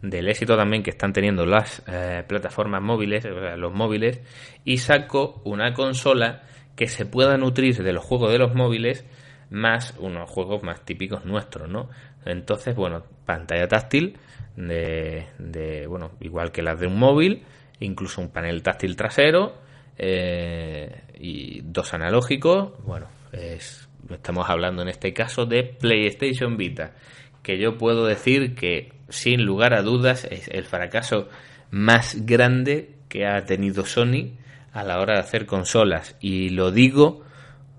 del 0.01 0.29
éxito 0.29 0.55
también 0.55 0.83
que 0.83 0.91
están 0.91 1.13
teniendo 1.13 1.45
las 1.45 1.83
eh, 1.87 2.23
plataformas 2.27 2.81
móviles, 2.81 3.25
los 3.57 3.73
móviles, 3.73 4.21
y 4.63 4.77
saco 4.77 5.41
una 5.43 5.73
consola 5.73 6.43
que 6.75 6.87
se 6.87 7.05
pueda 7.05 7.37
nutrir 7.37 7.83
de 7.83 7.93
los 7.93 8.03
juegos 8.03 8.31
de 8.31 8.39
los 8.39 8.55
móviles 8.55 9.05
más 9.49 9.95
unos 9.99 10.29
juegos 10.29 10.63
más 10.63 10.85
típicos 10.85 11.25
nuestros, 11.25 11.67
¿no? 11.69 11.89
Entonces, 12.25 12.75
bueno, 12.75 13.03
pantalla 13.25 13.67
táctil 13.67 14.17
de, 14.55 15.85
bueno, 15.87 16.11
igual 16.19 16.51
que 16.51 16.61
las 16.61 16.79
de 16.79 16.87
un 16.87 16.97
móvil, 16.97 17.43
incluso 17.79 18.21
un 18.21 18.29
panel 18.29 18.61
táctil 18.61 18.95
trasero 18.95 19.55
eh, 19.97 21.03
y 21.17 21.61
dos 21.63 21.93
analógicos, 21.93 22.73
bueno, 22.83 23.07
estamos 23.31 24.49
hablando 24.49 24.81
en 24.81 24.89
este 24.89 25.13
caso 25.13 25.45
de 25.45 25.63
PlayStation 25.63 26.57
Vita, 26.57 26.93
que 27.41 27.57
yo 27.57 27.77
puedo 27.77 28.05
decir 28.05 28.55
que 28.55 28.98
sin 29.09 29.45
lugar 29.45 29.73
a 29.73 29.81
dudas, 29.81 30.25
es 30.29 30.47
el 30.49 30.65
fracaso 30.65 31.29
más 31.71 32.25
grande 32.25 32.95
que 33.07 33.25
ha 33.25 33.45
tenido 33.45 33.85
Sony 33.85 34.31
a 34.71 34.83
la 34.83 34.99
hora 34.99 35.15
de 35.15 35.19
hacer 35.19 35.45
consolas. 35.45 36.15
Y 36.19 36.49
lo 36.49 36.71
digo 36.71 37.23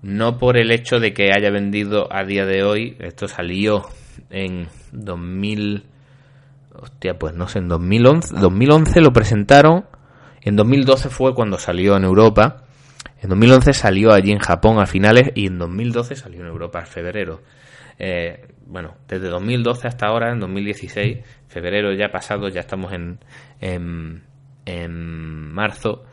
no 0.01 0.37
por 0.37 0.57
el 0.57 0.71
hecho 0.71 0.99
de 0.99 1.13
que 1.13 1.31
haya 1.31 1.51
vendido 1.51 2.11
a 2.11 2.23
día 2.23 2.45
de 2.45 2.63
hoy, 2.63 2.97
esto 2.99 3.27
salió 3.27 3.87
en 4.29 4.67
2000, 4.91 5.83
hostia, 6.73 7.19
pues 7.19 7.35
no 7.35 7.47
sé, 7.47 7.59
en 7.59 7.67
2011, 7.67 8.35
2011 8.35 9.01
lo 9.01 9.13
presentaron, 9.13 9.85
en 10.41 10.55
2012 10.55 11.09
fue 11.09 11.35
cuando 11.35 11.59
salió 11.59 11.95
en 11.97 12.03
Europa, 12.03 12.63
en 13.21 13.29
2011 13.29 13.73
salió 13.73 14.11
allí 14.11 14.31
en 14.31 14.39
Japón 14.39 14.79
a 14.79 14.87
finales 14.87 15.31
y 15.35 15.45
en 15.45 15.59
2012 15.59 16.15
salió 16.15 16.41
en 16.41 16.47
Europa 16.47 16.79
en 16.79 16.87
febrero. 16.87 17.41
Eh, 18.03 18.47
bueno, 18.65 18.95
desde 19.07 19.27
2012 19.27 19.87
hasta 19.87 20.07
ahora, 20.07 20.31
en 20.31 20.39
2016, 20.39 21.19
febrero 21.47 21.93
ya 21.93 22.09
pasado, 22.09 22.49
ya 22.49 22.61
estamos 22.61 22.91
en, 22.93 23.19
en, 23.59 24.23
en 24.65 25.51
marzo, 25.53 26.03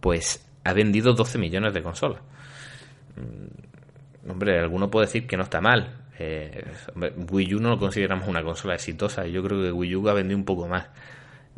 pues 0.00 0.50
ha 0.64 0.72
vendido 0.72 1.12
12 1.12 1.36
millones 1.36 1.74
de 1.74 1.82
consolas. 1.82 2.22
Mm, 3.16 4.30
hombre, 4.30 4.58
alguno 4.58 4.90
puede 4.90 5.04
decir 5.04 5.26
que 5.26 5.36
no 5.36 5.42
está 5.42 5.60
mal. 5.60 6.06
Eh, 6.18 6.64
Wii 7.30 7.56
U 7.56 7.60
no 7.60 7.68
lo 7.70 7.78
consideramos 7.78 8.26
una 8.26 8.42
consola 8.42 8.74
exitosa. 8.74 9.26
Yo 9.26 9.42
creo 9.42 9.60
que 9.60 9.70
Wii 9.70 9.96
U 9.96 10.08
ha 10.08 10.14
vendido 10.14 10.38
un 10.38 10.46
poco 10.46 10.66
más. 10.66 10.88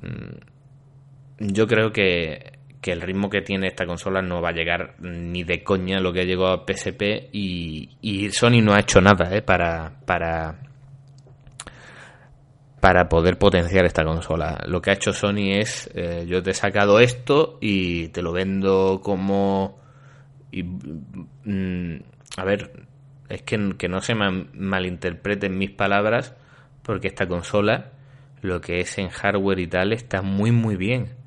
Mm, 0.02 1.46
yo 1.52 1.68
creo 1.68 1.92
que, 1.92 2.55
que 2.80 2.92
el 2.92 3.00
ritmo 3.00 3.28
que 3.30 3.42
tiene 3.42 3.68
esta 3.68 3.86
consola 3.86 4.22
no 4.22 4.40
va 4.40 4.50
a 4.50 4.52
llegar 4.52 4.94
ni 5.00 5.44
de 5.44 5.62
coña 5.62 6.00
lo 6.00 6.12
que 6.12 6.24
llegó 6.24 6.48
a 6.48 6.64
PSP 6.66 7.30
y, 7.32 8.30
Sony 8.30 8.62
no 8.62 8.74
ha 8.74 8.80
hecho 8.80 9.00
nada 9.00 9.34
¿eh? 9.34 9.42
para, 9.42 9.92
para, 10.04 10.58
para 12.80 13.08
poder 13.08 13.38
potenciar 13.38 13.84
esta 13.84 14.04
consola. 14.04 14.58
Lo 14.66 14.80
que 14.80 14.90
ha 14.90 14.94
hecho 14.94 15.12
Sony 15.12 15.54
es, 15.58 15.90
eh, 15.94 16.26
yo 16.28 16.42
te 16.42 16.50
he 16.50 16.54
sacado 16.54 17.00
esto 17.00 17.58
y 17.60 18.08
te 18.08 18.22
lo 18.22 18.32
vendo 18.32 19.00
como... 19.02 19.78
Y, 20.52 20.62
mm, 20.62 22.02
a 22.36 22.44
ver, 22.44 22.86
es 23.28 23.42
que, 23.42 23.74
que 23.76 23.88
no 23.88 24.00
se 24.00 24.14
malinterpreten 24.14 25.58
mis 25.58 25.70
palabras, 25.70 26.34
porque 26.82 27.08
esta 27.08 27.26
consola, 27.26 27.92
lo 28.42 28.60
que 28.60 28.80
es 28.80 28.98
en 28.98 29.08
hardware 29.08 29.58
y 29.58 29.66
tal, 29.66 29.92
está 29.92 30.22
muy 30.22 30.52
muy 30.52 30.76
bien. 30.76 31.25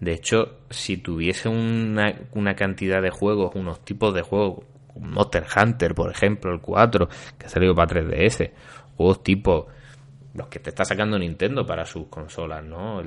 De 0.00 0.12
hecho, 0.12 0.58
si 0.70 0.98
tuviese 0.98 1.48
una, 1.48 2.14
una 2.32 2.54
cantidad 2.54 3.00
de 3.00 3.10
juegos, 3.10 3.54
unos 3.54 3.84
tipos 3.84 4.12
de 4.14 4.22
juegos, 4.22 4.64
Monster 4.98 5.46
Hunter, 5.56 5.94
por 5.94 6.10
ejemplo, 6.10 6.52
el 6.52 6.60
4, 6.60 7.08
que 7.38 7.46
ha 7.46 7.48
salido 7.48 7.74
para 7.74 8.00
3DS, 8.00 8.50
juegos 8.96 9.22
tipo 9.22 9.68
los 10.34 10.48
que 10.48 10.58
te 10.58 10.70
está 10.70 10.84
sacando 10.84 11.18
Nintendo 11.18 11.64
para 11.64 11.84
sus 11.84 12.08
consolas, 12.08 12.62
¿no? 12.62 13.02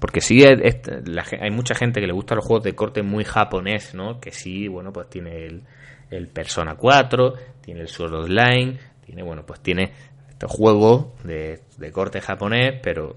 porque 0.00 0.20
sí, 0.20 0.44
hay 0.44 1.50
mucha 1.50 1.74
gente 1.74 2.00
que 2.00 2.06
le 2.06 2.12
gusta 2.12 2.34
los 2.34 2.44
juegos 2.44 2.64
de 2.64 2.74
corte 2.74 3.02
muy 3.02 3.24
japonés, 3.24 3.94
¿no? 3.94 4.20
Que 4.20 4.32
sí, 4.32 4.68
bueno, 4.68 4.92
pues 4.92 5.08
tiene 5.08 5.46
el, 5.46 5.62
el 6.10 6.28
Persona 6.28 6.76
4, 6.76 7.34
tiene 7.60 7.80
el 7.80 7.88
Sword 7.88 8.14
Online, 8.14 8.78
tiene, 9.04 9.22
bueno, 9.22 9.44
pues 9.46 9.60
tiene 9.60 9.92
estos 10.28 10.50
juegos 10.50 11.06
de, 11.24 11.60
de 11.78 11.92
corte 11.92 12.20
japonés, 12.20 12.80
pero 12.82 13.16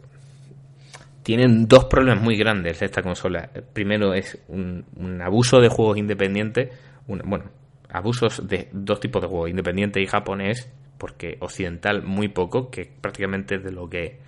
tienen 1.28 1.68
dos 1.68 1.84
problemas 1.84 2.24
muy 2.24 2.38
grandes 2.38 2.82
esta 2.82 3.02
consola. 3.02 3.50
Primero 3.74 4.14
es 4.14 4.42
un, 4.48 4.86
abuso 5.22 5.60
de 5.60 5.68
juegos 5.68 5.98
independientes, 5.98 6.70
bueno, 7.06 7.52
abusos 7.90 8.48
de 8.48 8.70
dos 8.72 9.02
tipos 9.02 9.22
de 9.22 9.28
juegos, 9.28 9.50
independiente 9.50 10.02
y 10.02 10.06
japonés, 10.06 10.72
porque 10.98 11.36
occidental 11.42 12.02
muy 12.02 12.30
poco, 12.30 12.72
que 12.72 12.90
prácticamente 13.02 13.58
de 13.58 13.72
lo 13.74 13.90
que 13.90 14.20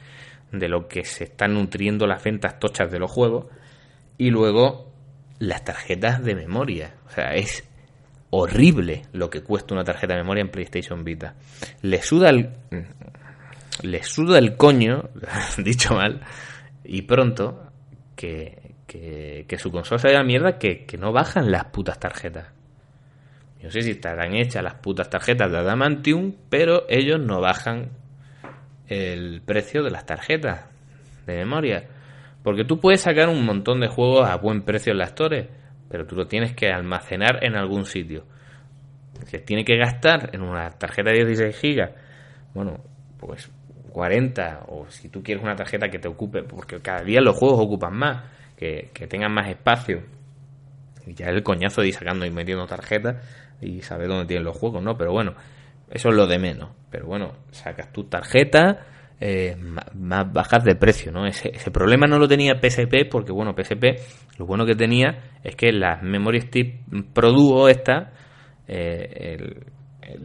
de 0.51 0.67
lo 0.67 0.89
que 0.89 1.05
se 1.05 1.23
están 1.23 1.53
nutriendo 1.53 2.05
las 2.05 2.21
ventas 2.21 2.59
tochas 2.59 2.91
de 2.91 2.99
los 2.99 3.09
juegos 3.09 3.45
y 4.17 4.29
luego 4.29 4.91
las 5.39 5.63
tarjetas 5.63 6.21
de 6.21 6.35
memoria, 6.35 6.95
o 7.07 7.11
sea, 7.11 7.33
es 7.33 7.65
horrible 8.29 9.03
lo 9.13 9.29
que 9.29 9.41
cuesta 9.41 9.73
una 9.73 9.85
tarjeta 9.85 10.15
de 10.15 10.23
memoria 10.23 10.41
en 10.41 10.49
PlayStation 10.49 11.05
Vita. 11.05 11.35
Le 11.81 12.01
suda 12.01 12.29
el 12.29 12.49
le 13.83 14.03
suda 14.03 14.37
el 14.37 14.57
coño, 14.57 15.11
dicho 15.57 15.93
mal, 15.93 16.19
y 16.91 17.03
pronto 17.03 17.71
que, 18.15 18.73
que, 18.87 19.57
su 19.59 19.71
consola 19.71 19.99
se 19.99 20.11
la 20.11 20.23
mierda 20.23 20.57
que, 20.57 20.85
que 20.85 20.97
no 20.97 21.11
bajan 21.11 21.51
las 21.51 21.65
putas 21.65 21.99
tarjetas. 21.99 22.47
Yo 23.61 23.69
sé 23.69 23.83
si 23.83 23.91
estarán 23.91 24.33
hechas 24.33 24.63
las 24.63 24.75
putas 24.75 25.07
tarjetas 25.07 25.51
de 25.51 25.59
Adamantium, 25.59 26.33
pero 26.49 26.85
ellos 26.89 27.19
no 27.19 27.41
bajan 27.41 27.91
el 28.87 29.43
precio 29.45 29.83
de 29.83 29.91
las 29.91 30.07
tarjetas 30.07 30.65
de 31.27 31.35
memoria. 31.35 31.87
Porque 32.41 32.63
tú 32.65 32.79
puedes 32.79 33.01
sacar 33.01 33.29
un 33.29 33.45
montón 33.45 33.81
de 33.81 33.87
juegos 33.87 34.27
a 34.27 34.37
buen 34.37 34.63
precio 34.63 34.91
en 34.91 34.97
las 34.97 35.13
torres, 35.13 35.47
pero 35.89 36.07
tú 36.07 36.15
lo 36.15 36.25
tienes 36.25 36.55
que 36.55 36.71
almacenar 36.71 37.43
en 37.43 37.55
algún 37.55 37.85
sitio. 37.85 38.25
Se 39.25 39.37
tiene 39.37 39.63
que 39.63 39.77
gastar 39.77 40.31
en 40.33 40.41
una 40.41 40.71
tarjeta 40.71 41.11
de 41.11 41.23
16 41.25 41.61
GB, 41.61 41.89
bueno, 42.55 42.83
pues 43.19 43.51
40, 43.89 44.65
o 44.67 44.85
si 44.89 45.09
tú 45.09 45.21
quieres 45.23 45.43
una 45.43 45.55
tarjeta 45.55 45.89
que 45.89 45.99
te 45.99 46.07
ocupe, 46.07 46.43
porque 46.43 46.79
cada 46.79 47.03
día 47.03 47.21
los 47.21 47.37
juegos 47.37 47.59
ocupan 47.59 47.95
más, 47.95 48.23
que, 48.57 48.89
tengan 49.09 49.33
más 49.33 49.49
espacio. 49.49 50.03
Y 51.05 51.13
ya 51.13 51.27
el 51.27 51.43
coñazo 51.43 51.81
de 51.81 51.87
ir 51.87 51.93
sacando 51.93 52.25
y 52.25 52.31
metiendo 52.31 52.65
tarjetas 52.65 53.25
y 53.61 53.81
saber 53.81 54.07
dónde 54.07 54.25
tienen 54.25 54.45
los 54.45 54.57
juegos, 54.57 54.83
¿no? 54.83 54.97
Pero 54.97 55.11
bueno, 55.11 55.33
eso 55.89 56.09
es 56.09 56.15
lo 56.15 56.27
de 56.27 56.39
menos. 56.39 56.69
Pero 56.91 57.07
bueno, 57.07 57.33
sacas 57.51 57.91
tu 57.91 58.03
tarjeta, 58.03 58.85
eh, 59.19 59.55
más 59.57 60.31
bajas 60.31 60.63
de 60.63 60.75
precio, 60.75 61.11
¿no? 61.11 61.25
Ese, 61.25 61.51
problema 61.71 62.07
no 62.07 62.19
lo 62.19 62.27
tenía 62.27 62.59
PSP 62.59 63.09
porque, 63.09 63.31
bueno, 63.31 63.53
PSP 63.53 64.37
lo 64.37 64.45
bueno 64.45 64.65
que 64.65 64.75
tenía 64.75 65.23
es 65.43 65.55
que 65.55 65.71
las 65.71 66.03
Memory 66.03 66.41
Stick 66.41 66.75
Pro 67.13 67.31
Duo 67.31 67.69
esta 67.69 68.13
eh, 68.67 69.55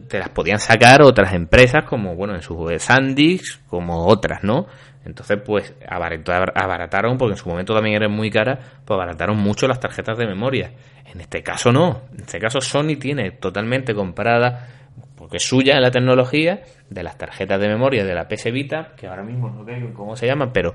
te 0.07 0.19
las 0.19 0.29
podían 0.29 0.59
sacar 0.59 1.01
otras 1.01 1.33
empresas 1.33 1.83
como, 1.85 2.15
bueno, 2.15 2.35
en 2.35 2.41
sus 2.41 2.57
SanDisk, 2.81 3.65
como 3.67 4.05
otras, 4.07 4.43
¿no? 4.43 4.67
Entonces, 5.05 5.39
pues 5.45 5.73
abarataron, 5.87 7.17
porque 7.17 7.33
en 7.33 7.37
su 7.37 7.47
momento 7.47 7.75
también 7.75 7.95
eran 7.95 8.11
muy 8.11 8.31
caras, 8.31 8.59
pues 8.83 8.95
abarataron 8.95 9.37
mucho 9.37 9.67
las 9.67 9.79
tarjetas 9.79 10.17
de 10.17 10.25
memoria. 10.25 10.71
En 11.05 11.21
este 11.21 11.43
caso 11.43 11.71
no. 11.71 12.01
En 12.13 12.21
este 12.21 12.39
caso 12.39 12.59
Sony 12.59 12.97
tiene 12.99 13.31
totalmente 13.31 13.93
comprada, 13.93 14.67
porque 15.15 15.37
es 15.37 15.43
suya 15.43 15.79
la 15.79 15.91
tecnología, 15.91 16.63
de 16.89 17.03
las 17.03 17.17
tarjetas 17.17 17.59
de 17.59 17.67
memoria 17.67 18.03
de 18.03 18.15
la 18.15 18.27
PS 18.27 18.51
Vita, 18.51 18.93
que 18.97 19.07
ahora 19.07 19.23
mismo 19.23 19.49
no 19.49 19.63
sé 19.63 19.93
cómo 19.93 20.15
se 20.15 20.25
llaman, 20.25 20.51
pero 20.51 20.73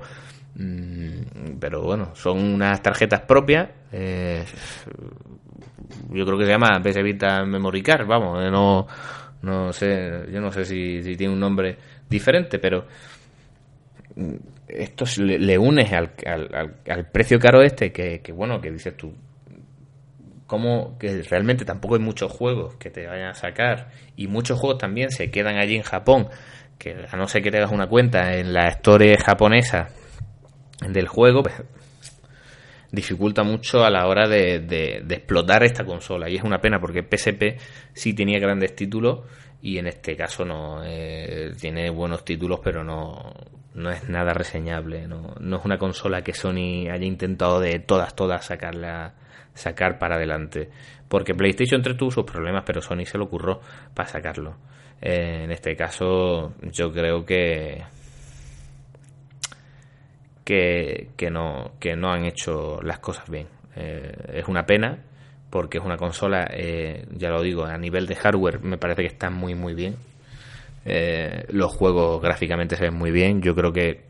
mm, 0.55 1.57
pero 1.59 1.81
bueno, 1.83 2.15
son 2.15 2.39
unas 2.39 2.81
tarjetas 2.81 3.21
propias. 3.21 3.69
Eh, 3.91 4.43
yo 6.11 6.25
creo 6.25 6.37
que 6.37 6.45
se 6.45 6.51
llama 6.51 6.81
PS 6.81 7.03
Vita 7.03 7.45
Memory 7.45 7.81
Card, 7.81 8.07
vamos, 8.07 8.43
eh, 8.43 8.49
no, 8.51 8.87
no 9.41 9.73
sé, 9.73 10.25
yo 10.31 10.39
no 10.39 10.51
sé 10.51 10.65
si, 10.65 11.01
tiene 11.15 11.33
un 11.33 11.39
nombre 11.39 11.77
diferente, 12.09 12.59
pero 12.59 12.85
esto 14.67 15.05
le, 15.17 15.57
unes 15.57 15.91
al, 15.93 16.11
al, 16.25 17.11
precio 17.11 17.39
caro 17.39 17.61
este 17.61 17.91
que, 17.91 18.31
bueno, 18.33 18.59
que 18.59 18.71
dices 18.71 18.95
tú, 18.95 19.13
como 20.45 20.97
que 20.97 21.23
realmente 21.23 21.63
tampoco 21.65 21.95
hay 21.95 22.01
muchos 22.01 22.31
juegos 22.31 22.75
que 22.75 22.89
te 22.89 23.07
vayan 23.07 23.29
a 23.29 23.33
sacar 23.33 23.89
y 24.15 24.27
muchos 24.27 24.59
juegos 24.59 24.79
también 24.79 25.09
se 25.09 25.31
quedan 25.31 25.57
allí 25.57 25.77
en 25.77 25.83
Japón, 25.83 26.27
que 26.77 27.05
a 27.09 27.15
no 27.15 27.27
ser 27.27 27.41
que 27.41 27.51
te 27.51 27.57
hagas 27.57 27.71
una 27.71 27.87
cuenta 27.87 28.33
en 28.35 28.53
la 28.53 28.69
historia 28.69 29.17
japonesa 29.17 29.89
del 30.89 31.07
juego, 31.07 31.43
pues, 31.43 31.55
dificulta 32.91 33.43
mucho 33.43 33.83
a 33.83 33.89
la 33.89 34.07
hora 34.07 34.27
de, 34.27 34.59
de, 34.59 35.15
explotar 35.15 35.63
esta 35.63 35.85
consola 35.85 36.29
y 36.29 36.35
es 36.35 36.43
una 36.43 36.59
pena 36.59 36.79
porque 36.79 37.03
PSP 37.03 37.57
sí 37.93 38.13
tenía 38.13 38.39
grandes 38.39 38.75
títulos 38.75 39.21
y 39.61 39.77
en 39.77 39.87
este 39.87 40.15
caso 40.15 40.43
no 40.43 40.83
eh, 40.83 41.53
tiene 41.59 41.89
buenos 41.89 42.25
títulos 42.25 42.59
pero 42.63 42.83
no 42.83 43.33
no 43.73 43.89
es 43.89 44.09
nada 44.09 44.33
reseñable, 44.33 45.07
no, 45.07 45.33
no 45.39 45.57
es 45.57 45.65
una 45.65 45.77
consola 45.77 46.23
que 46.23 46.33
Sony 46.33 46.89
haya 46.91 47.05
intentado 47.05 47.59
de 47.59 47.79
todas, 47.79 48.15
todas 48.15 48.45
sacarla, 48.45 49.13
sacar 49.53 49.97
para 49.97 50.15
adelante. 50.15 50.69
Porque 51.07 51.33
PlayStation 51.33 51.81
3 51.81 51.97
tuvo 51.97 52.11
sus 52.11 52.25
problemas, 52.25 52.63
pero 52.65 52.81
Sony 52.81 53.05
se 53.05 53.17
lo 53.17 53.25
ocurrió 53.25 53.61
para 53.93 54.09
sacarlo. 54.09 54.57
Eh, 55.01 55.43
en 55.43 55.51
este 55.51 55.75
caso, 55.75 56.53
yo 56.71 56.91
creo 56.91 57.25
que, 57.25 57.81
que, 60.43 61.09
que, 61.17 61.29
no, 61.29 61.73
que 61.79 61.95
no 61.95 62.11
han 62.11 62.25
hecho 62.25 62.81
las 62.81 62.99
cosas 62.99 63.29
bien. 63.29 63.47
Eh, 63.75 64.11
es 64.33 64.47
una 64.47 64.65
pena, 64.65 64.99
porque 65.49 65.77
es 65.77 65.83
una 65.83 65.97
consola, 65.97 66.47
eh, 66.51 67.05
ya 67.11 67.29
lo 67.29 67.41
digo, 67.41 67.65
a 67.65 67.77
nivel 67.77 68.07
de 68.07 68.15
hardware 68.15 68.61
me 68.61 68.77
parece 68.77 69.01
que 69.01 69.07
está 69.07 69.29
muy, 69.29 69.55
muy 69.55 69.73
bien 69.73 69.95
eh, 70.83 71.45
los 71.49 71.71
juegos 71.75 72.21
gráficamente 72.21 72.75
se 72.75 72.83
ven 72.83 72.95
muy 72.95 73.11
bien. 73.11 73.41
Yo 73.41 73.55
creo 73.55 73.71
que, 73.71 74.01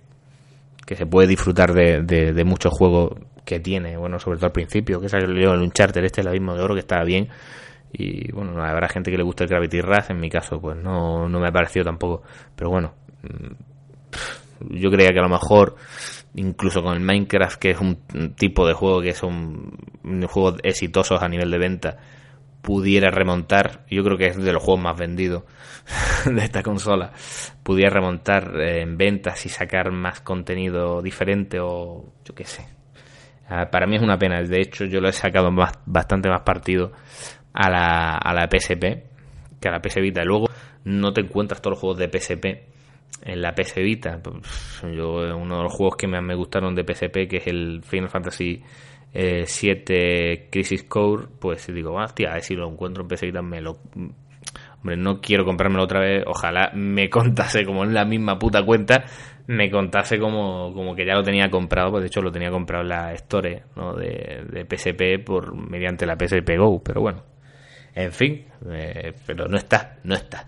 que 0.86 0.96
se 0.96 1.06
puede 1.06 1.28
disfrutar 1.28 1.74
de, 1.74 2.02
de, 2.02 2.44
muchos 2.44 2.74
juegos 2.74 3.14
que 3.46 3.60
tiene. 3.60 3.98
Bueno, 3.98 4.20
sobre 4.20 4.38
todo 4.38 4.48
al 4.48 4.54
principio, 4.54 5.02
que 5.02 5.10
salió 5.10 5.54
el 5.54 5.62
Uncharted, 5.62 6.04
este 6.04 6.22
el 6.22 6.28
abismo 6.28 6.56
de 6.56 6.62
oro, 6.62 6.74
que 6.74 6.82
estaba 6.82 7.04
bien. 7.04 7.30
Y 7.94 8.32
bueno, 8.32 8.64
habrá 8.64 8.88
gente 8.88 9.12
que 9.12 9.18
le 9.18 9.24
gusta 9.24 9.44
el 9.44 9.50
Gravity 9.50 9.82
Rush, 9.82 10.10
en 10.10 10.20
mi 10.20 10.30
caso, 10.30 10.62
pues 10.62 10.78
no, 10.78 11.28
no 11.28 11.40
me 11.40 11.48
ha 11.48 11.52
parecido 11.52 11.86
tampoco. 11.86 12.24
Pero 12.56 12.70
bueno, 12.70 12.94
mm, 13.24 14.78
yo 14.80 14.90
creía 14.90 15.10
que 15.12 15.20
a 15.20 15.24
lo 15.24 15.30
mejor, 15.30 15.76
incluso 16.36 16.82
con 16.82 16.94
el 16.94 17.02
Minecraft, 17.02 17.60
que 17.60 17.72
es 17.72 17.80
un 17.80 17.98
tipo 18.36 18.68
de 18.68 18.74
juego 18.74 19.02
que 19.02 19.14
son 19.14 19.78
juegos 20.28 20.60
exitosos 20.64 21.22
a 21.22 21.28
nivel 21.28 21.52
de 21.52 21.58
venta, 21.58 21.98
pudiera 22.62 23.10
remontar, 23.10 23.86
yo 23.90 24.04
creo 24.04 24.18
que 24.18 24.28
es 24.28 24.38
de 24.38 24.54
los 24.54 24.64
juegos 24.64 24.84
más 24.84 24.98
vendidos 24.98 25.44
de 26.26 26.44
esta 26.44 26.64
consola, 26.64 27.12
pudiera 27.64 27.90
remontar 27.90 28.56
eh, 28.60 28.82
en 28.82 28.98
ventas 28.98 29.46
y 29.46 29.50
sacar 29.50 29.92
más 29.92 30.22
contenido 30.22 31.02
diferente 31.02 31.60
o 31.60 32.06
yo 32.24 32.36
qué 32.36 32.46
sé. 32.46 32.66
Ah, 33.50 33.70
para 33.70 33.86
mí 33.86 33.98
es 33.98 34.02
una 34.02 34.18
pena, 34.18 34.42
de 34.42 34.62
hecho 34.62 34.86
yo 34.86 35.02
lo 35.02 35.10
he 35.10 35.14
sacado 35.14 35.52
más, 35.52 35.74
bastante 35.86 36.30
más 36.30 36.42
partido 36.42 36.94
a 37.54 37.70
la, 37.70 38.16
a 38.16 38.34
la 38.34 38.48
PSP 38.48 39.12
que 39.60 39.68
a 39.68 39.72
la 39.72 39.82
PS 39.82 39.96
Vita. 40.02 40.24
Luego 40.24 40.48
no 40.86 41.12
te 41.12 41.22
encuentras 41.22 41.62
todos 41.62 41.74
los 41.74 41.80
juegos 41.80 42.00
de 42.00 42.08
PSP 42.08 42.46
en 43.24 43.42
la 43.42 43.54
PS 43.54 43.76
Vita. 43.76 44.22
Yo 44.84 45.36
uno 45.36 45.58
de 45.58 45.64
los 45.64 45.74
juegos 45.74 45.96
que 45.98 46.08
más 46.08 46.24
me 46.24 46.36
gustaron 46.36 46.76
de 46.76 46.84
PSP, 46.84 47.28
que 47.30 47.38
es 47.38 47.48
el 47.48 47.82
Final 47.84 48.10
Fantasy 48.10 48.62
7 49.14 50.34
eh, 50.34 50.48
Crisis 50.50 50.84
Core, 50.84 51.28
pues 51.40 51.68
digo, 51.68 51.94
hostia, 51.94 52.30
a 52.30 52.34
ver 52.34 52.44
si 52.44 52.56
lo 52.56 52.70
encuentro 52.70 53.04
en 53.04 53.10
PS 53.10 53.22
Vita, 53.22 53.42
me 53.42 53.62
lo... 53.62 53.78
Hombre, 54.78 54.98
no 54.98 55.22
quiero 55.22 55.46
comprármelo 55.46 55.84
otra 55.84 56.00
vez, 56.00 56.24
ojalá 56.26 56.72
me 56.74 57.10
contase 57.12 57.66
como 57.66 57.84
en 57.84 57.94
la 57.94 58.06
misma 58.06 58.40
puta 58.40 58.64
cuenta, 58.66 59.04
me 59.48 59.70
contase 59.70 60.18
como, 60.18 60.74
como 60.74 60.96
que 60.96 61.06
ya 61.06 61.14
lo 61.14 61.24
tenía 61.24 61.50
comprado, 61.52 61.92
pues 61.92 62.04
de 62.04 62.08
hecho 62.08 62.22
lo 62.22 62.32
tenía 62.32 62.50
comprado 62.50 62.84
en 62.84 62.90
la 62.90 63.14
Store 63.14 63.64
¿no? 63.76 63.94
de, 63.94 64.44
de 64.50 64.66
PSP 64.66 65.24
por 65.24 65.56
mediante 65.56 66.06
la 66.06 66.16
PSP 66.16 66.58
Go, 66.58 66.82
pero 66.84 67.02
bueno, 67.02 67.24
en 67.94 68.12
fin, 68.12 68.46
eh, 68.72 69.14
pero 69.26 69.48
no 69.48 69.58
está, 69.58 69.98
no 70.04 70.16
está. 70.16 70.48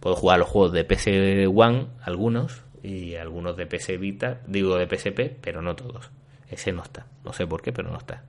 Puedo 0.00 0.16
jugar 0.16 0.38
los 0.38 0.48
juegos 0.48 0.72
de 0.72 0.84
PS 0.84 1.08
One, 1.54 1.86
algunos, 2.02 2.64
y 2.82 3.14
algunos 3.16 3.56
de 3.56 3.66
PS 3.66 3.98
Vita, 3.98 4.40
digo 4.46 4.76
de 4.76 4.86
PSP, 4.86 5.36
pero 5.40 5.62
no 5.62 5.76
todos. 5.76 6.10
Ese 6.48 6.72
no 6.72 6.82
está. 6.82 7.06
No 7.24 7.32
sé 7.32 7.46
por 7.46 7.62
qué, 7.62 7.72
pero 7.72 7.90
no 7.90 7.98
está. 7.98 8.24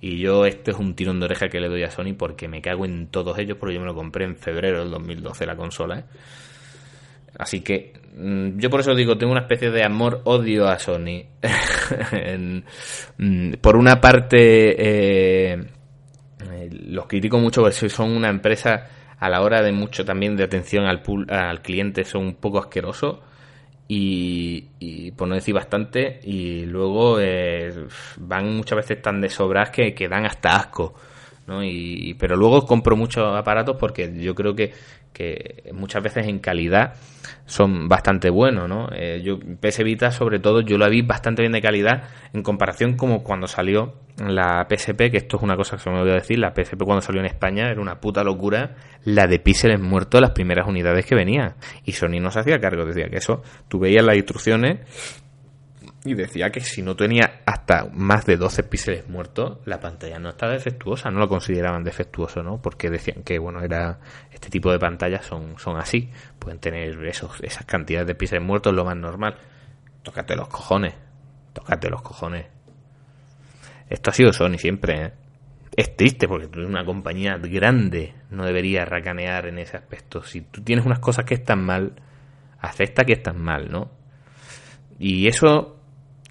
Y 0.00 0.18
yo, 0.18 0.46
este 0.46 0.70
es 0.70 0.78
un 0.78 0.94
tirón 0.94 1.20
de 1.20 1.26
oreja 1.26 1.48
que 1.48 1.60
le 1.60 1.68
doy 1.68 1.82
a 1.82 1.90
Sony 1.90 2.14
porque 2.16 2.48
me 2.48 2.62
cago 2.62 2.86
en 2.86 3.08
todos 3.08 3.38
ellos, 3.38 3.58
porque 3.58 3.74
yo 3.74 3.80
me 3.80 3.86
lo 3.86 3.94
compré 3.94 4.24
en 4.24 4.36
febrero 4.36 4.80
del 4.80 4.90
2012 4.90 5.44
la 5.44 5.56
consola. 5.56 5.98
¿eh? 5.98 6.04
Así 7.38 7.60
que 7.60 7.92
mm, 8.16 8.58
yo 8.58 8.70
por 8.70 8.80
eso 8.80 8.94
digo, 8.94 9.18
tengo 9.18 9.32
una 9.32 9.42
especie 9.42 9.70
de 9.70 9.84
amor-odio 9.84 10.68
a 10.68 10.78
Sony. 10.78 11.24
Mm, 13.18 13.54
por 13.60 13.76
una 13.76 14.00
parte, 14.00 14.36
eh, 14.38 15.52
eh, 15.52 16.70
los 16.86 17.06
critico 17.06 17.38
mucho 17.38 17.60
porque 17.62 17.88
son 17.88 18.12
una 18.12 18.28
empresa 18.28 18.88
a 19.20 19.28
la 19.28 19.42
hora 19.42 19.62
de 19.62 19.70
mucho 19.72 20.04
también 20.04 20.36
de 20.36 20.44
atención 20.44 20.86
al, 20.86 21.02
al 21.28 21.62
cliente, 21.62 22.04
son 22.04 22.24
un 22.24 22.34
poco 22.34 22.58
asquerosos 22.58 23.18
y, 23.92 25.10
por 25.16 25.28
no 25.28 25.34
decir 25.34 25.54
bastante, 25.54 26.20
y 26.22 26.64
luego 26.64 27.18
eh, 27.20 27.86
van 28.18 28.56
muchas 28.56 28.76
veces 28.76 29.02
tan 29.02 29.20
de 29.20 29.28
sobras 29.28 29.70
que, 29.70 29.94
que 29.94 30.08
dan 30.08 30.26
hasta 30.26 30.56
asco. 30.56 30.94
¿no? 31.46 31.64
Y, 31.64 32.14
pero 32.14 32.36
luego 32.36 32.64
compro 32.64 32.96
muchos 32.96 33.36
aparatos 33.36 33.76
porque 33.78 34.12
yo 34.16 34.34
creo 34.34 34.54
que, 34.54 34.72
que 35.12 35.70
muchas 35.72 36.02
veces 36.02 36.26
en 36.26 36.38
calidad 36.38 36.94
son 37.46 37.88
bastante 37.88 38.30
buenos, 38.30 38.68
¿no? 38.68 38.88
Eh, 38.92 39.20
yo 39.24 39.38
PS 39.60 39.82
Vita 39.82 40.10
sobre 40.10 40.38
todo 40.38 40.60
yo 40.60 40.78
la 40.78 40.88
vi 40.88 41.02
bastante 41.02 41.42
bien 41.42 41.52
de 41.52 41.60
calidad 41.60 42.04
en 42.32 42.42
comparación 42.42 42.96
como 42.96 43.22
cuando 43.24 43.46
salió 43.46 43.94
la 44.18 44.66
PSP, 44.68 45.10
que 45.10 45.16
esto 45.16 45.36
es 45.36 45.42
una 45.42 45.56
cosa 45.56 45.76
que 45.76 45.82
se 45.82 45.90
me 45.90 45.98
a 45.98 46.04
decir, 46.04 46.38
la 46.38 46.52
PSP 46.54 46.82
cuando 46.84 47.00
salió 47.00 47.20
en 47.20 47.26
España 47.26 47.70
era 47.70 47.80
una 47.80 48.00
puta 48.00 48.22
locura, 48.22 48.76
la 49.04 49.26
de 49.26 49.38
píxeles 49.38 49.80
muertos 49.80 50.20
las 50.20 50.32
primeras 50.32 50.68
unidades 50.68 51.06
que 51.06 51.14
venía 51.14 51.56
y 51.84 51.92
Sony 51.92 52.20
no 52.20 52.30
se 52.30 52.40
hacía 52.40 52.60
cargo, 52.60 52.84
decía 52.84 53.08
que 53.08 53.16
eso, 53.16 53.42
tú 53.68 53.78
veías 53.78 54.04
las 54.04 54.16
instrucciones 54.16 54.78
y 56.04 56.14
decía 56.14 56.50
que 56.50 56.60
si 56.60 56.82
no 56.82 56.96
tenía 56.96 57.42
hasta 57.46 57.86
más 57.92 58.26
de 58.26 58.36
12 58.36 58.62
píxeles 58.64 59.08
muertos, 59.08 59.58
la 59.64 59.80
pantalla 59.80 60.18
no 60.18 60.30
estaba 60.30 60.52
defectuosa, 60.52 61.10
no 61.10 61.18
lo 61.18 61.28
consideraban 61.28 61.84
defectuoso, 61.84 62.42
¿no? 62.42 62.60
Porque 62.60 62.90
decían 62.90 63.22
que, 63.22 63.38
bueno, 63.38 63.62
era 63.62 63.98
este 64.32 64.48
tipo 64.48 64.70
de 64.72 64.78
pantallas 64.78 65.24
son, 65.24 65.58
son 65.58 65.76
así, 65.76 66.10
pueden 66.38 66.58
tener 66.58 67.04
esos, 67.06 67.40
esas 67.42 67.64
cantidades 67.66 68.06
de 68.08 68.14
píxeles 68.14 68.44
muertos, 68.44 68.74
lo 68.74 68.84
más 68.84 68.96
normal. 68.96 69.36
Tócate 70.02 70.36
los 70.36 70.48
cojones, 70.48 70.94
tócate 71.52 71.90
los 71.90 72.02
cojones. 72.02 72.46
Esto 73.88 74.10
ha 74.10 74.14
sido 74.14 74.32
Sony 74.32 74.56
siempre, 74.56 75.02
¿eh? 75.04 75.12
Es 75.76 75.96
triste 75.96 76.26
porque 76.26 76.48
tú 76.48 76.60
una 76.60 76.84
compañía 76.84 77.38
grande, 77.38 78.14
no 78.30 78.44
deberías 78.44 78.88
racanear 78.88 79.46
en 79.46 79.58
ese 79.58 79.76
aspecto. 79.76 80.22
Si 80.22 80.42
tú 80.42 80.62
tienes 80.62 80.84
unas 80.84 80.98
cosas 80.98 81.24
que 81.24 81.34
están 81.34 81.64
mal, 81.64 81.94
acepta 82.60 83.04
que 83.04 83.12
están 83.12 83.40
mal, 83.40 83.70
¿no? 83.70 83.99
Y 85.00 85.28
eso 85.28 85.76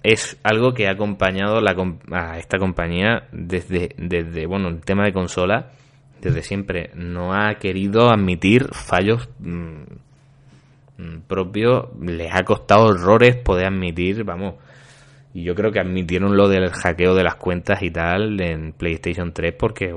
es 0.04 0.38
algo 0.44 0.72
que 0.72 0.86
ha 0.86 0.92
acompañado 0.92 1.60
la, 1.60 1.74
a 2.12 2.38
esta 2.38 2.56
compañía 2.56 3.24
desde, 3.32 3.90
desde, 3.98 4.46
bueno, 4.46 4.68
el 4.68 4.80
tema 4.80 5.04
de 5.04 5.12
consola, 5.12 5.72
desde 6.20 6.42
siempre. 6.42 6.92
No 6.94 7.34
ha 7.34 7.56
querido 7.56 8.10
admitir 8.10 8.68
fallos 8.72 9.28
mm, 9.40 9.82
mm, 10.98 11.20
propios, 11.26 11.88
les 12.00 12.32
ha 12.32 12.44
costado 12.44 12.86
horrores 12.86 13.36
poder 13.38 13.66
admitir, 13.66 14.22
vamos. 14.22 14.54
Y 15.34 15.42
yo 15.42 15.56
creo 15.56 15.72
que 15.72 15.80
admitieron 15.80 16.36
lo 16.36 16.48
del 16.48 16.70
hackeo 16.70 17.14
de 17.16 17.24
las 17.24 17.34
cuentas 17.34 17.82
y 17.82 17.90
tal 17.90 18.40
en 18.40 18.72
PlayStation 18.72 19.32
3 19.32 19.52
porque, 19.58 19.92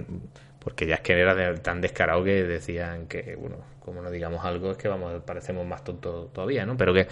porque 0.64 0.86
ya 0.86 0.94
es 0.94 1.00
que 1.02 1.12
era 1.12 1.54
tan 1.56 1.82
descarado 1.82 2.24
que 2.24 2.44
decían 2.44 3.06
que, 3.08 3.36
bueno, 3.38 3.56
como 3.78 4.00
no 4.00 4.10
digamos 4.10 4.42
algo 4.42 4.70
es 4.70 4.78
que 4.78 4.88
vamos, 4.88 5.22
parecemos 5.24 5.66
más 5.66 5.84
tontos 5.84 6.32
todavía, 6.32 6.64
¿no? 6.64 6.76
Pero 6.76 6.94
que 6.94 7.06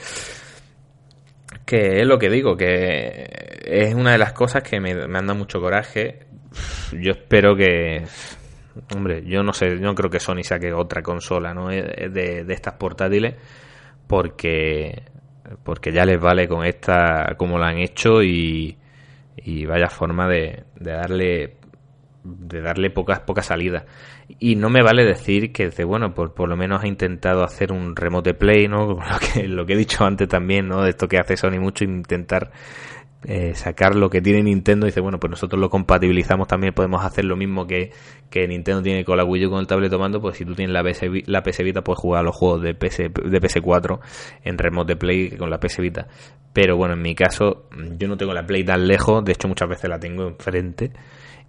que 1.65 2.01
es 2.01 2.07
lo 2.07 2.19
que 2.19 2.31
digo, 2.31 2.57
que 2.57 3.29
es 3.65 3.95
una 3.95 4.13
de 4.13 4.19
las 4.19 4.33
cosas 4.33 4.63
que 4.63 4.81
me, 4.81 5.07
me 5.07 5.19
anda 5.19 5.35
mucho 5.35 5.61
coraje. 5.61 6.27
Yo 6.93 7.13
espero 7.13 7.57
que, 7.57 8.05
hombre, 8.95 9.25
yo 9.27 9.43
no 9.43 9.53
sé, 9.53 9.77
no 9.77 9.95
creo 9.95 10.11
que 10.11 10.21
Sony 10.21 10.43
saque 10.43 10.73
otra 10.73 11.03
consola, 11.03 11.55
¿no? 11.55 11.71
Eh, 11.71 12.09
de, 12.11 12.45
de 12.45 12.55
estas 12.55 12.75
portátiles, 12.75 13.35
porque, 14.07 15.03
porque 15.63 15.93
ya 15.93 16.05
les 16.05 16.21
vale 16.21 16.49
con 16.49 16.65
esta 16.65 17.35
como 17.37 17.59
la 17.59 17.69
han 17.69 17.79
hecho 17.79 18.23
y, 18.23 18.77
y 19.37 19.67
vaya 19.67 19.89
forma 19.89 20.29
de, 20.29 20.65
de 20.77 20.93
darle 20.93 21.57
de 22.25 22.63
darle 22.63 22.89
pocas 22.89 23.21
pocas 23.21 23.47
salidas 23.47 23.85
y 24.39 24.57
no 24.57 24.71
me 24.71 24.83
vale 24.83 25.05
decir 25.05 25.53
que 25.53 25.71
bueno 25.85 26.15
por, 26.15 26.33
por 26.33 26.49
lo 26.49 26.57
menos 26.57 26.83
ha 26.83 26.87
intentado 26.87 27.45
hacer 27.45 27.73
un 27.73 27.95
remote 27.95 28.35
play 28.35 28.69
no 28.69 28.87
lo 29.11 29.19
que 29.21 29.49
lo 29.49 29.67
que 29.67 29.75
he 29.75 29.77
dicho 29.77 30.05
antes 30.05 30.29
también 30.29 30.69
no 30.69 30.83
de 30.83 30.91
esto 30.91 31.09
que 31.09 31.19
hace 31.19 31.37
Sony 31.37 31.61
mucho 31.61 31.85
intentar 31.85 32.51
eh, 33.27 33.55
sacar 33.55 33.95
lo 33.95 34.11
que 34.11 34.21
tiene 34.21 34.43
Nintendo. 34.43 34.87
Y 34.87 34.91
dice 34.91 35.01
bueno 35.01 35.19
pues 35.19 35.31
nosotros 35.31 35.59
lo 35.59 35.71
compatibilizamos 35.71 36.47
también 36.47 36.75
podemos 36.75 37.03
hacer 37.05 37.25
lo 37.25 37.37
mismo 37.37 37.67
que, 37.67 37.91
que 38.29 38.47
Nintendo 38.47 38.83
tiene 38.83 39.05
con 39.05 39.17
la 39.17 39.25
Wii 39.25 39.47
U 39.47 39.51
con 39.51 39.61
el 39.61 39.67
tablet 39.67 39.91
tomando 39.91 40.21
pues 40.21 40.37
si 40.37 40.45
tú 40.45 40.55
tienes 40.55 40.75
la 40.75 40.83
PS, 40.83 41.05
la 41.27 41.43
PS 41.43 41.63
Vita 41.63 41.83
puedes 41.83 42.01
jugar 42.01 42.21
a 42.21 42.23
los 42.23 42.37
juegos 42.37 42.63
de 42.63 42.75
PS 42.75 42.99
de 42.99 43.41
PS4 43.41 44.01
en 44.43 44.59
remote 44.59 44.97
play 44.97 45.31
con 45.31 45.49
la 45.49 45.59
PS 45.59 45.79
Vita. 45.79 46.07
Pero 46.53 46.77
bueno 46.77 46.95
en 46.95 47.03
mi 47.03 47.15
caso 47.15 47.67
yo 47.97 48.09
no 48.09 48.17
tengo 48.17 48.35
la 48.35 48.47
Play 48.47 48.63
tan 48.63 48.87
lejos. 48.87 49.25
De 49.25 49.33
hecho 49.33 49.49
muchas 49.49 49.69
veces 49.69 49.89
la 49.89 49.99
tengo 49.99 50.29
enfrente 50.29 50.93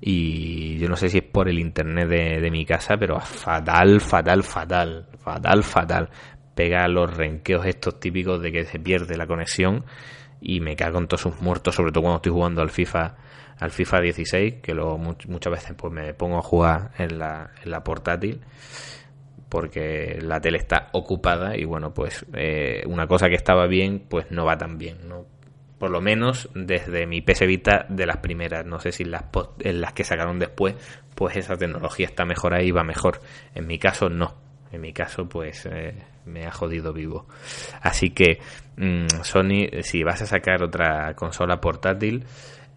y 0.02 0.78
yo 0.78 0.89
no 0.89 0.96
sé 0.96 1.10
si 1.10 1.20
es 1.20 1.24
por 1.24 1.50
el 1.50 1.60
internet 1.60 2.08
de, 2.08 2.52
mi 2.52 2.66
casa, 2.66 2.98
pero 2.98 3.20
fatal, 3.20 4.02
fatal, 4.02 4.43
fatal, 4.43 5.08
fatal, 5.18 5.64
fatal. 5.64 6.10
Pega 6.54 6.88
los 6.88 7.16
renqueos 7.16 7.66
estos 7.66 8.00
típicos 8.00 8.41
de 8.41 8.52
que 8.52 8.66
se 8.66 8.80
pierde 8.80 9.18
la 9.18 9.28
conexión 9.28 9.86
y 10.41 10.60
me 10.60 10.76
cago 10.76 11.00
en 11.00 11.08
todos 11.08 11.22
sus 11.22 11.41
muertos, 11.41 11.76
sobre 11.76 11.91
todo 11.91 12.04
cuando 12.04 12.18
estoy 12.18 12.32
jugando 12.32 12.62
al 12.62 12.70
FIFA 12.70 13.16
al 13.58 13.72
FIFA 13.72 14.02
16, 14.02 14.56
que 14.62 14.74
luego 14.74 14.98
muchas 14.98 15.52
veces 15.52 15.74
pues 15.78 15.91
me 15.91 16.14
pongo 16.14 16.38
a 16.38 16.41
jugar 16.41 16.91
en 16.98 17.18
la, 17.18 17.52
en 17.64 17.72
la 17.72 17.84
portátil 17.86 18.41
porque 19.48 20.20
la 20.22 20.41
tele 20.41 20.58
está 20.58 20.89
ocupada 20.91 21.56
y 21.56 21.64
bueno 21.64 21.93
pues 21.93 22.26
eh, 22.34 22.84
una 22.88 23.08
cosa 23.08 23.30
que 23.30 23.36
estaba 23.36 23.68
bien 23.68 24.04
pues 24.10 24.30
no 24.32 24.43
va 24.43 24.58
tan 24.58 24.78
bien 24.78 25.08
no 25.08 25.26
por 25.86 25.91
lo 25.91 26.01
menos 26.01 26.49
desde 26.55 27.05
mi 27.05 27.21
PS 27.21 27.45
Vita 27.45 27.86
de 27.89 28.07
las 28.07 28.17
primeras. 28.17 28.65
No 28.65 28.79
sé 28.79 28.91
si 28.91 29.03
las, 29.03 29.25
en 29.59 29.81
las 29.81 29.93
que 29.93 30.03
sacaron 30.03 30.39
después, 30.39 30.73
pues 31.13 31.38
esa 31.38 31.57
tecnología 31.57 32.07
está 32.07 32.25
mejor 32.25 32.55
ahí, 32.55 32.71
va 32.71 32.83
mejor. 32.83 33.19
En 33.53 33.67
mi 33.67 33.77
caso, 33.77 34.09
no. 34.09 34.33
En 34.71 34.81
mi 34.81 34.93
caso, 34.93 35.29
pues 35.29 35.67
eh, 35.67 35.93
me 36.25 36.47
ha 36.47 36.51
jodido 36.51 36.91
vivo. 36.91 37.27
Así 37.83 38.09
que, 38.09 38.39
mm, 38.77 39.05
Sony, 39.21 39.83
si 39.83 40.01
vas 40.01 40.23
a 40.23 40.25
sacar 40.25 40.63
otra 40.63 41.13
consola 41.13 41.61
portátil, 41.61 42.25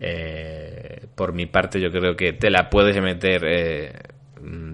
eh, 0.00 1.06
por 1.14 1.32
mi 1.32 1.46
parte, 1.46 1.80
yo 1.80 1.90
creo 1.90 2.14
que 2.14 2.34
te 2.34 2.50
la 2.50 2.68
puedes 2.68 3.00
meter. 3.00 3.42
Eh, 3.46 3.92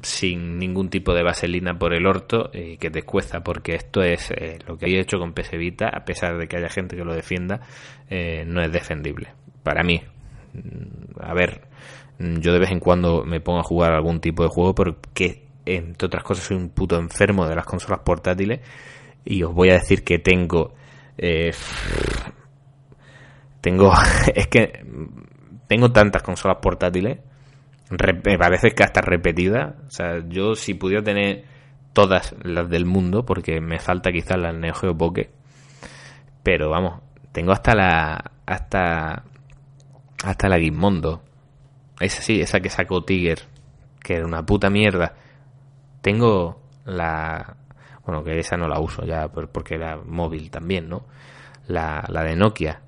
sin 0.03 0.59
ningún 0.59 0.89
tipo 0.91 1.15
de 1.15 1.23
vaselina 1.23 1.79
por 1.79 1.95
el 1.95 2.07
orto 2.07 2.51
y 2.53 2.77
que 2.77 2.91
te 2.91 3.03
cuesta 3.03 3.43
porque 3.43 3.75
esto 3.75 4.03
es 4.03 4.31
eh, 4.31 4.59
lo 4.67 4.77
que 4.77 4.87
hay 4.87 4.97
hecho 4.97 5.19
con 5.19 5.33
PS 5.33 5.53
Vita 5.53 5.89
a 5.89 6.05
pesar 6.05 6.39
de 6.39 6.47
que 6.47 6.57
haya 6.57 6.69
gente 6.69 6.97
que 6.97 7.05
lo 7.05 7.15
defienda 7.15 7.61
eh, 8.09 8.45
no 8.47 8.63
es 8.63 8.73
defendible. 8.73 9.33
Para 9.63 9.83
mí. 9.83 10.03
Mm, 10.53 11.21
a 11.21 11.35
ver 11.35 11.63
mm, 12.19 12.37
yo 12.39 12.53
de 12.53 12.59
vez 12.59 12.71
en 12.71 12.81
cuando 12.81 13.25
me 13.25 13.41
pongo 13.41 13.61
a 13.61 13.65
jugar 13.65 13.93
algún 13.93 14.21
tipo 14.21 14.43
de 14.43 14.49
juego 14.49 14.75
porque 14.75 15.45
entre 15.67 16.07
otras 16.07 16.23
cosas 16.23 16.45
soy 16.45 16.57
un 16.57 16.71
puto 16.71 16.97
enfermo 16.99 17.47
de 17.47 17.57
las 17.57 17.65
consolas 17.65 18.01
portátiles 18.05 18.61
y 19.25 19.43
os 19.43 19.55
voy 19.55 19.71
a 19.71 19.75
decir 19.75 20.05
que 20.05 20.19
tengo 20.19 20.75
eh, 21.17 21.53
tengo 23.61 23.93
es 24.35 24.47
que 24.49 24.85
tengo 25.67 25.91
tantas 25.91 26.23
consolas 26.23 26.59
portátiles 26.61 27.19
me 28.25 28.39
parece 28.39 28.71
que 28.71 28.83
hasta 28.83 29.01
repetida. 29.01 29.77
O 29.87 29.91
sea, 29.91 30.23
yo 30.29 30.55
si 30.55 30.75
pudiera 30.75 31.03
tener 31.03 31.45
todas 31.93 32.35
las 32.43 32.69
del 32.69 32.85
mundo, 32.87 33.25
porque 33.25 33.61
me 33.61 33.79
falta 33.79 34.13
quizás 34.13 34.39
la 34.39 34.53
Neo 34.53 34.75
Geo 34.75 34.97
pero 36.43 36.69
vamos, 36.69 37.01
tengo 37.33 37.53
hasta 37.53 37.75
la 37.75 38.33
hasta 38.47 39.25
hasta 40.25 40.49
la 40.49 40.59
Gizmondo. 40.59 41.23
Esa 42.01 42.23
sí, 42.23 42.41
esa 42.41 42.61
que 42.61 42.69
sacó 42.69 43.03
Tiger, 43.05 43.39
que 44.03 44.17
era 44.17 44.27
una 44.27 44.45
puta 44.45 44.69
mierda. 44.69 45.15
Tengo 46.03 46.61
la 46.85 47.57
bueno, 48.05 48.23
que 48.23 48.39
esa 48.39 48.57
no 48.57 48.69
la 48.69 48.79
uso 48.81 49.05
ya 49.05 49.29
porque 49.29 49.77
era 49.77 49.97
móvil 49.97 50.51
también, 50.51 50.89
¿no? 50.89 51.07
La, 51.67 52.05
la 52.09 52.23
de 52.23 52.37
Nokia, 52.37 52.83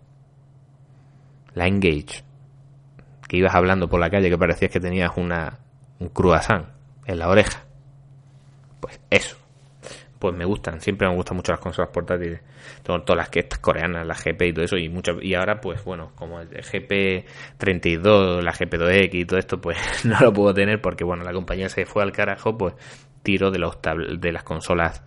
la 1.54 1.66
Engage, 1.66 2.22
que 3.28 3.36
ibas 3.36 3.54
hablando 3.54 3.88
por 3.88 4.00
la 4.00 4.10
calle 4.10 4.30
que 4.30 4.38
parecías 4.38 4.70
que 4.70 4.80
tenías 4.80 5.12
una, 5.16 5.58
un 5.98 6.08
croissant 6.08 6.66
en 7.06 7.18
la 7.18 7.28
oreja. 7.28 7.64
Pues 8.80 9.00
eso. 9.10 9.36
Pues 10.18 10.34
me 10.34 10.46
gustan, 10.46 10.80
siempre 10.80 11.06
me 11.06 11.14
gustan 11.14 11.36
mucho 11.36 11.52
las 11.52 11.60
consolas 11.60 11.90
portátiles. 11.92 12.40
Todas 12.82 13.16
las 13.16 13.28
que 13.28 13.40
estas 13.40 13.58
coreanas, 13.58 14.06
la 14.06 14.14
GP 14.14 14.42
y 14.42 14.52
todo 14.52 14.64
eso, 14.64 14.76
y 14.78 14.88
muchas, 14.88 15.16
y 15.20 15.34
ahora 15.34 15.60
pues 15.60 15.84
bueno, 15.84 16.12
como 16.14 16.40
el 16.40 16.48
GP32, 16.48 18.42
la 18.42 18.52
GP2X 18.52 19.10
y 19.12 19.24
todo 19.26 19.38
esto, 19.38 19.60
pues 19.60 19.76
no 20.04 20.18
lo 20.20 20.32
puedo 20.32 20.54
tener 20.54 20.80
porque 20.80 21.04
bueno, 21.04 21.22
la 21.22 21.32
compañía 21.32 21.68
se 21.68 21.84
fue 21.84 22.02
al 22.02 22.12
carajo, 22.12 22.56
pues 22.56 22.74
tiro 23.22 23.50
de 23.50 23.58
los 23.58 23.78
de 24.18 24.32
las 24.32 24.42
consolas 24.42 25.02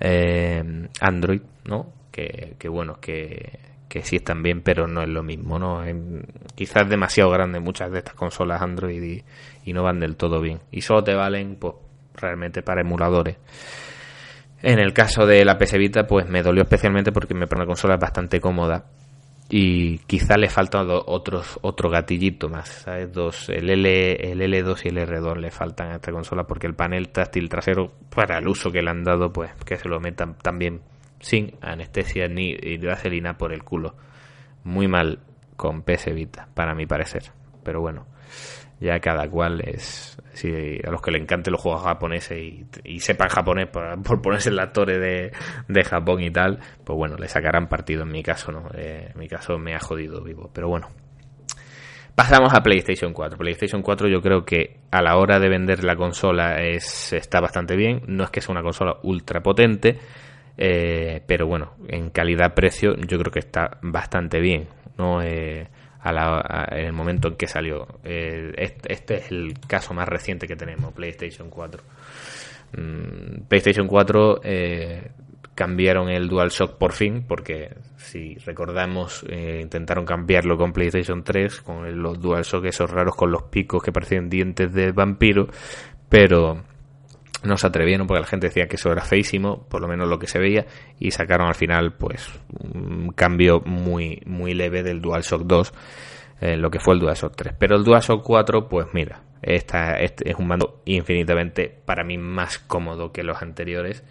eh, 0.00 0.88
Android, 1.00 1.42
¿no? 1.64 1.92
Que, 2.10 2.54
que 2.58 2.68
bueno, 2.68 2.98
que, 3.00 3.58
que 3.88 4.02
sí 4.02 4.16
están 4.16 4.42
bien, 4.42 4.60
pero 4.62 4.86
no 4.86 5.02
es 5.02 5.08
lo 5.08 5.22
mismo, 5.22 5.58
¿no? 5.58 5.82
quizás 6.54 6.88
demasiado 6.88 7.30
grandes 7.30 7.62
muchas 7.62 7.90
de 7.90 7.98
estas 7.98 8.14
consolas 8.14 8.60
Android 8.60 9.22
y, 9.64 9.72
no 9.72 9.82
van 9.82 10.00
del 10.00 10.16
todo 10.16 10.40
bien. 10.40 10.60
Y 10.70 10.80
solo 10.80 11.04
te 11.04 11.14
valen, 11.14 11.56
pues, 11.56 11.74
realmente 12.14 12.62
para 12.62 12.80
emuladores. 12.80 13.36
En 14.62 14.78
el 14.78 14.92
caso 14.92 15.26
de 15.26 15.44
la 15.44 15.58
PS 15.58 15.76
Vita, 15.78 16.06
pues 16.06 16.28
me 16.28 16.42
dolió 16.42 16.62
especialmente 16.62 17.12
porque 17.12 17.34
me 17.34 17.46
parece 17.46 17.62
una 17.62 17.66
consola 17.66 17.96
bastante 17.96 18.40
cómoda 18.40 18.86
y 19.50 19.98
quizá 19.98 20.36
le 20.36 20.48
faltan 20.48 20.88
otros 20.90 21.58
otro 21.62 21.90
gatillito 21.90 22.48
más, 22.48 22.68
¿sabes? 22.68 23.12
Dos, 23.12 23.48
el, 23.50 23.70
L, 23.70 24.32
el 24.32 24.40
L2 24.40 24.84
y 24.84 24.88
el 24.88 24.98
R2 24.98 25.36
le 25.36 25.50
faltan 25.50 25.92
a 25.92 25.96
esta 25.96 26.12
consola 26.12 26.44
porque 26.44 26.66
el 26.66 26.74
panel 26.74 27.10
táctil 27.10 27.48
trasero, 27.48 27.92
para 28.14 28.38
el 28.38 28.48
uso 28.48 28.70
que 28.70 28.82
le 28.82 28.90
han 28.90 29.04
dado, 29.04 29.32
pues 29.32 29.52
que 29.64 29.76
se 29.76 29.88
lo 29.88 30.00
metan 30.00 30.36
también 30.38 30.80
sin 31.20 31.56
anestesia 31.60 32.28
ni 32.28 32.56
vaselina 32.78 33.36
por 33.36 33.52
el 33.52 33.64
culo. 33.64 33.96
Muy 34.64 34.88
mal 34.88 35.20
con 35.56 35.82
PS 35.82 36.14
Vita, 36.14 36.48
para 36.54 36.74
mi 36.74 36.86
parecer. 36.86 37.32
Pero 37.62 37.80
bueno, 37.80 38.06
ya 38.80 39.00
cada 39.00 39.28
cual 39.28 39.60
es 39.60 40.16
si 40.32 40.78
a 40.86 40.90
los 40.90 41.02
que 41.02 41.10
le 41.10 41.18
encanten 41.18 41.52
los 41.52 41.60
juegos 41.60 41.82
japoneses 41.82 42.38
y, 42.84 43.00
sepan 43.00 43.28
japonés 43.28 43.66
por, 43.68 44.22
ponerse 44.22 44.50
el 44.50 44.58
actor 44.60 44.86
de, 44.86 45.32
de, 45.66 45.84
Japón 45.84 46.22
y 46.22 46.30
tal 46.30 46.60
pues 46.84 46.96
bueno 46.96 47.16
le 47.16 47.28
sacarán 47.28 47.68
partido 47.68 48.02
en 48.02 48.10
mi 48.10 48.22
caso 48.22 48.52
no 48.52 48.68
eh, 48.74 49.10
en 49.12 49.18
mi 49.18 49.28
caso 49.28 49.58
me 49.58 49.74
ha 49.74 49.80
jodido 49.80 50.22
vivo 50.22 50.50
pero 50.52 50.68
bueno 50.68 50.88
pasamos 52.14 52.54
a 52.54 52.62
PlayStation 52.62 53.12
4 53.12 53.36
PlayStation 53.36 53.82
4 53.82 54.08
yo 54.08 54.20
creo 54.20 54.44
que 54.44 54.80
a 54.92 55.02
la 55.02 55.16
hora 55.16 55.40
de 55.40 55.48
vender 55.48 55.82
la 55.82 55.96
consola 55.96 56.62
es 56.62 57.12
está 57.12 57.40
bastante 57.40 57.74
bien 57.74 58.02
no 58.06 58.22
es 58.22 58.30
que 58.30 58.40
sea 58.40 58.52
una 58.52 58.62
consola 58.62 58.98
ultra 59.02 59.42
potente 59.42 59.98
eh, 60.58 61.22
pero 61.26 61.46
bueno 61.46 61.74
en 61.88 62.10
calidad 62.10 62.52
precio 62.54 62.96
yo 62.96 63.18
creo 63.18 63.32
que 63.32 63.38
está 63.38 63.78
bastante 63.80 64.40
bien 64.40 64.66
no 64.98 65.22
eh, 65.22 65.68
en 66.04 66.86
el 66.86 66.92
momento 66.92 67.28
en 67.28 67.36
que 67.36 67.46
salió. 67.46 67.86
Eh, 68.04 68.52
este, 68.56 69.16
es 69.16 69.30
el 69.30 69.54
caso 69.66 69.94
más 69.94 70.08
reciente 70.08 70.46
que 70.46 70.56
tenemos, 70.56 70.92
PlayStation 70.92 71.48
4. 71.50 71.82
Mm, 72.76 73.42
PlayStation 73.48 73.86
4 73.86 74.40
eh, 74.42 75.10
cambiaron 75.54 76.08
el 76.08 76.28
DualShock 76.28 76.78
por 76.78 76.92
fin, 76.92 77.24
porque 77.26 77.74
si 77.96 78.36
recordamos, 78.36 79.24
intentaron 79.28 80.04
cambiarlo 80.04 80.56
con 80.56 80.72
PlayStation 80.72 81.24
3, 81.24 81.62
con 81.62 82.00
los 82.00 82.20
DualShock 82.20 82.66
esos 82.66 82.90
raros 82.90 83.16
con 83.16 83.30
los 83.30 83.44
picos 83.44 83.82
que 83.82 83.92
parecían 83.92 84.28
dientes 84.30 84.72
de 84.72 84.92
vampiro, 84.92 85.48
pero 86.08 86.62
no 87.44 87.56
se 87.56 87.66
atrevieron 87.66 88.06
porque 88.06 88.20
la 88.20 88.26
gente 88.26 88.48
decía 88.48 88.66
que 88.66 88.76
eso 88.76 88.90
era 88.90 89.02
feísimo, 89.02 89.66
por 89.68 89.80
lo 89.80 89.88
menos 89.88 90.08
lo 90.08 90.18
que 90.18 90.26
se 90.26 90.38
veía, 90.38 90.66
y 90.98 91.10
sacaron 91.10 91.48
al 91.48 91.54
final 91.54 91.92
pues 91.92 92.28
un 92.50 93.12
cambio 93.12 93.60
muy, 93.64 94.22
muy 94.26 94.54
leve 94.54 94.82
del 94.82 95.00
DualShock 95.00 95.42
2, 95.42 95.72
eh, 96.40 96.56
lo 96.56 96.70
que 96.70 96.80
fue 96.80 96.94
el 96.94 97.00
DualShock 97.00 97.34
3. 97.36 97.54
Pero 97.58 97.76
el 97.76 97.84
DualShock 97.84 98.22
4, 98.22 98.68
pues 98.68 98.88
mira, 98.92 99.22
esta, 99.42 99.92
este 99.98 100.30
es 100.30 100.36
un 100.36 100.48
mando 100.48 100.82
infinitamente 100.84 101.72
para 101.84 102.04
mí 102.04 102.18
más 102.18 102.58
cómodo 102.58 103.12
que 103.12 103.22
los 103.22 103.40
anteriores. 103.42 104.04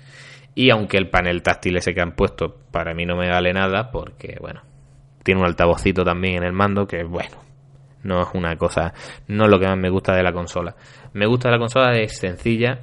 Y 0.55 0.71
aunque 0.71 0.97
el 0.97 1.09
panel 1.09 1.43
táctil 1.43 1.77
ese 1.77 1.93
que 1.93 2.01
han 2.01 2.13
puesto 2.13 2.57
para 2.71 2.93
mí 2.93 3.05
no 3.05 3.15
me 3.15 3.29
vale 3.29 3.53
nada, 3.53 3.91
porque 3.91 4.37
bueno, 4.39 4.61
tiene 5.23 5.41
un 5.41 5.47
altavocito 5.47 6.03
también 6.03 6.37
en 6.37 6.43
el 6.43 6.53
mando 6.53 6.87
que 6.87 7.03
bueno, 7.03 7.37
no 8.03 8.23
es 8.23 8.29
una 8.33 8.55
cosa, 8.55 8.93
no 9.27 9.45
es 9.45 9.51
lo 9.51 9.59
que 9.59 9.67
más 9.67 9.77
me 9.77 9.89
gusta 9.89 10.15
de 10.15 10.23
la 10.23 10.33
consola. 10.33 10.75
Me 11.13 11.27
gusta 11.27 11.51
la 11.51 11.59
consola, 11.59 11.97
es 11.99 12.17
sencilla, 12.17 12.79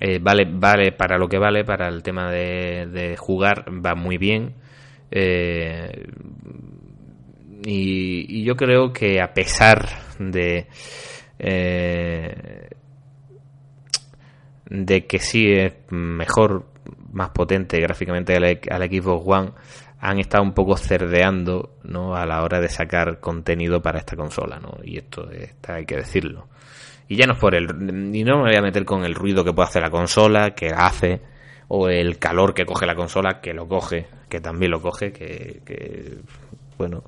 eh, 0.00 0.18
vale, 0.20 0.46
vale 0.50 0.92
para 0.92 1.18
lo 1.18 1.28
que 1.28 1.38
vale, 1.38 1.64
para 1.64 1.88
el 1.88 2.02
tema 2.02 2.30
de, 2.30 3.16
jugar, 3.18 3.64
va 3.68 3.94
muy 3.94 4.18
bien. 4.18 4.54
Eh, 5.10 6.06
y, 7.64 8.44
yo 8.44 8.56
creo 8.56 8.92
que 8.92 9.20
a 9.20 9.32
pesar 9.34 9.88
de 10.18 10.66
eh, 11.38 12.68
de 14.66 15.06
que 15.06 15.18
sí 15.18 15.50
es 15.50 15.74
mejor, 15.90 16.66
más 17.12 17.30
potente 17.30 17.80
gráficamente 17.80 18.36
al, 18.36 18.44
al 18.44 18.90
Xbox 18.90 19.24
One, 19.26 19.50
han 20.00 20.18
estado 20.18 20.44
un 20.44 20.52
poco 20.52 20.76
cerdeando 20.76 21.76
¿no? 21.84 22.14
a 22.14 22.24
la 22.26 22.42
hora 22.42 22.60
de 22.60 22.68
sacar 22.68 23.18
contenido 23.20 23.82
para 23.82 23.98
esta 23.98 24.16
consola, 24.16 24.60
¿no? 24.60 24.78
Y 24.84 24.98
esto 24.98 25.28
está, 25.30 25.74
hay 25.74 25.86
que 25.86 25.96
decirlo. 25.96 26.48
Y 27.08 27.16
ya 27.16 27.26
no 27.26 27.32
es 27.32 27.38
por 27.38 27.54
el. 27.54 27.64
Y 28.14 28.22
no 28.22 28.36
me 28.36 28.50
voy 28.50 28.56
a 28.56 28.62
meter 28.62 28.84
con 28.84 29.04
el 29.04 29.14
ruido 29.14 29.42
que 29.44 29.52
puede 29.52 29.68
hacer 29.68 29.82
la 29.82 29.90
consola, 29.90 30.50
que 30.50 30.68
hace, 30.68 31.22
o 31.68 31.88
el 31.88 32.18
calor 32.18 32.52
que 32.54 32.66
coge 32.66 32.86
la 32.86 32.94
consola, 32.94 33.40
que 33.40 33.54
lo 33.54 33.66
coge, 33.66 34.06
que 34.28 34.40
también 34.40 34.70
lo 34.70 34.80
coge, 34.80 35.12
que. 35.12 35.60
que 35.64 36.18
bueno. 36.76 37.02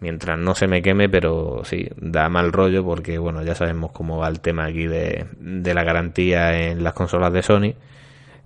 Mientras 0.00 0.38
no 0.38 0.54
se 0.54 0.68
me 0.68 0.80
queme, 0.80 1.08
pero 1.08 1.62
sí, 1.64 1.88
da 1.96 2.28
mal 2.28 2.52
rollo 2.52 2.84
porque, 2.84 3.18
bueno, 3.18 3.42
ya 3.42 3.56
sabemos 3.56 3.90
cómo 3.90 4.18
va 4.18 4.28
el 4.28 4.38
tema 4.38 4.66
aquí 4.66 4.86
de, 4.86 5.26
de 5.40 5.74
la 5.74 5.82
garantía 5.82 6.70
en 6.70 6.84
las 6.84 6.92
consolas 6.92 7.32
de 7.32 7.42
Sony. 7.42 7.74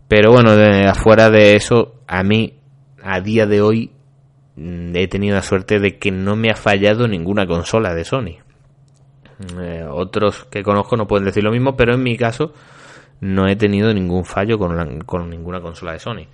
Pero 0.09 0.30
bueno, 0.32 0.57
de 0.57 0.86
afuera 0.86 1.30
de 1.30 1.57
eso, 1.57 2.03
a 2.07 2.22
mí, 2.22 2.59
a 3.03 3.20
día 3.20 3.46
de 3.46 3.61
hoy, 3.61 3.90
mm, 4.57 4.96
he 4.96 5.09
tenido 5.09 5.36
la 5.36 5.42
suerte 5.42 5.78
de 5.78 5.98
que 5.98 6.11
no 6.11 6.36
me 6.36 6.50
ha 6.50 6.55
fallado 6.55 7.07
ninguna 7.07 7.46
consola 7.46 7.94
de 7.94 8.05
Sony. 8.05 8.38
Eh, 9.61 9.86
otros 9.88 10.45
que 10.45 10.62
conozco 10.62 10.97
no 10.97 11.07
pueden 11.07 11.24
decir 11.24 11.43
lo 11.43 11.51
mismo, 11.51 11.76
pero 11.76 11.95
en 11.95 12.03
mi 12.03 12.16
caso 12.16 12.53
no 13.20 13.49
he 13.49 13.57
tenido 13.57 13.93
ningún 13.95 14.24
fallo 14.24 14.59
con, 14.59 15.30
ninguna 15.30 15.61
consola 15.61 15.93
de 15.93 15.99
Sony. 15.99 16.26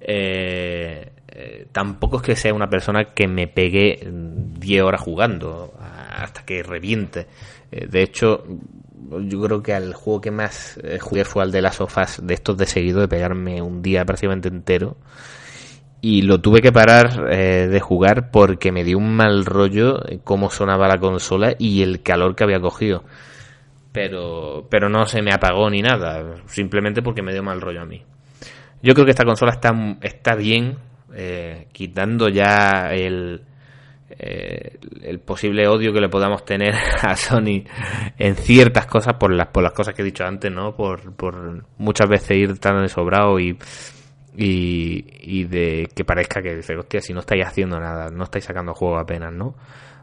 Eh, 0.00 1.12
eh, 1.28 1.66
tampoco 1.72 2.18
es 2.18 2.22
que 2.22 2.36
sea 2.36 2.52
una 2.52 2.68
persona 2.68 3.12
que 3.14 3.28
me 3.28 3.46
pegue 3.48 4.06
10 4.10 4.82
horas 4.82 5.00
jugando 5.00 5.74
hasta 6.16 6.44
que 6.44 6.62
reviente. 6.62 7.26
de 7.70 8.02
hecho, 8.02 8.44
yo 9.26 9.42
creo 9.42 9.62
que 9.62 9.74
al 9.74 9.94
juego 9.94 10.20
que 10.20 10.30
más 10.30 10.78
jugué 11.00 11.24
fue 11.24 11.42
al 11.42 11.52
de 11.52 11.62
las 11.62 11.76
sofás 11.76 12.24
de 12.24 12.34
estos 12.34 12.56
de 12.56 12.66
seguido, 12.66 13.00
de 13.00 13.08
pegarme 13.08 13.62
un 13.62 13.82
día 13.82 14.04
prácticamente 14.04 14.48
entero 14.48 14.96
y 16.06 16.20
lo 16.20 16.38
tuve 16.38 16.60
que 16.60 16.70
parar 16.70 17.28
eh, 17.30 17.66
de 17.66 17.80
jugar 17.80 18.30
porque 18.30 18.70
me 18.70 18.84
dio 18.84 18.98
un 18.98 19.16
mal 19.16 19.46
rollo 19.46 20.02
cómo 20.22 20.50
sonaba 20.50 20.86
la 20.86 20.98
consola 20.98 21.54
y 21.58 21.80
el 21.80 22.02
calor 22.02 22.36
que 22.36 22.44
había 22.44 22.60
cogido. 22.60 23.04
Pero, 23.90 24.66
pero 24.68 24.90
no 24.90 25.06
se 25.06 25.22
me 25.22 25.32
apagó 25.32 25.70
ni 25.70 25.80
nada, 25.80 26.42
simplemente 26.44 27.00
porque 27.00 27.22
me 27.22 27.32
dio 27.32 27.42
mal 27.42 27.62
rollo 27.62 27.80
a 27.80 27.86
mí. 27.86 28.02
Yo 28.82 28.92
creo 28.92 29.06
que 29.06 29.12
esta 29.12 29.24
consola 29.24 29.52
está, 29.52 29.72
está 30.02 30.34
bien, 30.34 30.76
eh, 31.14 31.68
quitando 31.72 32.28
ya 32.28 32.90
el, 32.92 33.40
eh, 34.10 34.76
el 35.04 35.20
posible 35.20 35.66
odio 35.68 35.94
que 35.94 36.02
le 36.02 36.10
podamos 36.10 36.44
tener 36.44 36.74
a 37.02 37.16
Sony 37.16 37.64
en 38.18 38.36
ciertas 38.36 38.84
cosas 38.84 39.14
por 39.14 39.32
las, 39.32 39.46
por 39.46 39.62
las 39.62 39.72
cosas 39.72 39.94
que 39.94 40.02
he 40.02 40.04
dicho 40.04 40.26
antes, 40.26 40.52
¿no? 40.52 40.76
Por, 40.76 41.16
por 41.16 41.64
muchas 41.78 42.10
veces 42.10 42.36
ir 42.36 42.58
tan 42.58 42.82
desobrado 42.82 43.40
y 43.40 43.56
y, 44.36 45.04
y 45.20 45.44
de 45.44 45.88
que 45.94 46.04
parezca 46.04 46.42
que 46.42 46.56
dice, 46.56 46.76
hostia, 46.76 47.00
si 47.00 47.12
no 47.12 47.20
estáis 47.20 47.46
haciendo 47.46 47.78
nada, 47.78 48.10
no 48.10 48.24
estáis 48.24 48.44
sacando 48.44 48.74
juego 48.74 48.98
apenas, 48.98 49.32
¿no? 49.32 49.54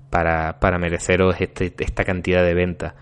Para, 0.09 0.59
para 0.59 0.77
mereceros 0.77 1.35
este, 1.39 1.73
esta 1.79 2.03
cantidad 2.03 2.43
de 2.43 2.53
ventas. 2.53 2.93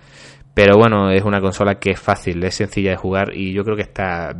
Pero 0.53 0.77
bueno, 0.77 1.11
es 1.11 1.23
una 1.23 1.41
consola 1.41 1.75
que 1.79 1.91
es 1.91 1.99
fácil, 1.99 2.43
es 2.43 2.55
sencilla 2.55 2.91
de 2.91 2.97
jugar 2.97 3.35
y 3.35 3.53
yo 3.53 3.63
creo 3.63 3.75
que 3.75 3.83
está 3.83 4.35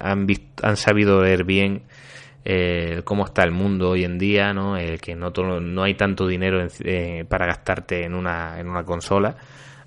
han, 0.00 0.26
han 0.62 0.76
sabido 0.76 1.20
ver 1.20 1.44
bien 1.44 1.84
eh, 2.44 3.02
cómo 3.04 3.24
está 3.24 3.44
el 3.44 3.52
mundo 3.52 3.90
hoy 3.90 4.04
en 4.04 4.18
día, 4.18 4.52
¿no? 4.52 4.76
El 4.76 5.00
que 5.00 5.14
no, 5.14 5.30
no 5.30 5.82
hay 5.82 5.94
tanto 5.94 6.26
dinero 6.26 6.66
eh, 6.80 7.24
para 7.28 7.46
gastarte 7.46 8.04
en 8.04 8.14
una, 8.14 8.58
en 8.58 8.68
una 8.68 8.84
consola 8.84 9.36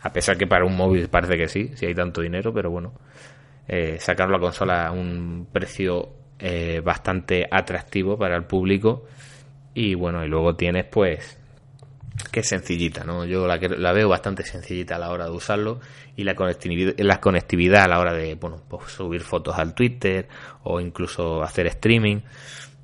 A 0.02 0.14
pesar 0.14 0.38
que 0.38 0.48
para 0.48 0.66
un 0.66 0.76
móvil 0.76 1.10
parece 1.10 1.38
que 1.38 1.48
sí, 1.48 1.72
si 1.76 1.86
hay 1.86 1.94
tanto 1.94 2.22
dinero, 2.22 2.54
pero 2.54 2.72
bueno, 2.72 2.94
eh, 3.68 3.98
sacar 4.00 4.30
la 4.30 4.40
consola 4.40 4.88
a 4.88 4.92
un 4.92 5.48
precio 5.52 6.25
eh, 6.40 6.82
bastante 6.84 7.48
atractivo 7.50 8.18
para 8.18 8.36
el 8.36 8.46
público. 8.46 9.06
Y 9.74 9.96
bueno, 9.96 10.24
y 10.24 10.28
luego 10.28 10.56
tienes 10.56 10.86
pues 10.86 11.38
que 12.32 12.44
sencillita, 12.44 13.04
¿no? 13.04 13.26
Yo 13.26 13.46
la, 13.46 13.58
la 13.58 13.92
veo 13.92 14.08
bastante 14.08 14.44
sencillita 14.44 14.96
a 14.96 15.00
la 15.00 15.12
hora 15.12 15.26
de 15.26 15.32
usarlo 15.32 15.82
y 16.16 16.24
la 16.24 16.36
conectividad, 16.36 16.94
la 16.98 17.20
conectividad 17.20 17.84
a 17.84 17.88
la 17.90 18.00
hora 18.00 18.14
de, 18.14 18.36
bueno, 18.36 18.62
pues 18.70 18.92
subir 18.92 19.22
fotos 19.22 19.58
al 19.58 19.74
Twitter 19.74 20.28
o 20.64 20.80
incluso 20.80 21.44
hacer 21.44 21.68
streaming. 21.68 22.22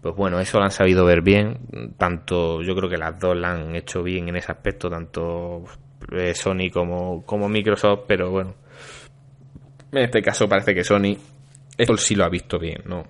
Pues 0.02 0.16
bueno, 0.16 0.40
eso 0.40 0.58
lo 0.58 0.66
han 0.66 0.72
sabido 0.72 1.06
ver 1.06 1.22
bien. 1.22 1.94
Tanto, 1.98 2.62
yo 2.62 2.76
creo 2.76 2.90
que 2.90 2.98
las 2.98 3.20
dos 3.20 3.38
la 3.38 3.52
han 3.52 3.76
hecho 3.76 4.04
bien 4.04 4.28
en 4.28 4.36
ese 4.36 4.52
aspecto, 4.52 4.90
tanto 4.90 5.64
eh, 6.12 6.34
Sony 6.34 6.70
como, 6.74 7.24
como 7.26 7.48
Microsoft, 7.48 8.02
pero 8.08 8.32
bueno, 8.32 8.56
en 9.92 10.00
este 10.00 10.22
caso 10.22 10.50
parece 10.50 10.74
que 10.74 10.84
Sony 10.84 11.16
esto 11.78 11.98
sí 11.98 12.16
lo 12.16 12.26
ha 12.26 12.30
visto 12.30 12.60
bien, 12.60 12.82
¿no? 12.86 13.06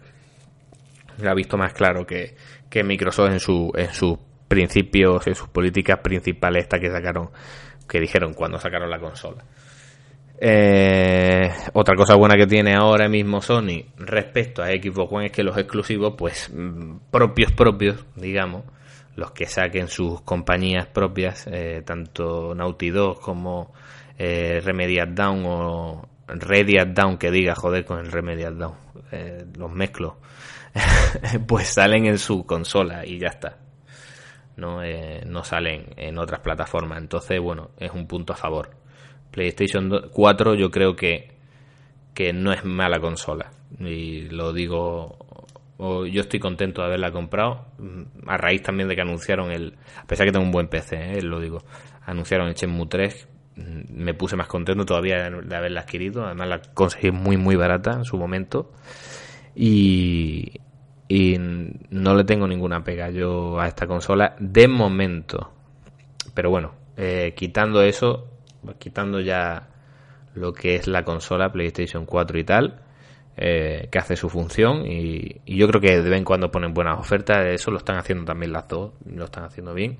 Lo 1.19 1.29
ha 1.29 1.33
visto 1.33 1.57
más 1.57 1.73
claro 1.73 2.05
que, 2.05 2.35
que 2.69 2.83
Microsoft 2.83 3.31
en 3.31 3.39
su, 3.39 3.71
en 3.75 3.93
sus 3.93 4.17
principios, 4.47 5.25
en 5.27 5.35
sus 5.35 5.47
políticas 5.49 5.99
principales, 5.99 6.63
esta 6.63 6.79
que 6.79 6.89
sacaron, 6.89 7.29
que 7.87 7.99
dijeron 7.99 8.33
cuando 8.33 8.59
sacaron 8.59 8.89
la 8.89 8.99
consola. 8.99 9.43
Eh, 10.43 11.51
otra 11.73 11.95
cosa 11.95 12.15
buena 12.15 12.35
que 12.35 12.47
tiene 12.47 12.73
ahora 12.73 13.07
mismo 13.07 13.41
Sony 13.41 13.85
respecto 13.97 14.63
a 14.63 14.69
Xbox 14.69 15.13
One 15.13 15.25
es 15.27 15.31
que 15.31 15.43
los 15.43 15.55
exclusivos, 15.55 16.15
pues 16.17 16.49
mm, 16.51 17.11
propios, 17.11 17.51
propios, 17.51 18.05
digamos, 18.15 18.63
los 19.15 19.31
que 19.31 19.45
saquen 19.45 19.87
sus 19.87 20.21
compañías 20.21 20.87
propias, 20.87 21.45
eh, 21.47 21.83
tanto 21.85 22.55
Naughty 22.55 22.89
Dog 22.89 23.21
como 23.21 23.71
eh, 24.17 24.61
Down 25.09 25.43
o 25.45 26.09
Rediat 26.27 26.87
Down, 26.89 27.17
que 27.17 27.31
diga, 27.31 27.55
joder, 27.55 27.85
con 27.85 27.99
el 27.99 28.11
Remediat 28.11 28.53
Down, 28.53 28.75
eh, 29.11 29.45
los 29.57 29.71
mezclo, 29.71 30.17
pues 31.47 31.67
salen 31.67 32.05
en 32.05 32.17
su 32.17 32.45
consola 32.45 33.05
y 33.05 33.19
ya 33.19 33.27
está. 33.27 33.57
No, 34.57 34.83
eh, 34.83 35.23
no 35.25 35.43
salen 35.43 35.93
en 35.97 36.17
otras 36.17 36.41
plataformas. 36.41 36.99
Entonces, 36.99 37.39
bueno, 37.39 37.71
es 37.77 37.91
un 37.91 38.07
punto 38.07 38.33
a 38.33 38.35
favor. 38.35 38.71
PlayStation 39.31 40.09
4 40.11 40.55
yo 40.55 40.69
creo 40.69 40.95
que, 40.95 41.31
que 42.13 42.33
no 42.33 42.51
es 42.51 42.63
mala 42.65 42.99
consola. 42.99 43.51
Y 43.79 44.29
lo 44.29 44.53
digo, 44.53 45.17
yo 45.79 46.21
estoy 46.21 46.39
contento 46.39 46.81
de 46.81 46.87
haberla 46.87 47.11
comprado. 47.11 47.65
A 48.27 48.37
raíz 48.37 48.61
también 48.61 48.89
de 48.89 48.95
que 48.95 49.01
anunciaron 49.01 49.51
el... 49.51 49.77
A 49.97 50.05
pesar 50.05 50.25
que 50.25 50.31
tengo 50.31 50.45
un 50.45 50.51
buen 50.51 50.67
PC, 50.67 51.17
eh, 51.17 51.21
lo 51.21 51.39
digo. 51.39 51.63
Anunciaron 52.05 52.47
el 52.47 52.55
Shenmue 52.55 52.87
3 52.87 53.27
me 53.55 54.13
puse 54.13 54.35
más 54.35 54.47
contento 54.47 54.85
todavía 54.85 55.29
de 55.29 55.55
haberla 55.55 55.81
adquirido. 55.81 56.25
Además 56.25 56.47
la 56.47 56.61
conseguí 56.73 57.11
muy 57.11 57.37
muy 57.37 57.55
barata 57.55 57.91
en 57.93 58.05
su 58.05 58.17
momento. 58.17 58.71
Y, 59.55 60.53
y 61.11 61.35
no 61.89 62.15
le 62.15 62.23
tengo 62.23 62.47
ninguna 62.47 62.85
pega 62.85 63.09
yo 63.09 63.59
a 63.59 63.67
esta 63.67 63.85
consola 63.85 64.33
de 64.39 64.69
momento. 64.69 65.51
Pero 66.33 66.49
bueno, 66.49 66.71
eh, 66.95 67.33
quitando 67.35 67.81
eso, 67.81 68.27
quitando 68.79 69.19
ya 69.19 69.67
lo 70.35 70.53
que 70.53 70.75
es 70.75 70.87
la 70.87 71.03
consola 71.03 71.51
PlayStation 71.51 72.05
4 72.05 72.39
y 72.39 72.43
tal, 72.45 72.81
eh, 73.35 73.89
que 73.91 73.99
hace 73.99 74.15
su 74.15 74.29
función 74.29 74.85
y, 74.85 75.41
yo 75.45 75.67
creo 75.67 75.81
que 75.81 76.01
de 76.01 76.09
vez 76.09 76.17
en 76.17 76.23
cuando 76.23 76.49
ponen 76.49 76.73
buenas 76.73 76.97
ofertas, 76.97 77.45
eso 77.47 77.71
lo 77.71 77.77
están 77.77 77.97
haciendo 77.97 78.23
también 78.23 78.53
las 78.53 78.69
dos, 78.69 78.93
lo 79.05 79.25
están 79.25 79.43
haciendo 79.43 79.73
bien. 79.73 79.97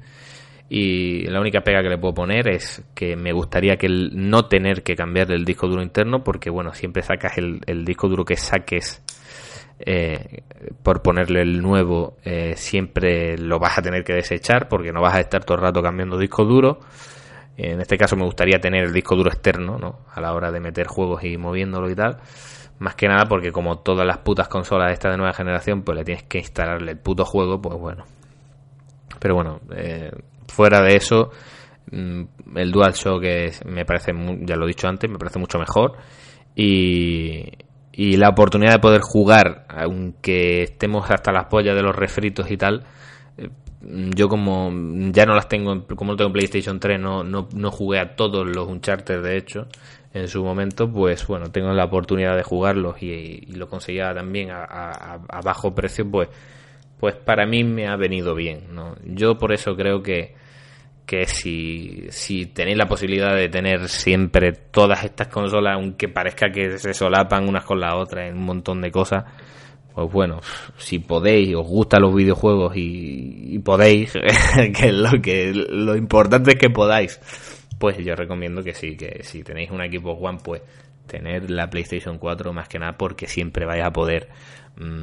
Y 0.70 1.26
la 1.26 1.42
única 1.42 1.60
pega 1.60 1.84
que 1.84 1.90
le 1.90 1.98
puedo 1.98 2.14
poner 2.14 2.48
es 2.48 2.82
que 2.96 3.18
me 3.18 3.34
gustaría 3.34 3.76
que 3.76 3.90
no 3.90 4.46
tener 4.46 4.84
que 4.84 4.96
cambiar 4.96 5.30
el 5.34 5.44
disco 5.44 5.68
duro 5.68 5.84
interno, 5.84 6.24
porque 6.24 6.50
bueno, 6.50 6.74
siempre 6.74 7.04
sacas 7.04 7.34
el 7.38 7.84
disco 7.84 8.08
duro 8.08 8.24
que 8.24 8.38
saques 8.38 9.04
eh, 9.80 10.44
por 10.84 11.02
ponerle 11.02 11.42
el 11.42 11.62
nuevo, 11.62 12.18
eh, 12.24 12.54
siempre 12.56 13.38
lo 13.38 13.60
vas 13.60 13.78
a 13.78 13.82
tener 13.82 14.04
que 14.04 14.14
desechar, 14.14 14.68
porque 14.68 14.92
no 14.92 15.02
vas 15.02 15.16
a 15.16 15.20
estar 15.20 15.44
todo 15.44 15.56
el 15.56 15.64
rato 15.64 15.82
cambiando 15.82 16.18
disco 16.18 16.46
duro. 16.46 16.80
En 17.58 17.82
este 17.82 17.98
caso 17.98 18.16
me 18.16 18.24
gustaría 18.24 18.60
tener 18.60 18.86
el 18.86 18.94
disco 18.94 19.16
duro 19.16 19.30
externo, 19.30 19.78
¿no? 19.78 20.00
A 20.14 20.22
la 20.22 20.34
hora 20.34 20.52
de 20.52 20.60
meter 20.60 20.88
juegos 20.88 21.24
y 21.24 21.38
moviéndolo 21.38 21.90
y 21.90 21.96
tal. 21.96 22.18
Más 22.80 22.96
que 22.96 23.08
nada 23.08 23.26
porque 23.26 23.52
como 23.52 23.80
todas 23.80 24.08
las 24.08 24.20
putas 24.20 24.48
consolas 24.48 24.88
de 24.88 24.94
esta 24.94 25.12
de 25.12 25.18
nueva 25.18 25.34
generación, 25.34 25.84
pues 25.84 25.98
le 25.98 26.04
tienes 26.04 26.24
que 26.24 26.40
instalarle 26.40 26.92
el 26.92 26.98
puto 26.98 27.26
juego, 27.26 27.62
pues 27.62 27.78
bueno. 27.78 28.06
Pero 29.20 29.36
bueno, 29.36 29.62
eh, 29.76 30.12
fuera 30.48 30.82
de 30.82 30.96
eso, 30.96 31.30
mm, 31.92 32.24
el 32.56 32.72
DualShock 32.72 33.24
es, 33.24 33.66
me 33.66 33.86
parece, 33.86 34.14
ya 34.42 34.56
lo 34.56 34.66
he 34.66 34.70
dicho 34.70 34.88
antes, 34.88 35.10
me 35.10 35.20
parece 35.20 35.38
mucho 35.38 35.60
mejor. 35.60 35.94
Y, 36.56 37.52
y 37.94 38.18
la 38.18 38.30
oportunidad 38.30 38.74
de 38.74 38.80
poder 38.80 39.02
jugar, 39.02 39.66
aunque 39.70 40.64
estemos 40.64 41.10
hasta 41.10 41.32
las 41.32 41.46
pollas 41.46 41.76
de 41.76 41.84
los 41.84 41.96
refritos 41.96 42.50
y 42.50 42.58
tal, 42.58 42.84
eh, 43.38 43.50
yo 44.16 44.30
como 44.30 44.72
ya 45.12 45.26
no 45.26 45.36
las 45.36 45.48
tengo, 45.50 45.86
como 45.96 46.12
no 46.12 46.18
tengo 46.18 46.32
PlayStation 46.32 46.80
3, 46.80 47.00
no, 47.00 47.24
no, 47.24 47.50
no 47.54 47.72
jugué 47.72 48.00
a 48.00 48.16
todos 48.16 48.48
los 48.48 48.68
Uncharted 48.68 49.22
de 49.22 49.38
hecho 49.38 49.68
en 50.14 50.28
su 50.28 50.44
momento, 50.44 50.92
pues 50.92 51.26
bueno, 51.28 51.52
tengo 51.52 51.72
la 51.72 51.86
oportunidad 51.86 52.36
de 52.36 52.44
jugarlos 52.44 53.02
y, 53.02 53.46
lo 53.56 53.68
conseguía 53.68 54.14
también 54.14 54.52
a, 54.52 54.64
a, 54.64 55.42
bajo 55.42 55.74
precio, 55.74 56.10
pues, 56.10 56.30
pues 57.00 57.16
para 57.16 57.46
mí 57.46 57.64
me 57.64 57.88
ha 57.88 57.96
venido 57.96 58.36
bien, 58.36 58.74
¿no? 58.74 58.96
Yo 59.06 59.38
por 59.38 59.54
eso 59.54 59.76
creo 59.76 60.04
que 60.04 60.36
que 61.06 61.26
si, 61.26 62.06
si 62.10 62.46
tenéis 62.46 62.78
la 62.78 62.88
posibilidad 62.88 63.36
de 63.36 63.50
tener 63.50 63.88
siempre 63.90 64.54
todas 64.54 65.04
estas 65.04 65.28
consolas, 65.28 65.76
aunque 65.76 66.08
parezca 66.08 66.52
que 66.52 66.78
se 66.78 66.94
solapan 66.94 67.48
unas 67.48 67.66
con 67.66 67.80
las 67.80 67.96
otras 67.96 68.30
en 68.30 68.38
un 68.38 68.46
montón 68.46 68.82
de 68.82 68.92
cosas, 68.92 69.26
pues 69.94 70.12
bueno, 70.12 70.40
si 70.78 71.00
podéis, 71.00 71.56
os 71.56 71.68
gustan 71.68 72.04
los 72.04 72.16
videojuegos 72.16 72.74
y, 72.76 73.60
podéis, 73.60 74.14
que 74.78 74.92
lo 74.92 75.22
que 75.22 75.52
lo 75.54 75.96
importante 75.96 76.52
es 76.52 76.58
que 76.58 76.70
podáis, 76.70 77.20
pues 77.78 77.98
yo 77.98 78.16
recomiendo 78.16 78.64
que 78.64 78.74
sí, 78.74 78.96
que 78.96 79.24
si 79.24 79.44
tenéis 79.44 79.72
un 79.72 79.82
equipo 79.82 80.12
One, 80.12 80.40
pues 80.44 80.62
tener 81.08 81.52
la 81.52 81.70
PlayStation 81.70 82.18
4 82.18 82.54
más 82.54 82.70
que 82.70 82.80
nada 82.80 82.98
porque 82.98 83.28
siempre 83.28 83.66
vais 83.66 83.84
a 83.84 83.92
poder 83.92 84.30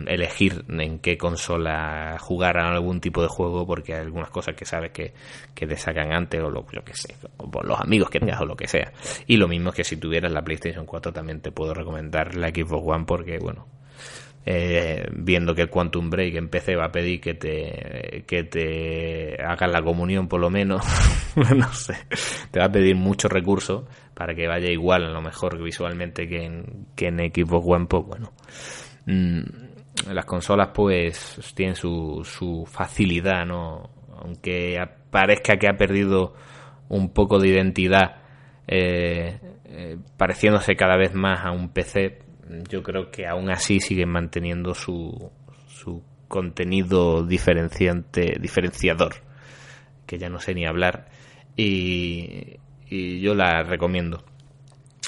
elegir 0.06 0.64
en 0.68 0.98
qué 0.98 1.16
consola 1.16 2.16
jugar 2.18 2.58
a 2.58 2.70
algún 2.70 3.00
tipo 3.00 3.22
de 3.22 3.28
juego 3.28 3.66
porque 3.66 3.94
hay 3.94 4.00
algunas 4.00 4.30
cosas 4.30 4.54
que 4.54 4.64
sabes 4.64 4.90
que, 4.90 5.12
que 5.54 5.66
te 5.66 5.76
sacan 5.76 6.12
antes 6.12 6.42
o 6.42 6.50
lo, 6.50 6.64
que 6.64 6.94
sé, 6.94 7.14
o 7.36 7.62
los 7.62 7.80
amigos 7.80 8.10
que 8.10 8.20
tengas 8.20 8.40
o 8.40 8.46
lo 8.46 8.56
que 8.56 8.68
sea. 8.68 8.92
Y 9.26 9.36
lo 9.36 9.48
mismo 9.48 9.72
que 9.72 9.84
si 9.84 9.96
tuvieras 9.96 10.32
la 10.32 10.42
PlayStation 10.42 10.86
4 10.86 11.12
también 11.12 11.40
te 11.40 11.52
puedo 11.52 11.74
recomendar 11.74 12.34
la 12.34 12.48
Xbox 12.48 12.82
One 12.86 13.04
porque 13.06 13.38
bueno, 13.38 13.66
eh, 14.50 15.06
viendo 15.12 15.54
que 15.54 15.60
el 15.60 15.68
Quantum 15.68 16.08
Break 16.08 16.36
en 16.36 16.48
PC 16.48 16.74
va 16.74 16.86
a 16.86 16.92
pedir 16.92 17.20
que 17.20 17.34
te 17.34 18.24
que 18.26 18.44
te 18.44 19.42
hagas 19.42 19.70
la 19.70 19.82
comunión 19.82 20.26
por 20.26 20.40
lo 20.40 20.48
menos 20.48 20.82
no 21.54 21.70
sé 21.74 21.96
te 22.50 22.58
va 22.58 22.66
a 22.66 22.72
pedir 22.72 22.96
muchos 22.96 23.30
recursos 23.30 23.84
para 24.14 24.34
que 24.34 24.48
vaya 24.48 24.70
igual 24.70 25.04
a 25.04 25.10
lo 25.10 25.20
mejor 25.20 25.62
visualmente 25.62 26.26
que 26.26 26.46
en, 26.46 26.86
que 26.96 27.08
en 27.08 27.18
Xbox 27.18 27.66
One 27.68 27.86
pues 27.86 28.06
bueno 28.06 28.32
Mm, 29.08 29.40
las 30.12 30.26
consolas 30.26 30.68
pues 30.74 31.40
tienen 31.54 31.74
su, 31.74 32.22
su 32.24 32.66
facilidad, 32.70 33.46
¿no? 33.46 33.88
Aunque 34.22 34.76
parezca 35.10 35.56
que 35.56 35.66
ha 35.66 35.78
perdido 35.78 36.34
un 36.90 37.14
poco 37.14 37.38
de 37.38 37.48
identidad, 37.48 38.16
eh, 38.66 39.40
eh, 39.64 39.96
pareciéndose 40.18 40.76
cada 40.76 40.96
vez 40.98 41.14
más 41.14 41.40
a 41.42 41.52
un 41.52 41.70
PC, 41.70 42.18
yo 42.68 42.82
creo 42.82 43.10
que 43.10 43.26
aún 43.26 43.50
así 43.50 43.80
siguen 43.80 44.10
manteniendo 44.10 44.74
su, 44.74 45.30
su 45.68 46.02
contenido 46.28 47.24
diferenciante, 47.24 48.36
diferenciador, 48.38 49.14
que 50.06 50.18
ya 50.18 50.28
no 50.28 50.38
sé 50.38 50.54
ni 50.54 50.66
hablar, 50.66 51.08
y, 51.56 52.58
y 52.90 53.20
yo 53.20 53.34
la 53.34 53.62
recomiendo. 53.62 54.22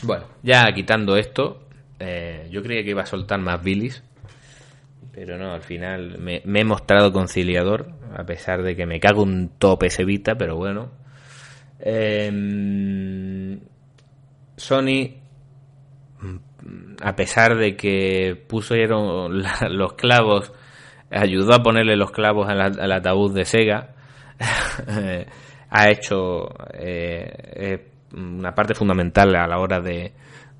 Bueno, 0.02 0.26
ya 0.42 0.64
quitando 0.74 1.16
esto, 1.16 1.68
eh, 2.00 2.48
yo 2.50 2.62
creía 2.62 2.82
que 2.82 2.90
iba 2.90 3.02
a 3.02 3.06
soltar 3.06 3.38
más 3.40 3.62
bilis, 3.62 4.02
pero 5.12 5.36
no, 5.36 5.52
al 5.52 5.60
final 5.60 6.18
me, 6.18 6.42
he 6.42 6.64
mostrado 6.64 7.12
conciliador, 7.12 7.92
a 8.16 8.24
pesar 8.24 8.62
de 8.62 8.74
que 8.74 8.86
me 8.86 9.00
cago 9.00 9.22
un 9.22 9.50
tope 9.58 9.90
se 9.90 10.04
Vita, 10.04 10.34
pero 10.36 10.56
bueno. 10.56 10.90
Em, 11.78 13.60
Sony, 14.56 15.14
a 17.02 17.16
pesar 17.16 17.56
de 17.56 17.76
que 17.76 18.34
pusieron 18.48 19.42
los 19.70 19.92
clavos, 19.92 20.52
ayudó 21.10 21.54
a 21.54 21.62
ponerle 21.62 21.96
los 21.96 22.12
clavos 22.12 22.48
al, 22.48 22.92
ataúd 22.92 23.34
de 23.34 23.44
Sega, 23.44 23.94
ha 25.70 25.90
hecho 25.90 26.48
eh, 26.72 27.88
una 28.14 28.54
parte 28.54 28.74
fundamental 28.74 29.34
a 29.36 29.46
la 29.46 29.58
hora 29.58 29.80
de, 29.80 30.12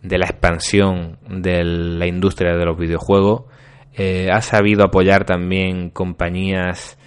de 0.02 0.18
la 0.18 0.26
expansión 0.26 1.18
de 1.28 1.64
la 1.64 2.06
industria 2.06 2.56
de 2.56 2.64
los 2.64 2.78
videojuegos. 2.78 3.44
Eh, 3.94 4.28
ha 4.32 4.40
sabido 4.40 4.84
apoyar 4.84 5.24
también 5.24 5.90
compañías 5.90 6.98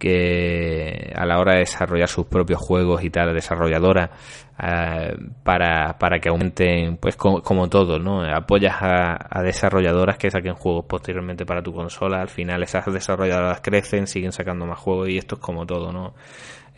que 0.00 1.12
a 1.14 1.26
la 1.26 1.38
hora 1.38 1.52
de 1.52 1.58
desarrollar 1.60 2.08
sus 2.08 2.24
propios 2.24 2.58
juegos 2.58 3.04
y 3.04 3.10
tal, 3.10 3.34
desarrolladora, 3.34 4.10
eh, 4.58 5.14
para, 5.42 5.98
para 5.98 6.18
que 6.18 6.30
aumenten, 6.30 6.96
pues 6.96 7.16
como, 7.16 7.68
todo, 7.68 7.98
¿no? 7.98 8.22
Apoyas 8.22 8.76
a, 8.80 9.42
desarrolladoras 9.42 10.16
que 10.16 10.30
saquen 10.30 10.54
juegos 10.54 10.86
posteriormente 10.86 11.44
para 11.44 11.62
tu 11.62 11.74
consola, 11.74 12.22
al 12.22 12.30
final 12.30 12.62
esas 12.62 12.86
desarrolladoras 12.86 13.60
crecen, 13.60 14.06
siguen 14.06 14.32
sacando 14.32 14.64
más 14.64 14.78
juegos 14.78 15.10
y 15.10 15.18
esto 15.18 15.34
es 15.34 15.40
como 15.42 15.66
todo, 15.66 15.92
¿no? 15.92 16.14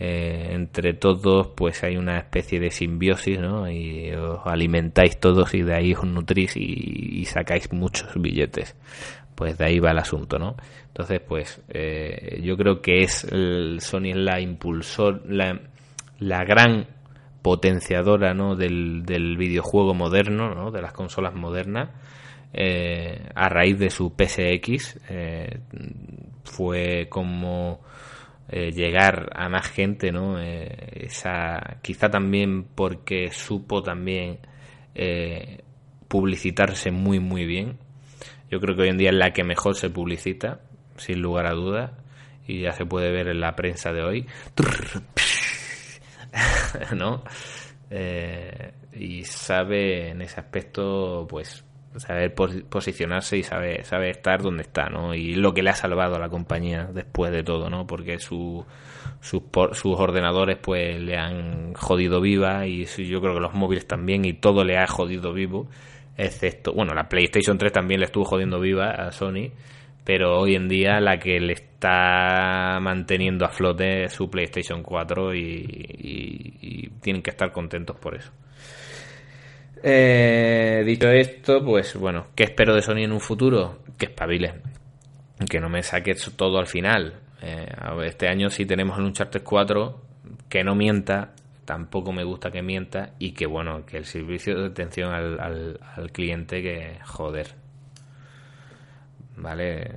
Eh, 0.04 0.48
entre 0.50 0.94
todos 0.94 1.48
pues 1.54 1.84
hay 1.84 1.96
una 1.96 2.18
especie 2.18 2.58
de 2.58 2.70
simbiosis, 2.70 3.38
¿no? 3.38 3.70
Y 3.70 4.10
os 4.12 4.40
alimentáis 4.46 5.20
todos 5.20 5.54
y 5.54 5.62
de 5.62 5.74
ahí 5.74 5.94
os 5.94 6.04
nutrís 6.04 6.56
y 6.56 7.24
sacáis 7.26 7.72
muchos 7.72 8.10
billetes 8.20 8.74
pues 9.34 9.58
de 9.58 9.64
ahí 9.64 9.78
va 9.80 9.90
el 9.90 9.98
asunto, 9.98 10.38
¿no? 10.38 10.56
Entonces, 10.88 11.20
pues 11.20 11.60
eh, 11.68 12.40
yo 12.44 12.56
creo 12.56 12.80
que 12.80 13.02
es 13.02 13.24
el, 13.24 13.80
Sony 13.80 14.10
es 14.10 14.16
la 14.16 14.40
impulsor, 14.40 15.22
la, 15.26 15.58
la 16.18 16.44
gran 16.44 16.86
potenciadora, 17.42 18.34
¿no? 18.34 18.56
Del, 18.56 19.04
del 19.04 19.36
videojuego 19.36 19.94
moderno, 19.94 20.54
¿no? 20.54 20.70
De 20.70 20.82
las 20.82 20.92
consolas 20.92 21.34
modernas. 21.34 21.90
Eh, 22.52 23.30
a 23.34 23.48
raíz 23.48 23.78
de 23.78 23.88
su 23.88 24.10
PSX 24.10 25.00
eh, 25.08 25.58
fue 26.44 27.06
como 27.08 27.80
llegar 28.50 29.30
a 29.34 29.48
más 29.48 29.68
gente, 29.68 30.12
¿no? 30.12 30.38
esa, 30.38 31.78
quizá 31.82 32.10
también 32.10 32.64
porque 32.64 33.30
supo 33.30 33.82
también 33.82 34.40
publicitarse 36.08 36.90
muy 36.90 37.18
muy 37.18 37.46
bien 37.46 37.78
yo 38.52 38.60
creo 38.60 38.76
que 38.76 38.82
hoy 38.82 38.90
en 38.90 38.98
día 38.98 39.08
es 39.08 39.16
la 39.16 39.32
que 39.32 39.44
mejor 39.44 39.76
se 39.76 39.88
publicita, 39.88 40.60
sin 40.98 41.22
lugar 41.22 41.46
a 41.46 41.54
dudas, 41.54 41.92
y 42.46 42.60
ya 42.60 42.72
se 42.72 42.84
puede 42.84 43.10
ver 43.10 43.28
en 43.28 43.40
la 43.40 43.56
prensa 43.56 43.94
de 43.94 44.02
hoy. 44.02 44.26
¿No? 46.94 47.24
Eh, 47.88 48.72
y 48.92 49.24
sabe 49.24 50.10
en 50.10 50.20
ese 50.20 50.38
aspecto, 50.38 51.26
pues, 51.30 51.64
saber 51.96 52.34
posicionarse 52.34 53.38
y 53.38 53.42
sabe, 53.42 53.84
sabe 53.84 54.10
estar 54.10 54.42
donde 54.42 54.62
está, 54.62 54.88
¿no? 54.88 55.14
Y 55.14 55.34
lo 55.34 55.54
que 55.54 55.62
le 55.62 55.70
ha 55.70 55.74
salvado 55.74 56.16
a 56.16 56.18
la 56.18 56.28
compañía 56.28 56.88
después 56.92 57.32
de 57.32 57.42
todo, 57.42 57.70
¿no? 57.70 57.86
Porque 57.86 58.18
su, 58.18 58.64
sus, 59.20 59.42
sus 59.72 59.98
ordenadores, 59.98 60.58
pues, 60.58 61.00
le 61.00 61.16
han 61.16 61.74
jodido 61.74 62.20
viva 62.20 62.66
y 62.66 62.84
yo 62.84 63.20
creo 63.20 63.34
que 63.34 63.40
los 63.40 63.54
móviles 63.54 63.86
también 63.86 64.24
y 64.24 64.32
todo 64.32 64.64
le 64.64 64.78
ha 64.78 64.86
jodido 64.86 65.32
vivo 65.32 65.68
excepto, 66.16 66.72
bueno, 66.72 66.94
la 66.94 67.08
PlayStation 67.08 67.58
3 67.58 67.72
también 67.72 68.00
le 68.00 68.06
estuvo 68.06 68.24
jodiendo 68.24 68.60
viva 68.60 68.90
a 68.90 69.12
Sony, 69.12 69.50
pero 70.04 70.38
hoy 70.38 70.54
en 70.54 70.68
día 70.68 71.00
la 71.00 71.18
que 71.18 71.40
le 71.40 71.54
está 71.54 72.78
manteniendo 72.80 73.44
a 73.44 73.48
flote 73.48 74.04
es 74.04 74.12
su 74.12 74.30
PlayStation 74.30 74.82
4 74.82 75.34
y, 75.34 76.90
tienen 77.00 77.22
que 77.22 77.30
estar 77.30 77.50
contentos 77.52 77.96
por 77.96 78.14
eso. 78.14 78.30
Eh, 79.84 80.82
dicho 80.86 81.08
esto, 81.08 81.64
pues 81.64 81.96
bueno, 81.96 82.28
¿qué 82.36 82.44
espero 82.44 82.74
de 82.74 82.82
Sony 82.82 82.98
en 82.98 83.12
un 83.12 83.20
futuro? 83.20 83.80
Que 83.98 84.06
espabile, 84.06 84.54
que 85.50 85.58
no 85.58 85.68
me 85.68 85.82
saque 85.82 86.14
todo 86.36 86.58
al 86.58 86.68
final. 86.68 87.20
Eh, 87.42 87.66
este 88.04 88.28
año 88.28 88.48
sí 88.48 88.64
tenemos 88.64 88.96
el 88.98 89.04
Uncharted 89.04 89.42
4, 89.42 90.00
que 90.48 90.62
no 90.62 90.76
mienta, 90.76 91.32
tampoco 91.64 92.12
me 92.12 92.22
gusta 92.22 92.52
que 92.52 92.62
mienta 92.62 93.14
y 93.18 93.32
que 93.32 93.46
bueno, 93.46 93.84
que 93.84 93.96
el 93.96 94.04
servicio 94.04 94.56
de 94.56 94.66
atención 94.66 95.12
al, 95.12 95.40
al, 95.40 96.12
cliente 96.12 96.62
que 96.62 96.98
joder. 97.04 97.48
¿Vale? 99.36 99.90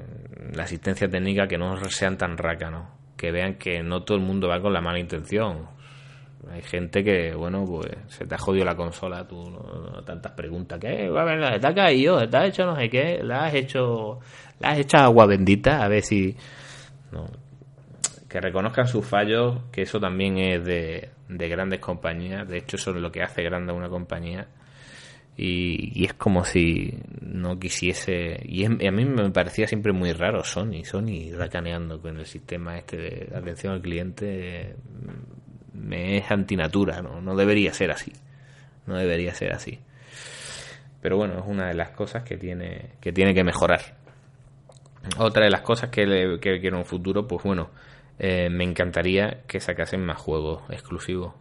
La 0.54 0.64
asistencia 0.64 1.08
técnica 1.08 1.48
que 1.48 1.60
no 1.60 1.76
sean 1.90 2.18
tan 2.18 2.38
rácanos, 2.38 2.88
que 3.16 3.32
vean 3.32 3.56
que 3.56 3.84
no 3.84 4.02
todo 4.02 4.18
el 4.18 4.24
mundo 4.24 4.48
va 4.48 4.62
con 4.62 4.74
la 4.74 4.82
mala 4.82 4.98
intención. 4.98 5.75
Hay 6.52 6.62
gente 6.62 7.04
que, 7.04 7.34
bueno, 7.34 7.66
pues 7.66 7.92
se 8.08 8.26
te 8.26 8.36
ha 8.36 8.38
jodido 8.38 8.66
la 8.66 8.76
consola, 8.76 9.28
tú 9.28 9.50
no, 9.50 10.04
tantas 10.04 10.32
preguntas, 10.34 10.80
¿qué? 10.80 11.10
¿Está 11.54 11.74
caído? 11.74 12.22
¿Está 12.22 12.46
hecho 12.46 12.66
no 12.66 12.76
sé 12.76 12.90
qué? 12.90 13.20
¿La 13.24 13.46
has 13.46 13.54
hecho, 13.54 14.20
la 14.60 14.72
has 14.72 14.80
hecho 14.80 14.98
agua 14.98 15.26
bendita? 15.26 15.84
A 15.84 15.88
ver 15.88 16.02
si... 16.02 16.36
No, 17.12 17.26
que 18.30 18.42
reconozcan 18.42 18.88
sus 18.88 19.06
fallos, 19.06 19.62
que 19.72 19.84
eso 19.84 20.00
también 20.00 20.38
es 20.38 20.64
de, 20.66 21.10
de 21.30 21.50
grandes 21.50 21.80
compañías. 21.80 22.48
De 22.48 22.58
hecho, 22.58 22.76
eso 22.76 22.92
es 22.92 22.98
lo 22.98 23.12
que 23.12 23.24
hace 23.24 23.44
grande 23.44 23.72
a 23.72 23.76
una 23.76 23.90
compañía. 23.90 24.48
Y, 25.38 26.06
es 26.06 26.14
como 26.14 26.46
si 26.46 26.98
no 27.22 27.60
quisiese. 27.60 28.40
Y, 28.44 28.66
a 28.66 28.70
mí 28.70 29.06
me 29.06 29.30
parecía 29.32 29.68
siempre 29.68 29.92
muy 29.92 30.14
raro 30.14 30.44
Sony, 30.44 30.84
Sony 30.84 31.34
racaneando 31.36 32.02
con 32.02 32.18
el 32.18 32.26
sistema 32.26 32.78
este 32.78 32.98
de 32.98 33.30
atención 33.36 33.74
al 33.74 33.82
cliente. 33.82 34.76
Me 35.76 36.18
es 36.18 36.32
antinatura, 36.32 37.02
¿no? 37.02 37.22
no 37.22 37.36
debería 37.36 37.74
ser 37.74 37.92
así. 37.92 38.14
No 38.88 38.96
debería 38.96 39.34
ser 39.34 39.52
así. 39.54 39.80
Pero 41.02 41.18
bueno, 41.18 41.40
es 41.40 41.46
una 41.46 41.68
de 41.68 41.76
las 41.76 41.92
cosas 41.92 42.24
que 42.24 42.38
tiene 42.38 42.94
que, 43.00 43.12
tiene 43.12 43.34
que 43.34 43.44
mejorar. 43.44 43.82
Otra 45.18 45.44
de 45.44 45.52
las 45.52 45.62
cosas 45.62 45.90
que, 45.90 46.06
le, 46.06 46.40
que 46.40 46.60
quiero 46.60 46.78
en 46.78 46.82
un 46.82 46.86
futuro, 46.86 47.28
pues 47.28 47.44
bueno, 47.44 47.70
eh, 48.18 48.50
me 48.50 48.64
encantaría 48.64 49.44
que 49.48 49.60
sacasen 49.60 50.04
más 50.04 50.18
juegos 50.18 50.64
exclusivos. 50.70 51.34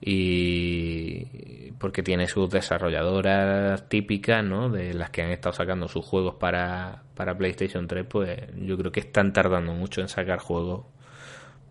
Y 0.00 1.72
porque 1.78 2.02
tiene 2.02 2.26
sus 2.28 2.50
desarrolladoras 2.50 3.88
típicas, 3.88 4.44
¿no? 4.44 4.68
De 4.68 4.94
las 4.94 5.10
que 5.10 5.22
han 5.22 5.30
estado 5.30 5.52
sacando 5.52 5.86
sus 5.86 6.04
juegos 6.04 6.36
para, 6.36 7.02
para 7.14 7.36
PlayStation 7.36 7.86
3, 7.86 8.06
pues 8.08 8.40
yo 8.56 8.76
creo 8.78 8.90
que 8.90 9.00
están 9.00 9.32
tardando 9.32 9.74
mucho 9.74 10.00
en 10.00 10.08
sacar 10.08 10.38
juegos 10.38 10.86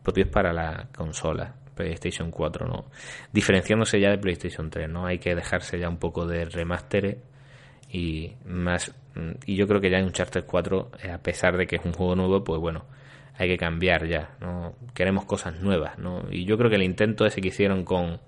propios 0.04 0.30
para 0.30 0.54
la 0.54 0.88
consola. 0.96 1.56
PlayStation 1.84 2.32
4, 2.32 2.68
¿no? 2.68 2.86
Diferenciándose 3.32 4.00
ya 4.00 4.10
de 4.10 4.18
PlayStation 4.18 4.70
3, 4.70 4.90
¿no? 4.90 5.06
Hay 5.06 5.20
que 5.20 5.36
dejarse 5.36 5.80
ya 5.80 5.90
un 5.90 5.98
poco 5.98 6.26
de 6.26 6.46
remaster 6.46 7.20
y 7.92 8.34
más 8.46 8.94
y 9.46 9.56
yo 9.56 9.68
creo 9.68 9.82
que 9.82 9.90
ya 9.90 9.98
en 9.98 10.06
Uncharted 10.06 10.46
4 10.46 10.92
a 11.14 11.18
pesar 11.18 11.58
de 11.58 11.68
que 11.68 11.76
es 11.76 11.84
un 11.84 11.92
juego 11.92 12.16
nuevo 12.16 12.42
pues 12.46 12.62
bueno 12.62 12.86
hay 13.38 13.48
que 13.48 13.58
cambiar 13.58 14.08
ya, 14.08 14.36
¿no? 14.40 14.76
Queremos 14.94 15.26
cosas 15.26 15.60
nuevas, 15.62 15.98
¿no? 15.98 16.24
Y 16.30 16.46
yo 16.46 16.58
creo 16.58 16.70
que 16.70 16.76
el 16.76 16.84
intento 16.84 17.26
ese 17.26 17.42
que 17.42 17.48
hicieron 17.48 17.84
con, 17.84 18.20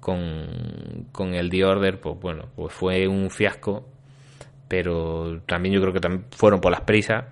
con, 0.00 1.06
con 1.10 1.34
el 1.34 1.48
The 1.48 1.64
Order, 1.64 2.00
pues 2.00 2.20
bueno, 2.20 2.48
pues 2.54 2.74
fue 2.74 3.08
un 3.08 3.30
fiasco, 3.30 3.88
pero 4.68 5.40
también 5.46 5.74
yo 5.74 5.80
creo 5.80 5.92
que 5.92 6.00
también 6.00 6.26
fueron 6.32 6.60
por 6.60 6.70
las 6.70 6.82
prisas, 6.82 7.24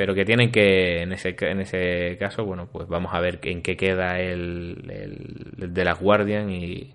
pero 0.00 0.14
que 0.14 0.24
tienen 0.24 0.50
que, 0.50 1.02
en 1.02 1.12
ese, 1.12 1.36
en 1.40 1.60
ese 1.60 2.16
caso, 2.18 2.46
bueno, 2.46 2.70
pues 2.72 2.88
vamos 2.88 3.12
a 3.12 3.20
ver 3.20 3.38
en 3.42 3.60
qué 3.60 3.76
queda 3.76 4.18
el, 4.18 4.90
el, 4.90 5.74
de 5.74 5.84
las 5.84 6.00
Guardian 6.00 6.48
y, 6.50 6.94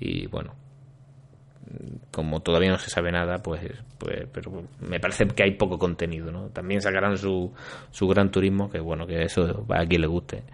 y 0.00 0.26
bueno, 0.28 0.54
como 2.10 2.40
todavía 2.40 2.70
no 2.70 2.78
se 2.78 2.88
sabe 2.88 3.12
nada, 3.12 3.42
pues, 3.42 3.60
pues, 3.98 4.26
pero 4.32 4.64
me 4.80 5.00
parece 5.00 5.26
que 5.26 5.42
hay 5.42 5.50
poco 5.50 5.78
contenido, 5.78 6.32
¿no? 6.32 6.48
También 6.48 6.80
sacarán 6.80 7.18
su, 7.18 7.52
su 7.90 8.08
gran 8.08 8.30
turismo, 8.30 8.70
que 8.70 8.80
bueno, 8.80 9.06
que 9.06 9.24
eso 9.24 9.66
a 9.68 9.84
quien 9.84 10.00
le 10.00 10.06
guste. 10.06 10.44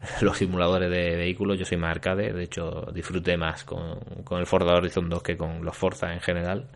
Los 0.22 0.38
simuladores 0.38 0.90
de 0.90 1.14
vehículos, 1.14 1.56
yo 1.56 1.64
soy 1.64 1.78
más 1.78 1.92
arcade, 1.92 2.32
de 2.32 2.42
hecho 2.42 2.90
disfruté 2.92 3.36
más 3.36 3.62
con, 3.62 4.00
con 4.24 4.40
el 4.40 4.46
Forza 4.46 4.74
Horizon 4.74 5.08
2 5.08 5.22
que 5.22 5.36
con 5.36 5.64
los 5.64 5.76
Forza 5.76 6.12
en 6.12 6.20
general. 6.20 6.66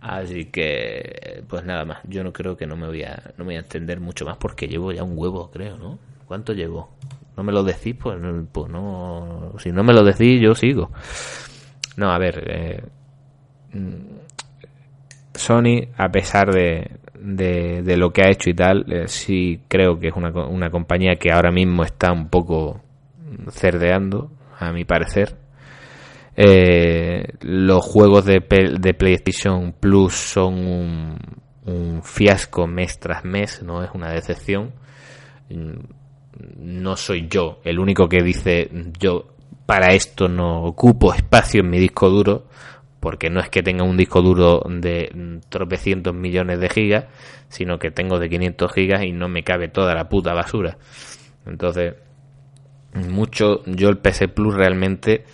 Así 0.00 0.46
que, 0.46 1.42
pues 1.48 1.64
nada 1.64 1.84
más, 1.84 1.98
yo 2.04 2.22
no 2.22 2.32
creo 2.32 2.56
que 2.56 2.66
no 2.66 2.76
me 2.76 2.86
voy 2.86 3.02
a, 3.02 3.20
no 3.36 3.44
me 3.44 3.46
voy 3.46 3.56
a 3.56 3.60
extender 3.60 4.00
mucho 4.00 4.24
más 4.24 4.36
porque 4.36 4.68
llevo 4.68 4.92
ya 4.92 5.02
un 5.02 5.18
huevo, 5.18 5.50
creo, 5.50 5.76
¿no? 5.76 5.98
¿Cuánto 6.26 6.52
llevo? 6.52 6.90
No 7.36 7.42
me 7.42 7.52
lo 7.52 7.64
decís, 7.64 7.96
pues, 8.00 8.16
pues 8.52 8.70
no, 8.70 9.54
si 9.58 9.72
no 9.72 9.82
me 9.82 9.92
lo 9.92 10.04
decís, 10.04 10.40
yo 10.40 10.54
sigo. 10.54 10.90
No, 11.96 12.12
a 12.12 12.18
ver, 12.18 12.44
eh, 12.46 12.82
Mm, 13.72 14.18
Sony, 15.34 15.88
a 15.96 16.08
pesar 16.10 16.52
de, 16.52 16.90
de, 17.14 17.96
lo 17.96 18.12
que 18.12 18.22
ha 18.22 18.30
hecho 18.30 18.50
y 18.50 18.54
tal, 18.54 18.84
eh, 18.92 19.08
sí 19.08 19.60
creo 19.68 19.98
que 20.00 20.08
es 20.08 20.14
una, 20.16 20.30
una 20.30 20.70
compañía 20.70 21.16
que 21.16 21.30
ahora 21.30 21.52
mismo 21.52 21.84
está 21.84 22.12
un 22.12 22.28
poco 22.28 22.80
cerdeando, 23.50 24.30
a 24.58 24.72
mi 24.72 24.84
parecer. 24.84 25.36
Eh, 26.40 27.32
los 27.40 27.84
juegos 27.84 28.24
de, 28.24 28.40
de, 28.78 28.94
PlayStation 28.94 29.72
Plus 29.72 30.14
son 30.14 31.18
un, 31.66 32.00
fiasco 32.04 32.68
mes 32.68 33.00
tras 33.00 33.24
mes, 33.24 33.60
no 33.64 33.82
es 33.82 33.90
una 33.92 34.12
decepción. 34.12 34.72
Mm, 35.50 35.80
no 36.58 36.94
soy 36.94 37.26
yo 37.28 37.58
el 37.64 37.80
único 37.80 38.08
que 38.08 38.22
dice 38.22 38.70
yo 39.00 39.26
para 39.66 39.94
esto 39.94 40.28
no 40.28 40.62
ocupo 40.62 41.12
espacio 41.12 41.62
en 41.62 41.70
mi 41.70 41.80
disco 41.80 42.08
duro 42.08 42.46
porque 43.00 43.30
no 43.30 43.40
es 43.40 43.48
que 43.48 43.64
tenga 43.64 43.82
un 43.82 43.96
disco 43.96 44.22
duro 44.22 44.62
de 44.68 45.40
tropecientos 45.48 46.14
millones 46.14 46.60
de 46.60 46.68
gigas, 46.68 47.06
sino 47.48 47.80
que 47.80 47.90
tengo 47.90 48.20
de 48.20 48.28
500 48.28 48.72
gigas 48.72 49.02
y 49.02 49.10
no 49.10 49.28
me 49.28 49.42
cabe 49.42 49.66
toda 49.66 49.94
la 49.94 50.08
puta 50.08 50.34
basura. 50.34 50.78
Entonces, 51.46 51.94
mucho, 52.94 53.64
yo 53.66 53.88
el 53.88 53.98
PC 53.98 54.28
Plus 54.28 54.54
realmente 54.54 55.24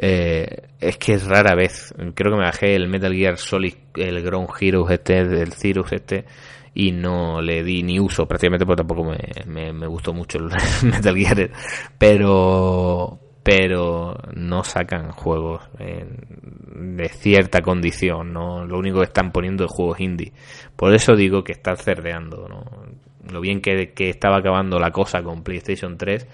eh, 0.00 0.68
es 0.80 0.96
que 0.96 1.14
es 1.14 1.26
rara 1.26 1.56
vez. 1.56 1.92
Creo 2.14 2.32
que 2.32 2.38
me 2.38 2.44
bajé 2.44 2.76
el 2.76 2.88
Metal 2.88 3.12
Gear 3.12 3.36
Solid, 3.36 3.74
el 3.96 4.22
Ground 4.22 4.48
Heroes 4.58 4.92
este, 4.92 5.18
el 5.18 5.52
Cirrus 5.52 5.92
este, 5.92 6.24
y 6.72 6.92
no 6.92 7.42
le 7.42 7.64
di 7.64 7.82
ni 7.82 7.98
uso 7.98 8.26
prácticamente 8.26 8.64
porque 8.64 8.82
tampoco 8.84 9.12
me, 9.46 9.72
me, 9.72 9.86
gustó 9.88 10.12
mucho 10.12 10.38
el 10.38 10.44
Metal 10.84 11.16
Gear 11.16 11.50
pero 11.98 13.18
pero 13.42 14.14
no 14.34 14.62
sacan 14.62 15.10
juegos 15.10 15.62
de 15.78 17.08
cierta 17.08 17.62
condición 17.62 18.32
no 18.32 18.64
lo 18.66 18.78
único 18.78 18.98
que 18.98 19.06
están 19.06 19.32
poniendo 19.32 19.64
es 19.64 19.70
juegos 19.72 20.00
indie 20.00 20.32
por 20.76 20.94
eso 20.94 21.16
digo 21.16 21.42
que 21.42 21.52
están 21.52 21.78
cerdeando 21.78 22.46
¿no? 22.48 22.64
lo 23.32 23.40
bien 23.40 23.60
que, 23.60 23.92
que 23.92 24.10
estaba 24.10 24.38
acabando 24.38 24.78
la 24.78 24.90
cosa 24.90 25.22
con 25.22 25.42
PlayStation 25.42 25.96
3 25.96 26.26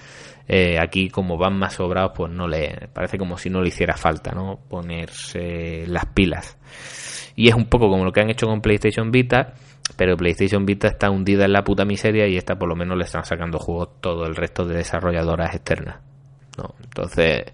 eh, 0.47 0.79
aquí 0.79 1.09
como 1.09 1.39
van 1.39 1.59
más 1.59 1.75
sobrados 1.75 2.13
pues 2.15 2.33
no 2.33 2.47
le 2.47 2.89
parece 2.93 3.19
como 3.19 3.39
si 3.39 3.51
no 3.51 3.63
le 3.63 3.69
hiciera 3.69 3.97
falta 3.97 4.33
no 4.33 4.59
ponerse 4.69 5.87
las 5.87 6.07
pilas. 6.07 6.59
Y 7.37 7.49
es 7.49 7.55
un 7.55 7.67
poco 7.67 7.89
como 7.89 8.05
lo 8.05 8.13
que 8.13 8.21
han 8.21 8.31
hecho 8.31 8.47
con 8.47 8.61
PlayStation 8.61 9.11
Vita 9.11 9.55
pero 9.97 10.17
PlayStation 10.17 10.65
Vita 10.65 10.89
está 10.89 11.11
hundida 11.11 11.45
en 11.45 11.53
la 11.53 11.63
puta 11.63 11.85
miseria 11.85 12.27
y 12.27 12.37
esta 12.37 12.57
por 12.59 12.69
lo 12.69 12.77
menos 12.77 12.97
le 12.97 13.05
están 13.05 13.25
sacando 13.25 13.59
juegos 13.59 14.01
todo 14.01 14.25
el 14.25 14.35
resto 14.35 14.65
de 14.65 14.77
desarrolladoras 14.77 15.55
externas 15.55 16.01
no 16.57 16.75
entonces 16.83 17.45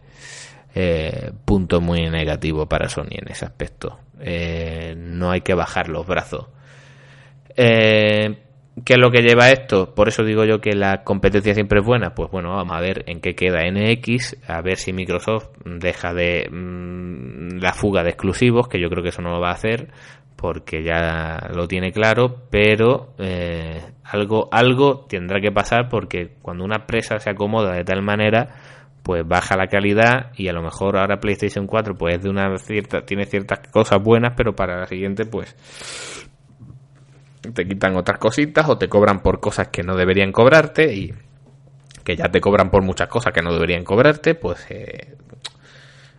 eh, 0.75 1.33
punto 1.45 1.81
muy 1.81 2.09
negativo 2.11 2.67
para 2.67 2.89
Sony 2.89 3.09
en 3.11 3.31
ese 3.31 3.45
aspecto. 3.45 3.99
Eh, 4.21 4.95
no 4.97 5.31
hay 5.31 5.41
que 5.41 5.55
bajar 5.55 5.89
los 5.89 6.07
brazos 6.07 6.47
¿Qué 8.85 8.95
es 8.95 8.99
lo 8.99 9.11
que 9.11 9.23
lleva 9.23 9.51
esto? 9.51 9.95
Por 9.95 10.09
eso 10.09 10.23
digo 10.23 10.45
yo 10.45 10.61
que 10.61 10.75
la 10.75 11.03
competencia 11.03 11.55
siempre 11.55 11.81
es 11.81 11.87
buena. 11.87 12.15
Pues 12.15 12.31
bueno, 12.31 12.51
vamos 12.55 12.77
a 12.77 12.81
ver 12.81 13.05
en 13.07 13.21
qué 13.21 13.35
queda 13.35 13.69
NX, 13.69 14.37
a 14.49 14.61
ver 14.63 14.77
si 14.77 14.93
Microsoft 14.93 15.49
deja 15.65 16.15
de 16.15 16.49
mm, 16.51 17.59
la 17.59 17.73
fuga 17.73 18.03
de 18.03 18.11
exclusivos, 18.11 18.69
que 18.69 18.81
yo 18.81 18.89
creo 18.89 19.03
que 19.03 19.11
eso 19.11 19.23
no 19.23 19.31
lo 19.31 19.41
va 19.41 19.51
a 19.51 19.55
hacer, 19.55 19.89
porque 20.37 20.83
ya 20.83 21.51
lo 21.55 21.69
tiene 21.69 21.93
claro, 21.93 22.43
pero 22.51 23.15
eh, 23.19 23.83
algo, 24.05 24.49
algo 24.53 25.07
tendrá 25.09 25.41
que 25.41 25.53
pasar 25.53 25.89
porque 25.89 26.37
cuando 26.41 26.65
una 26.65 26.77
empresa 26.77 27.19
se 27.19 27.31
acomoda 27.31 27.75
de 27.75 27.85
tal 27.85 28.03
manera, 28.03 28.49
pues 29.03 29.27
baja 29.27 29.57
la 29.57 29.67
calidad 29.67 30.33
y 30.37 30.49
a 30.49 30.53
lo 30.53 30.63
mejor 30.63 30.97
ahora 30.97 31.21
PlayStation 31.21 31.67
4 31.67 31.97
pues 31.97 32.23
de 32.23 32.31
una 32.31 32.57
cierta 32.59 33.03
tiene 33.05 33.25
ciertas 33.25 33.61
cosas 33.71 34.03
buenas, 34.03 34.35
pero 34.37 34.55
para 34.55 34.79
la 34.81 34.87
siguiente 34.87 35.27
pues 35.27 35.57
te 37.41 37.67
quitan 37.67 37.97
otras 37.97 38.19
cositas 38.19 38.69
o 38.69 38.79
te 38.79 38.89
cobran 38.89 39.21
por 39.21 39.41
cosas 39.41 39.69
que 39.69 39.83
no 39.83 39.97
deberían 39.97 40.33
cobrarte 40.33 40.95
y 40.95 41.15
que 42.05 42.17
ya 42.17 42.29
te 42.31 42.41
cobran 42.41 42.71
por 42.71 42.83
muchas 42.83 43.09
cosas 43.09 43.33
que 43.33 43.43
no 43.43 43.53
deberían 43.53 43.85
cobrarte, 43.85 44.35
pues 44.35 44.67
eh, 44.71 45.17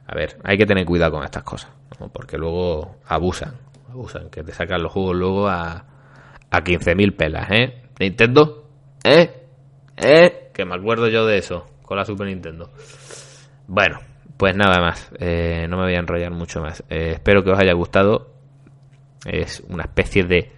a 0.07 0.15
ver, 0.15 0.37
hay 0.43 0.57
que 0.57 0.65
tener 0.65 0.85
cuidado 0.85 1.13
con 1.13 1.23
estas 1.23 1.43
cosas, 1.43 1.71
porque 2.11 2.37
luego 2.37 2.97
abusan, 3.05 3.55
abusan, 3.89 4.29
que 4.29 4.43
te 4.43 4.51
sacan 4.51 4.81
los 4.81 4.91
juegos 4.91 5.15
luego 5.15 5.47
a, 5.47 5.85
a 6.49 6.63
15.000 6.63 7.15
pelas, 7.15 7.49
¿eh? 7.51 7.83
Nintendo, 7.99 8.67
¿eh? 9.03 9.47
¿Eh? 9.97 10.49
Que 10.53 10.65
me 10.65 10.75
acuerdo 10.75 11.07
yo 11.07 11.25
de 11.25 11.37
eso, 11.37 11.65
con 11.83 11.97
la 11.97 12.05
Super 12.05 12.27
Nintendo. 12.27 12.71
Bueno, 13.67 13.99
pues 14.37 14.55
nada 14.55 14.81
más, 14.81 15.11
eh, 15.19 15.67
no 15.69 15.77
me 15.77 15.83
voy 15.83 15.95
a 15.95 15.99
enrollar 15.99 16.31
mucho 16.31 16.61
más. 16.61 16.83
Eh, 16.89 17.11
espero 17.13 17.43
que 17.43 17.51
os 17.51 17.59
haya 17.59 17.73
gustado. 17.73 18.31
Es 19.25 19.61
una 19.69 19.83
especie 19.83 20.23
de 20.23 20.51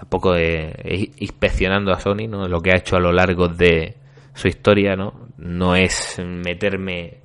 tampoco 0.00 0.32
de, 0.32 1.10
inspeccionando 1.18 1.92
a 1.92 2.00
Sony, 2.00 2.26
¿no? 2.26 2.48
Lo 2.48 2.62
que 2.62 2.70
ha 2.70 2.78
hecho 2.78 2.96
a 2.96 3.00
lo 3.00 3.12
largo 3.12 3.48
de 3.48 3.96
su 4.32 4.48
historia, 4.48 4.96
¿no? 4.96 5.28
No 5.36 5.76
es 5.76 6.18
meterme 6.24 7.18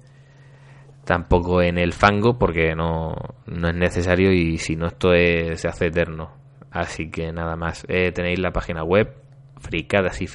tampoco 1.06 1.62
en 1.62 1.78
el 1.78 1.94
fango 1.94 2.38
porque 2.38 2.76
no, 2.76 3.16
no 3.46 3.70
es 3.70 3.76
necesario 3.76 4.34
y 4.34 4.58
si 4.58 4.76
no 4.76 4.88
esto 4.88 5.14
se 5.14 5.70
hace 5.70 5.86
eterno. 5.86 6.34
Así 6.70 7.10
que 7.10 7.32
nada 7.32 7.56
más. 7.56 7.86
Eh, 7.88 8.12
tenéis 8.12 8.40
la 8.40 8.52
página 8.52 8.84
web 8.84 9.16
fricadas 9.62 10.22
y 10.22 10.28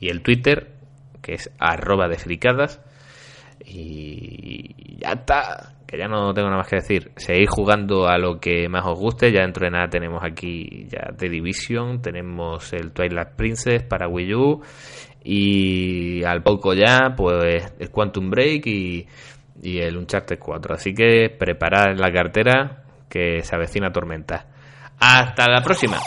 y 0.00 0.08
el 0.08 0.22
Twitter 0.22 0.72
que 1.22 1.34
es 1.34 1.52
arroba 1.60 2.08
de 2.08 2.18
fricadas 2.18 2.80
y 3.64 4.98
ya 4.98 5.12
está 5.12 5.76
que 5.92 5.98
ya 5.98 6.08
no 6.08 6.32
tengo 6.32 6.48
nada 6.48 6.62
más 6.62 6.68
que 6.68 6.76
decir. 6.76 7.12
Seguid 7.16 7.48
jugando 7.50 8.08
a 8.08 8.16
lo 8.16 8.40
que 8.40 8.66
más 8.66 8.86
os 8.86 8.98
guste. 8.98 9.30
Ya 9.30 9.42
dentro 9.42 9.66
de 9.66 9.72
nada 9.72 9.88
tenemos 9.88 10.22
aquí 10.24 10.86
ya 10.88 11.14
The 11.14 11.28
Division, 11.28 12.00
tenemos 12.00 12.72
el 12.72 12.92
Twilight 12.92 13.36
Princess 13.36 13.82
para 13.82 14.08
Wii 14.08 14.34
U 14.34 14.62
y 15.22 16.24
al 16.24 16.42
poco 16.42 16.72
ya 16.72 17.14
pues 17.14 17.74
el 17.78 17.90
Quantum 17.90 18.30
Break 18.30 18.66
y, 18.68 19.06
y 19.62 19.78
el 19.80 19.98
Uncharted 19.98 20.38
4. 20.38 20.76
Así 20.76 20.94
que 20.94 21.28
preparad 21.28 21.94
la 21.94 22.10
cartera 22.10 22.84
que 23.10 23.42
se 23.42 23.54
avecina 23.54 23.92
tormenta. 23.92 24.46
Hasta 24.98 25.46
la 25.50 25.60
próxima. 25.60 25.98